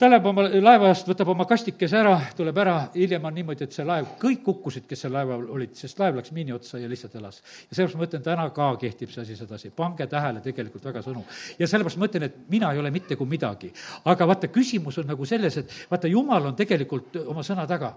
ta 0.00 0.08
läheb 0.08 0.24
oma 0.30 0.46
laevast, 0.48 1.04
võtab 1.10 1.28
oma 1.34 1.44
kastikese 1.44 1.98
ära, 2.00 2.14
tuleb 2.36 2.56
ära, 2.62 2.74
hiljem 2.94 3.26
on 3.28 3.34
niimoodi, 3.36 3.66
et 3.66 3.74
see 3.76 3.84
laev, 3.84 4.14
kõik 4.20 4.40
kukkusid, 4.46 4.86
kes 4.88 5.02
seal 5.04 5.12
laeval 5.12 5.42
olid, 5.52 5.74
sest 5.76 5.98
laev 6.00 6.16
läks 6.16 6.32
miini 6.32 6.54
otsa 6.56 6.78
ja 6.80 6.88
lihtsalt 6.88 7.18
elas. 7.20 7.42
ja 7.68 7.76
sellepärast 7.76 7.98
ma 8.00 8.06
ütlen, 8.08 8.22
täna 8.24 8.46
ka 8.56 8.68
kehtib 8.80 9.12
see 9.12 9.20
asi 9.26 9.36
sedasi, 9.36 9.70
pange 9.76 10.06
tähele 10.08 10.40
tegelikult 10.40 10.86
väga 10.88 11.02
sõnu. 11.04 11.20
ja 11.58 11.68
sellepärast 11.68 12.00
ma 12.00 12.08
ütlen, 12.08 12.24
et 12.30 12.38
mina 12.48 12.70
ei 12.72 12.80
ole 12.80 12.90
mitte 12.94 13.16
kui 13.16 13.28
midagi. 13.28 13.72
aga 14.08 14.28
vaata, 14.30 14.48
küsimus 14.48 14.98
on 15.02 15.10
nagu 15.12 15.26
selles, 15.28 15.58
et 15.60 15.76
vaata, 15.90 16.08
jumal 16.08 16.48
on 16.48 16.56
tegelikult 16.56 17.20
oma 17.26 17.44
sõna 17.44 17.68
taga. 17.68 17.92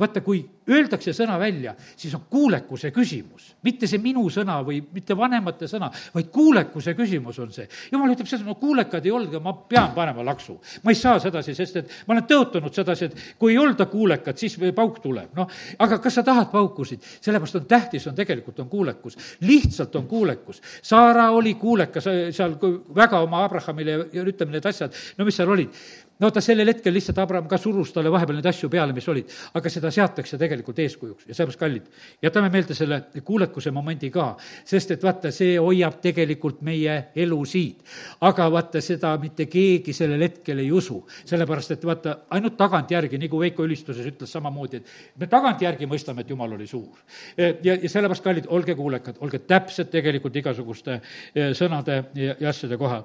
vaata, 0.00 0.24
kui 0.24 0.40
öeldakse 0.70 1.12
sõna 1.12 1.36
välja, 1.38 1.76
siis 1.96 2.14
on 2.14 2.24
kuulekuse 2.30 2.94
küsimus. 2.96 3.52
mitte 3.62 3.86
see 3.86 4.00
minu 4.00 4.24
sõna 4.30 4.62
või 4.64 4.80
mitte 4.92 5.16
vanemate 5.16 5.68
sõna, 5.68 5.92
vaid 6.14 6.32
kuulekuse 6.32 6.96
küsimus 6.96 7.44
on 7.44 7.52
see. 7.52 7.68
jumal 7.92 8.16
ütleb 8.16 8.26
seda, 8.26 8.44
no 8.48 8.54
kuulekad 8.54 9.04
ei 9.04 9.12
olnud, 9.12 9.36
ma 9.42 9.52
pean 9.52 9.92
panema 9.92 10.24
laksu. 10.24 10.56
ma 10.82 10.96
ei 10.96 10.96
saa 10.96 11.20
seda 11.20 11.41
sedasi, 11.42 11.54
sest 11.54 11.76
et 11.80 12.06
ma 12.06 12.16
olen 12.16 12.26
tõotanud 12.28 12.74
sedasi, 12.74 13.08
et 13.08 13.36
kui 13.38 13.52
ei 13.54 13.58
olda 13.60 13.86
kuulekad, 13.90 14.38
siis 14.38 14.56
pauk 14.76 15.00
tuleb, 15.02 15.32
noh. 15.36 15.50
aga 15.82 15.98
kas 16.02 16.18
sa 16.18 16.24
tahad 16.26 16.50
paukusid? 16.52 17.02
sellepärast 17.20 17.60
on 17.60 17.66
tähtis, 17.68 18.06
on 18.06 18.16
tegelikult 18.16 18.60
on 18.62 18.68
kuulekus, 18.68 19.18
lihtsalt 19.40 19.96
on 19.96 20.06
kuulekus. 20.10 20.62
Saara 20.82 21.30
oli 21.30 21.54
kuulekas 21.60 22.08
seal 22.30 22.56
väga 22.94 23.20
oma 23.20 23.44
Abrahamile 23.44 23.98
ja 24.12 24.24
ütleme, 24.24 24.56
need 24.56 24.66
asjad, 24.66 24.94
no 25.18 25.26
mis 25.28 25.36
seal 25.36 25.50
olid 25.50 25.82
no 26.20 26.30
ta 26.30 26.40
sellel 26.40 26.68
hetkel 26.68 26.94
lihtsalt, 26.94 27.18
Abraham 27.18 27.48
ka 27.48 27.58
surus 27.58 27.92
talle 27.92 28.10
vahepeal 28.12 28.38
neid 28.38 28.48
asju 28.50 28.68
peale, 28.72 28.92
mis 28.92 29.08
olid, 29.08 29.30
aga 29.54 29.70
seda 29.72 29.90
seatakse 29.94 30.38
tegelikult 30.40 30.78
eeskujuks 30.84 31.28
ja 31.28 31.34
sellepärast, 31.34 31.60
kallid, 31.60 31.88
jätame 32.22 32.50
meelde 32.52 32.76
selle 32.76 33.00
kuulekuse 33.24 33.70
momendi 33.74 34.10
ka, 34.12 34.32
sest 34.64 34.94
et 34.96 35.02
vaata, 35.04 35.32
see 35.34 35.56
hoiab 35.58 35.98
tegelikult 36.02 36.62
meie 36.66 36.98
elu 37.16 37.38
siit. 37.48 37.82
aga 38.20 38.48
vaata, 38.52 38.80
seda 38.80 39.14
mitte 39.22 39.46
keegi 39.50 39.92
sellel 39.96 40.22
hetkel 40.22 40.62
ei 40.62 40.70
usu, 40.72 41.00
sellepärast 41.24 41.76
et 41.76 41.84
vaata, 41.86 42.16
ainult 42.30 42.56
tagantjärgi, 42.56 43.18
nagu 43.18 43.40
Veiko 43.42 43.64
ülistuses 43.66 44.06
ütles 44.06 44.30
samamoodi, 44.32 44.82
et 44.82 45.18
me 45.18 45.26
tagantjärgi 45.26 45.88
mõistame, 45.90 46.22
et 46.22 46.30
Jumal 46.30 46.52
oli 46.52 46.66
suur. 46.66 47.02
ja, 47.36 47.52
ja 47.74 47.88
sellepärast, 47.88 48.24
kallid, 48.24 48.46
olge 48.48 48.74
kuulekad, 48.78 49.18
olge 49.20 49.38
täpsed 49.38 49.90
tegelikult 49.90 50.36
igasuguste 50.36 51.00
eh, 51.34 51.52
sõnade 51.56 51.98
ja, 52.14 52.36
ja 52.40 52.52
asjade 52.52 52.78
koha, 52.78 53.02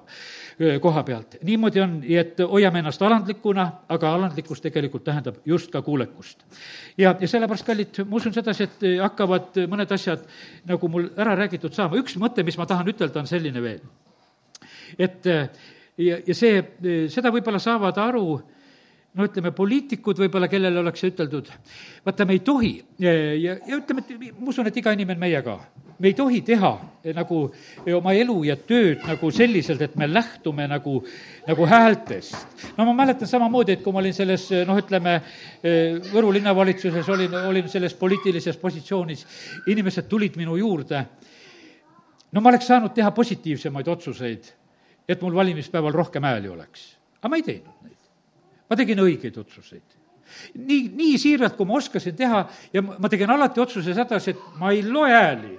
eh, 0.60 0.80
koha 0.82 1.04
pealt. 1.04 1.38
niimoodi 1.44 1.82
on, 1.82 1.98
et 2.08 2.40
hoiame 2.40 2.84
ennast 2.84 3.02
alandlikuna, 3.08 3.68
aga 3.90 4.14
alandlikkus 4.18 4.62
tegelikult 4.64 5.06
tähendab 5.08 5.40
just 5.46 5.72
ka 5.72 5.82
kuulekust. 5.82 6.44
ja, 6.98 7.16
ja 7.20 7.28
sellepärast, 7.28 7.66
kallid, 7.66 8.02
ma 8.06 8.20
usun 8.20 8.36
sedasi, 8.36 8.68
et 8.68 8.86
hakkavad 9.02 9.64
mõned 9.72 9.94
asjad 9.96 10.28
nagu 10.68 10.92
mul 10.92 11.10
ära 11.18 11.36
räägitud 11.40 11.74
saama, 11.76 12.00
üks 12.02 12.18
mõte, 12.22 12.46
mis 12.46 12.58
ma 12.60 12.68
tahan 12.70 12.94
ütelda, 12.94 13.24
on 13.24 13.30
selline 13.30 13.64
veel. 13.64 13.82
et 14.98 15.26
ja, 15.98 16.20
ja 16.20 16.36
see, 16.36 16.62
seda 17.14 17.34
võib-olla 17.34 17.60
saavad 17.64 17.98
aru 18.04 18.38
no 19.18 19.26
ütleme, 19.26 19.52
poliitikud 19.56 20.20
võib-olla, 20.22 20.50
kellele 20.52 20.80
oleks 20.84 21.04
üteldud, 21.10 21.50
vaata, 22.06 22.26
me 22.28 22.38
ei 22.38 22.44
tohi 22.46 22.72
ja, 23.02 23.14
ja, 23.34 23.58
ja 23.58 23.80
ütleme, 23.80 24.04
et 24.04 24.38
ma 24.38 24.52
usun, 24.52 24.70
et 24.70 24.78
iga 24.78 24.94
inimene, 24.94 25.20
meie 25.22 25.42
ka, 25.46 25.58
me 25.98 26.12
ei 26.12 26.16
tohi 26.18 26.44
teha 26.46 26.72
nagu 27.18 27.40
oma 27.98 28.14
elu 28.14 28.36
ja 28.46 28.58
tööd 28.70 29.06
nagu 29.08 29.32
selliselt, 29.34 29.82
et 29.82 29.96
me 29.98 30.10
lähtume 30.10 30.68
nagu, 30.70 31.00
nagu 31.48 31.70
häältest. 31.70 32.36
no 32.78 32.86
ma 32.86 32.94
mäletan 33.02 33.30
samamoodi, 33.30 33.78
et 33.78 33.84
kui 33.86 33.96
ma 33.96 34.04
olin 34.04 34.14
selles 34.14 34.50
noh, 34.68 34.78
ütleme, 34.78 35.18
Võru 36.14 36.32
linnavalitsuses 36.38 37.10
olin, 37.10 37.34
olin 37.50 37.70
selles 37.72 37.96
poliitilises 37.98 38.60
positsioonis, 38.62 39.26
inimesed 39.74 40.08
tulid 40.10 40.38
minu 40.38 40.60
juurde, 40.62 41.02
no 42.32 42.42
ma 42.42 42.54
oleks 42.54 42.70
saanud 42.70 42.94
teha 42.94 43.12
positiivsemaid 43.16 43.90
otsuseid, 43.98 44.54
et 45.08 45.22
mul 45.24 45.36
valimispäeval 45.36 45.96
rohkem 45.96 46.30
hääli 46.30 46.54
oleks. 46.54 46.94
aga 47.18 47.34
ma 47.34 47.42
ei 47.42 47.44
teinud 47.44 47.74
neid 47.82 47.97
ma 48.70 48.76
tegin 48.80 49.04
õigeid 49.04 49.38
otsuseid. 49.40 49.96
nii, 50.60 50.90
nii 50.96 51.18
siiralt, 51.22 51.56
kui 51.56 51.68
ma 51.68 51.78
oskasin 51.80 52.16
teha 52.16 52.44
ja 52.74 52.84
ma 52.84 53.10
tegin 53.10 53.32
alati 53.32 53.64
otsuse 53.64 53.94
sedasi, 53.96 54.36
et 54.36 54.60
ma 54.60 54.74
ei 54.76 54.84
loe 54.84 55.12
hääli. 55.12 55.56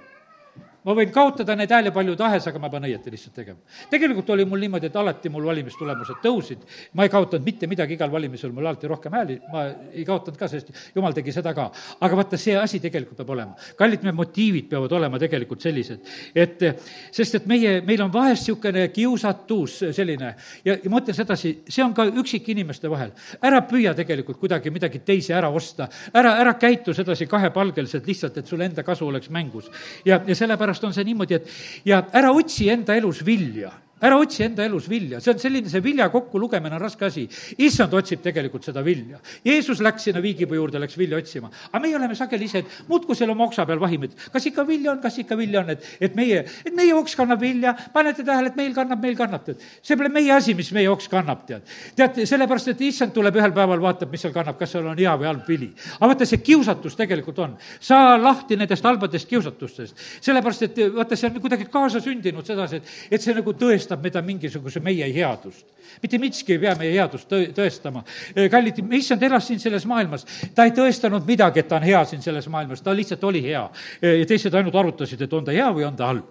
Ma 0.85 0.95
võin 0.95 1.11
kaotada 1.13 1.55
neid 1.59 1.71
hääli 1.73 1.91
palju 1.95 2.15
tahes, 2.19 2.47
aga 2.47 2.59
ma 2.61 2.69
pean 2.71 2.85
õieti 2.87 3.11
lihtsalt 3.11 3.35
tegema. 3.35 3.59
tegelikult 3.91 4.29
oli 4.35 4.45
mul 4.47 4.61
niimoodi, 4.63 4.87
et 4.87 4.95
alati 4.95 5.29
mul 5.29 5.45
valimistulemused 5.49 6.21
tõusid, 6.23 6.63
ma 6.93 7.05
ei 7.05 7.11
kaotanud 7.11 7.45
mitte 7.45 7.67
midagi, 7.67 7.97
igal 7.97 8.11
valimisel 8.11 8.53
mul 8.55 8.67
alati 8.67 8.87
rohkem 8.87 9.17
hääli, 9.17 9.39
ma 9.51 9.65
ei 9.91 10.05
kaotanud 10.07 10.39
ka, 10.39 10.47
sest 10.47 10.71
jumal 10.95 11.15
tegi 11.17 11.33
seda 11.35 11.53
ka. 11.53 11.69
aga 11.99 12.19
vaata, 12.21 12.39
see 12.39 12.55
asi 12.57 12.79
tegelikult 12.79 13.19
peab 13.19 13.33
olema. 13.35 13.55
kallid, 13.77 14.03
me 14.07 14.13
motiivid 14.15 14.69
peavad 14.69 14.95
olema 14.95 15.19
tegelikult 15.19 15.61
sellised, 15.61 16.07
et 16.35 16.63
sest 17.11 17.35
et 17.41 17.45
meie, 17.49 17.79
meil 17.85 18.05
on 18.05 18.13
vahest 18.13 18.47
niisugune 18.49 18.87
kiusatus 18.95 19.75
selline 19.95 20.33
ja, 20.65 20.73
ja 20.73 20.89
ma 20.89 21.03
ütlen 21.03 21.17
sedasi, 21.17 21.53
see 21.67 21.83
on 21.83 21.93
ka 21.93 22.07
üksikinimeste 22.07 22.89
vahel. 22.89 23.11
ära 23.43 23.61
püüa 23.67 23.93
tegelikult 23.97 24.39
kuidagi 24.39 24.71
midagi 24.71 25.03
teisi 25.05 25.33
ära 25.35 25.51
osta, 25.51 25.89
ära, 26.13 26.37
ära 26.39 26.55
käitu 26.59 26.95
sedasi 26.95 27.27
kahepalgeliselt 27.27 28.07
lihtsalt, 28.07 28.37
et 28.39 28.47
sul 28.47 28.61
enda 28.63 28.83
kasu 28.87 29.07
oleks 29.07 29.29
mängus. 29.29 29.69
ja, 30.05 30.21
ja 30.25 30.35
sellepärast 30.35 30.68
sellepärast 30.69 30.83
on 30.89 30.93
see 30.95 31.07
niimoodi, 31.09 31.39
et 31.39 31.87
ja 31.89 32.03
ära 32.13 32.31
otsi 32.35 32.69
enda 32.69 32.95
elus 32.97 33.23
vilja 33.25 33.71
ära 34.01 34.17
otsi 34.19 34.43
enda 34.45 34.63
elus 34.65 34.87
vilja, 34.89 35.19
see 35.23 35.33
on 35.33 35.41
selline, 35.41 35.69
see 35.71 35.83
vilja 35.83 36.07
kokkulugemine 36.13 36.77
on 36.77 36.81
raske 36.81 37.05
asi. 37.05 37.25
issand 37.57 37.93
otsib 37.93 38.21
tegelikult 38.23 38.65
seda 38.67 38.83
vilja. 38.85 39.19
Jeesus 39.45 39.81
läks 39.83 40.07
sinna 40.07 40.21
viigipuu 40.23 40.55
juurde, 40.55 40.79
läks 40.79 40.97
vilja 40.97 41.17
otsima. 41.19 41.49
aga 41.71 41.81
meie 41.83 41.95
oleme 41.97 42.15
sageli 42.15 42.45
ise, 42.45 42.63
et 42.63 42.89
muudkui 42.89 43.15
seal 43.15 43.29
oma 43.33 43.45
oksa 43.49 43.65
peal 43.67 43.79
vahime, 43.79 44.09
et 44.09 44.29
kas 44.31 44.45
ikka 44.49 44.65
vilja 44.67 44.91
on, 44.93 45.01
kas 45.03 45.19
ikka 45.19 45.37
vilja 45.37 45.63
on, 45.63 45.73
et, 45.75 45.85
et 45.99 46.15
meie, 46.15 46.43
et 46.65 46.75
meie 46.75 46.93
oks 46.95 47.15
kannab 47.19 47.41
vilja, 47.43 47.75
panete 47.93 48.23
tähele, 48.23 48.53
et 48.53 48.59
meil 48.59 48.73
kannab, 48.75 49.01
meil 49.03 49.17
kannab, 49.19 49.43
tead. 49.45 49.65
see 49.81 49.97
pole 49.99 50.11
meie 50.13 50.31
asi, 50.35 50.55
mis 50.55 50.71
meie 50.75 50.89
oks 50.91 51.09
kannab, 51.11 51.43
tead. 51.49 51.67
tead, 51.95 52.21
sellepärast, 52.29 52.71
et 52.73 52.85
issand 52.87 53.13
tuleb 53.15 53.35
ühel 53.41 53.55
päeval, 53.55 53.83
vaatab, 53.83 54.11
mis 54.13 54.23
seal 54.23 54.35
kannab, 54.35 54.57
kas 54.59 54.75
seal 54.75 54.87
on 54.87 54.97
hea 54.99 55.15
või 55.19 55.29
halb 55.31 55.47
vili. 55.47 55.71
aga 55.97 56.11
vaata, 56.13 56.29
see 56.29 56.43
kiusatus 56.43 56.95
tegelikult 56.99 57.43
on. 57.45 57.57
saa 57.79 58.15
lahti 58.21 58.55
nendest 58.59 58.85
halbadest 58.85 59.27
kiusatustest. 59.29 60.07
sellepärast, 60.21 60.67
et 60.69 60.81
vaata, 60.95 61.19
see 61.19 61.29
on 61.29 61.41
kuidagi 61.43 61.67
kaasasündinud 61.71 62.47
sedasi, 62.47 62.79
et, 62.79 62.95
et 63.11 63.21
see 63.21 63.35
nagu 63.35 63.53
tõestab 63.53 63.88
tõestab 63.89 64.03
mida 64.03 64.21
mingisuguse 64.21 64.79
meie 64.79 65.07
headust. 65.13 65.65
mitte 66.03 66.19
miski 66.21 66.53
ei 66.53 66.59
pea 66.61 66.75
meie 66.77 66.91
headust 66.93 67.25
tõ-, 67.29 67.49
tõestama. 67.55 68.03
kallid, 68.51 68.77
issand 68.93 69.23
elas 69.23 69.47
siin 69.47 69.59
selles 69.59 69.85
maailmas, 69.89 70.25
ta 70.55 70.67
ei 70.67 70.71
tõestanud 70.71 71.25
midagi, 71.25 71.59
et 71.59 71.67
ta 71.67 71.79
on 71.79 71.83
hea 71.83 72.03
siin 72.05 72.21
selles 72.21 72.47
maailmas, 72.47 72.81
ta 72.81 72.93
lihtsalt 72.93 73.23
oli 73.23 73.41
hea. 73.43 73.63
ja 74.01 74.25
teised 74.29 74.53
ainult 74.53 74.75
arutasid, 74.75 75.21
et 75.21 75.33
on 75.33 75.45
ta 75.45 75.51
hea 75.51 75.65
või 75.73 75.87
on 75.87 75.95
ta 75.95 76.11
halb. 76.11 76.29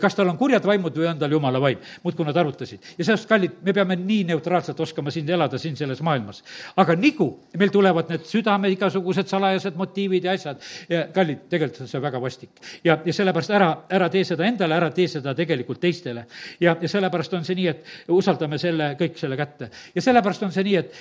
kas 0.00 0.14
tal 0.14 0.28
on 0.28 0.38
kurjad 0.38 0.64
vaimud 0.64 0.94
või 0.94 1.08
on 1.10 1.18
tal 1.18 1.32
jumala 1.32 1.60
vaim, 1.60 1.78
muudkui 2.04 2.26
nad 2.26 2.36
arutasid. 2.36 2.78
ja 2.98 3.04
sellest, 3.04 3.28
kallid, 3.28 3.58
me 3.62 3.72
peame 3.72 3.96
nii 3.96 4.24
neutraalselt 4.30 4.80
oskama 4.80 5.10
siin 5.10 5.28
elada, 5.28 5.58
siin 5.58 5.76
selles 5.76 6.02
maailmas. 6.02 6.44
aga 6.76 6.94
nigu 6.94 7.30
meil 7.58 7.70
tulevad 7.70 8.08
need 8.10 8.28
südame 8.30 8.70
igasugused 8.70 9.26
salajased 9.26 9.76
motiivid 9.76 10.24
ja 10.24 10.36
asjad, 10.38 10.62
ja 10.88 11.06
kallid, 11.14 11.48
tegelikult 11.50 11.82
on 11.82 11.90
see 11.90 12.02
väga 12.02 12.22
vastik. 12.22 12.50
ja, 12.84 12.98
ja 13.04 13.12
sellepärast 13.12 13.50
ära, 13.58 13.70
ära 13.90 14.08
tee 14.08 14.24
seda 14.24 14.46
endale, 14.46 14.78
ära 14.78 14.90
tee 14.94 15.08
seda 15.08 15.34
tegelikult 15.34 15.80
teistele. 15.82 16.26
ja, 16.60 16.76
ja 16.80 16.88
see 16.88 16.99
sellepärast 17.00 17.34
on 17.38 17.46
see 17.48 17.56
nii, 17.58 17.66
et 17.72 18.12
usaldame 18.12 18.58
selle, 18.60 18.92
kõik 19.00 19.18
selle 19.20 19.38
kätte. 19.40 19.70
ja 19.94 20.04
sellepärast 20.04 20.44
on 20.46 20.54
see 20.54 20.64
nii, 20.68 20.76
et, 20.80 20.94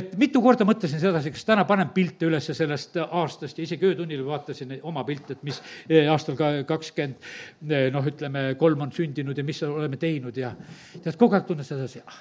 et 0.00 0.14
mitu 0.20 0.42
korda 0.44 0.66
mõtlesin 0.68 1.02
sedasi, 1.02 1.32
kas 1.34 1.46
täna 1.48 1.64
panen 1.68 1.92
pilte 1.94 2.28
üles 2.28 2.50
sellest 2.50 2.98
aastast 3.04 3.58
ja 3.58 3.66
isegi 3.66 3.90
öötunnil 3.92 4.24
vaatasin 4.26 4.78
oma 4.82 5.04
pilte, 5.06 5.38
et 5.38 5.44
mis 5.46 5.60
eh, 5.88 6.10
aastal 6.10 6.38
ka 6.38 6.52
kakskümmend 6.68 7.70
eh, 7.70 7.88
noh, 7.94 8.06
ütleme, 8.10 8.46
kolm 8.60 8.86
on 8.86 8.94
sündinud 8.94 9.38
ja 9.38 9.46
mis 9.46 9.62
oleme 9.66 10.00
teinud 10.00 10.36
ja 10.38 10.54
tead, 11.00 11.14
kogu 11.20 11.38
aeg 11.38 11.46
tunned 11.48 11.66
sedasi, 11.66 12.02
ah, 12.06 12.20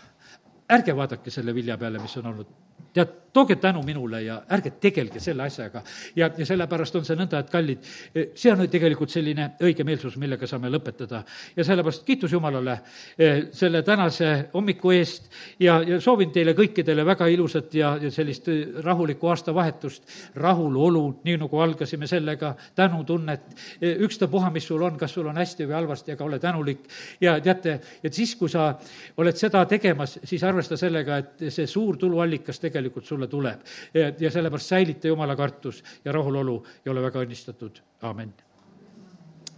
ärge 0.78 0.96
vaadake 0.96 1.34
selle 1.34 1.56
vilja 1.56 1.78
peale, 1.82 2.02
mis 2.02 2.22
on 2.22 2.32
olnud 2.34 2.60
tead, 2.94 3.24
tooge 3.34 3.56
tänu 3.56 3.82
minule 3.84 4.22
ja 4.22 4.42
ärge 4.50 4.72
tegelge 4.82 5.20
selle 5.20 5.44
asjaga. 5.44 5.82
ja, 6.16 6.30
ja 6.38 6.46
sellepärast 6.46 6.96
on 6.96 7.06
see 7.06 7.18
nõnda, 7.18 7.42
et 7.42 7.50
kallid, 7.50 7.88
see 8.14 8.52
on 8.54 8.62
tegelikult 8.70 9.10
selline 9.10 9.50
õige 9.64 9.84
meelsus, 9.84 10.18
millega 10.22 10.48
saame 10.48 10.70
lõpetada. 10.70 11.24
ja 11.56 11.66
sellepärast 11.66 12.06
kiitus 12.06 12.32
Jumalale 12.32 12.78
eh, 13.18 13.48
selle 13.52 13.82
tänase 13.84 14.50
hommiku 14.54 14.92
eest 14.94 15.32
ja, 15.60 15.80
ja 15.82 16.00
soovin 16.02 16.32
teile 16.32 16.54
kõikidele 16.54 17.06
väga 17.06 17.28
ilusat 17.34 17.74
ja, 17.74 17.96
ja 18.02 18.12
sellist 18.12 18.50
rahulikku 18.84 19.28
aastavahetust, 19.28 20.06
rahulolu, 20.36 21.04
nii 21.24 21.38
nagu 21.42 21.60
algasime 21.66 22.08
sellega, 22.08 22.54
tänutunnet, 22.76 23.50
eh, 23.82 23.98
ükstapuha, 24.06 24.52
mis 24.54 24.68
sul 24.70 24.82
on, 24.82 24.98
kas 24.98 25.18
sul 25.18 25.28
on 25.28 25.42
hästi 25.42 25.68
või 25.68 25.80
halvasti, 25.80 26.14
aga 26.14 26.24
ole 26.30 26.40
tänulik. 26.40 26.86
ja 27.22 27.40
teate, 27.42 27.80
et 28.04 28.14
siis, 28.14 28.36
kui 28.36 28.50
sa 28.50 28.76
oled 29.18 29.38
seda 29.38 29.66
tegemas, 29.66 30.20
siis 30.24 30.44
arvesta 30.44 30.78
sellega, 30.78 31.18
et 31.18 31.50
see 31.50 31.68
suur 31.68 31.98
tuluallikas 31.98 32.60
tegelikult 32.64 33.06
sulle 33.06 33.28
tuleb. 33.28 33.60
ja 33.94 34.32
sellepärast 34.32 34.74
säilita 34.76 35.08
jumala 35.08 35.36
kartus 35.36 35.84
ja 36.06 36.12
rahulolu 36.12 36.64
ja 36.86 36.92
ole 36.92 37.02
väga 37.02 37.26
õnnistatud, 37.26 37.82
aamen. 38.02 38.34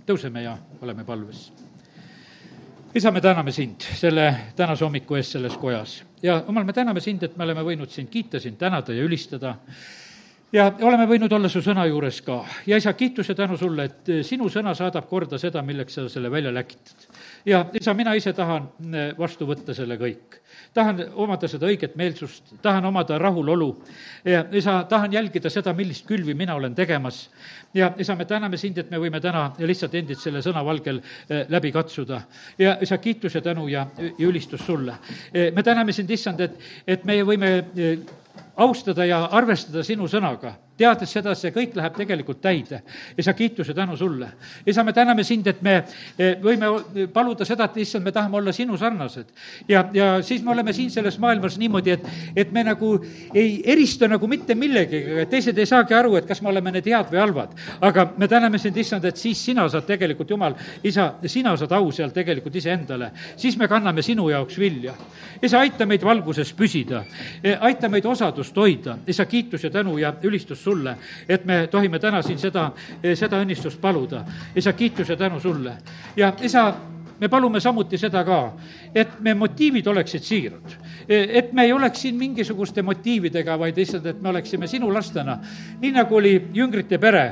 tõuseme 0.05 0.43
ja 0.43 0.57
oleme 0.81 1.03
palves. 1.05 1.51
isa, 2.95 3.11
me 3.11 3.21
täname 3.21 3.51
sind 3.51 3.81
selle 3.81 4.33
tänase 4.55 4.85
hommiku 4.85 5.15
eest 5.15 5.37
selles 5.37 5.57
kojas 5.57 6.03
ja 6.23 6.43
jumal, 6.47 6.63
me 6.63 6.73
täname 6.73 7.01
sind, 7.01 7.23
et 7.23 7.37
me 7.37 7.43
oleme 7.43 7.63
võinud 7.63 7.91
sind 7.91 8.09
kiita, 8.09 8.39
sind 8.39 8.57
tänada 8.57 8.93
ja 8.93 9.03
ülistada 9.03 9.55
ja 10.55 10.67
oleme 10.81 11.07
võinud 11.09 11.33
olla 11.35 11.49
su 11.51 11.61
sõna 11.63 11.85
juures 11.89 12.21
ka. 12.25 12.39
ja 12.67 12.77
isa, 12.77 12.93
kiitus 12.93 13.29
ja 13.29 13.35
tänu 13.35 13.57
sulle, 13.57 13.89
et 13.89 14.11
sinu 14.27 14.49
sõna 14.51 14.75
saadab 14.77 15.07
korda 15.09 15.39
seda, 15.41 15.61
milleks 15.65 15.97
sa 15.97 16.07
selle 16.09 16.31
välja 16.31 16.53
läkitad. 16.53 17.07
ja 17.45 17.65
isa, 17.73 17.93
mina 17.93 18.13
ise 18.15 18.33
tahan 18.33 18.69
vastu 19.17 19.47
võtta 19.49 19.73
selle 19.73 19.97
kõik 20.01 20.39
tahan 20.75 20.99
omada 21.15 21.47
seda 21.47 21.69
õiget 21.69 21.95
meelsust, 21.95 22.51
tahan 22.61 22.85
omada 22.85 23.17
rahulolu 23.19 23.69
ja 24.27 24.43
isa, 24.51 24.81
tahan 24.89 25.13
jälgida 25.13 25.49
seda, 25.49 25.73
millist 25.73 26.05
külvi 26.07 26.35
mina 26.35 26.55
olen 26.55 26.75
tegemas. 26.75 27.29
ja 27.73 27.93
isa, 27.97 28.15
me 28.15 28.25
täname 28.25 28.57
sind, 28.57 28.77
et 28.77 28.91
me 28.91 28.99
võime 28.99 29.21
täna 29.21 29.45
lihtsalt 29.59 29.95
endid 29.95 30.19
selle 30.19 30.41
sõna 30.43 30.65
valgel 30.65 30.99
eh, 31.29 31.45
läbi 31.49 31.71
katsuda. 31.71 32.21
ja 32.59 32.77
isa, 32.81 32.97
kiitus 32.97 33.35
ja 33.35 33.41
tänu 33.41 33.67
ja, 33.67 33.87
ja 33.97 34.27
ülistus 34.27 34.65
sulle. 34.65 34.97
Eh, 35.33 35.51
me 35.55 35.63
täname 35.63 35.93
sind, 35.93 36.11
issand, 36.11 36.39
et, 36.39 36.59
et 36.87 37.05
meie 37.05 37.23
võime 37.23 37.55
eh, 37.75 37.97
austada 38.55 39.05
ja 39.05 39.25
arvestada 39.31 39.83
sinu 39.83 40.07
sõnaga 40.11 40.55
teades 40.77 41.11
seda, 41.11 41.33
see 41.35 41.51
kõik 41.55 41.75
läheb 41.75 41.95
tegelikult 41.95 42.41
täide. 42.43 42.81
isa, 43.17 43.33
kiituse 43.33 43.73
tänu 43.73 43.97
sulle. 43.97 44.27
isa, 44.67 44.83
me 44.83 44.93
täname 44.93 45.23
sind, 45.23 45.47
et 45.47 45.61
me 45.61 45.75
eh, 46.19 46.35
võime 46.41 47.07
paluda 47.13 47.45
seda, 47.45 47.65
et 47.65 47.77
issand, 47.77 48.03
me 48.03 48.11
tahame 48.11 48.37
olla 48.37 48.51
sinu 48.51 48.77
sarnased. 48.77 49.25
ja, 49.67 49.85
ja 49.93 50.21
siis 50.21 50.43
me 50.43 50.51
oleme 50.51 50.73
siin 50.73 50.91
selles 50.91 51.19
maailmas 51.19 51.57
niimoodi, 51.57 51.91
et, 51.91 52.07
et 52.35 52.51
me 52.51 52.63
nagu 52.63 52.99
ei 53.33 53.61
eristu 53.65 54.07
nagu 54.07 54.27
mitte 54.27 54.55
millegagi, 54.55 55.25
teised 55.29 55.57
ei 55.57 55.65
saagi 55.65 55.93
aru, 55.93 56.15
et 56.19 56.27
kas 56.27 56.41
me 56.41 56.51
oleme 56.51 56.71
need 56.75 56.89
head 56.91 57.11
või 57.11 57.21
halvad. 57.23 57.55
aga 57.81 58.07
me 58.17 58.27
täname 58.27 58.59
sind, 58.59 58.77
issand, 58.77 59.05
et 59.05 59.17
siis 59.17 59.45
sina 59.45 59.67
saad 59.69 59.87
tegelikult, 59.87 60.29
Jumal, 60.29 60.57
isa, 60.83 61.13
sina 61.31 61.55
saad 61.57 61.71
au 61.77 61.91
seal 61.91 62.11
tegelikult 62.11 62.55
iseendale. 62.55 63.11
siis 63.37 63.57
me 63.57 63.67
kanname 63.67 64.01
sinu 64.01 64.29
jaoks 64.29 64.59
vilja. 64.59 64.93
isa, 65.41 65.59
aita 65.59 65.85
meid 65.85 66.03
valguses 66.03 66.53
püsida. 66.53 67.03
Eh, 67.43 67.57
aita 67.61 67.89
meid 67.89 68.05
osadust 68.05 68.57
hoida. 68.57 68.97
isa, 69.07 69.25
kiitus 69.25 69.63
ja 69.63 69.69
tänu 69.69 69.97
ja 69.97 70.13
ülistus 70.23 70.64
sulle, 70.65 70.97
et 71.29 71.45
me 71.45 71.65
tohime 71.71 71.99
täna 72.01 72.21
siin 72.25 72.41
seda, 72.41 72.71
seda 73.13 73.39
õnnistust 73.43 73.81
paluda. 73.81 74.25
isa, 74.55 74.73
kiitus 74.73 75.09
ja 75.09 75.17
tänu 75.17 75.39
sulle. 75.39 75.77
ja 76.17 76.33
isa, 76.41 76.73
me 77.19 77.29
palume 77.29 77.59
samuti 77.59 77.97
seda 77.97 78.23
ka, 78.27 78.39
et 78.95 79.19
me 79.19 79.33
motiivid 79.33 79.87
oleksid 79.87 80.23
siirad. 80.23 80.75
et 81.07 81.53
me 81.53 81.63
ei 81.63 81.73
oleks 81.73 82.01
siin 82.01 82.15
mingisuguste 82.15 82.81
motiividega, 82.81 83.59
vaid 83.59 83.77
lihtsalt, 83.77 84.05
et 84.05 84.21
me 84.21 84.29
oleksime 84.29 84.67
sinu 84.67 84.93
lastena, 84.93 85.37
nii 85.81 85.91
nagu 85.91 86.15
oli 86.15 86.35
jüngrite 86.53 86.97
pere 86.97 87.25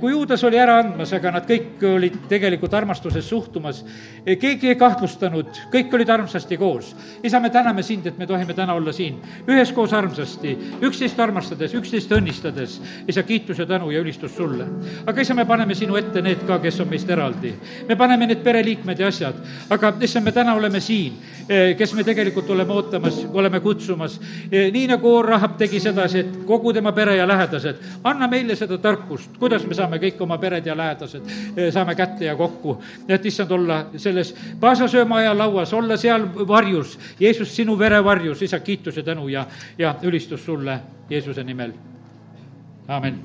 kui 0.00 0.10
Juudas 0.10 0.42
oli 0.44 0.58
ära 0.58 0.80
andmas, 0.80 1.12
aga 1.14 1.30
nad 1.36 1.44
kõik 1.46 1.82
olid 1.86 2.16
tegelikult 2.30 2.72
armastuses 2.74 3.28
suhtumas, 3.28 3.84
keegi 4.26 4.72
ei 4.72 4.78
kahtlustanud, 4.78 5.60
kõik 5.70 5.94
olid 5.94 6.10
armsasti 6.10 6.56
koos. 6.58 6.94
isa, 7.22 7.40
me 7.40 7.50
täname 7.50 7.82
sind, 7.82 8.06
et 8.06 8.18
me 8.18 8.26
tohime 8.26 8.54
täna 8.54 8.74
olla 8.74 8.92
siin 8.92 9.20
üheskoos 9.46 9.92
armsasti, 9.92 10.56
üksteist 10.82 11.20
armastades, 11.20 11.74
üksteist 11.74 12.10
õnnistades. 12.10 12.80
isa, 13.08 13.22
kiitus 13.22 13.58
ja 13.58 13.66
tänu 13.66 13.90
ja 13.90 14.00
ülistus 14.00 14.36
sulle. 14.36 14.66
aga 15.06 15.20
isa, 15.20 15.34
me 15.34 15.44
paneme 15.44 15.74
sinu 15.74 15.96
ette 15.96 16.22
need 16.22 16.42
ka, 16.46 16.58
kes 16.58 16.80
on 16.80 16.88
meist 16.88 17.10
eraldi. 17.10 17.54
me 17.88 17.96
paneme 17.96 18.26
need 18.26 18.42
pereliikmed 18.42 18.98
ja 18.98 19.06
asjad, 19.06 19.34
aga 19.70 19.94
issand, 20.00 20.24
me 20.24 20.32
täna 20.32 20.54
oleme 20.54 20.80
siin, 20.80 21.14
kes 21.78 21.94
me 21.94 22.04
tegelikult 22.04 22.50
oleme 22.50 22.72
ootamas, 22.72 23.22
oleme 23.32 23.60
kutsumas. 23.60 24.20
nii 24.50 24.86
nagu 24.86 25.22
Rahab 25.22 25.56
tegi 25.58 25.80
sedasi, 25.80 26.18
et 26.18 26.36
kogu 26.46 26.72
tema 26.72 26.92
pere 26.92 27.16
ja 27.16 27.28
lähedased, 27.28 27.76
anna 28.04 28.26
meile 28.26 28.56
seda 28.56 28.78
tarkust, 28.78 29.38
kuidas 29.38 29.59
kuidas 29.60 29.68
me 29.68 29.74
saame 29.74 29.98
kõik 30.00 30.22
oma 30.22 30.38
pered 30.38 30.66
ja 30.66 30.76
lähedased, 30.76 31.28
eh, 31.56 31.72
saame 31.72 31.94
kätte 31.94 32.24
ja 32.24 32.36
kokku, 32.36 32.78
et 33.08 33.26
issand, 33.26 33.50
olla 33.50 33.80
selles 33.96 34.34
paasasööma 34.60 35.22
lauas, 35.34 35.72
olla 35.72 35.96
seal 35.96 36.26
varjus, 36.48 36.98
Jeesus, 37.20 37.56
sinu 37.56 37.78
verevarjus, 37.78 38.42
isa, 38.42 38.60
kiitus 38.60 38.96
ja 38.96 39.02
tänu 39.02 39.28
ja, 39.28 39.46
ja 39.78 39.94
ülistus 40.02 40.44
sulle 40.44 40.80
Jeesuse 41.10 41.44
nimel, 41.44 41.72
aamen 42.88 43.22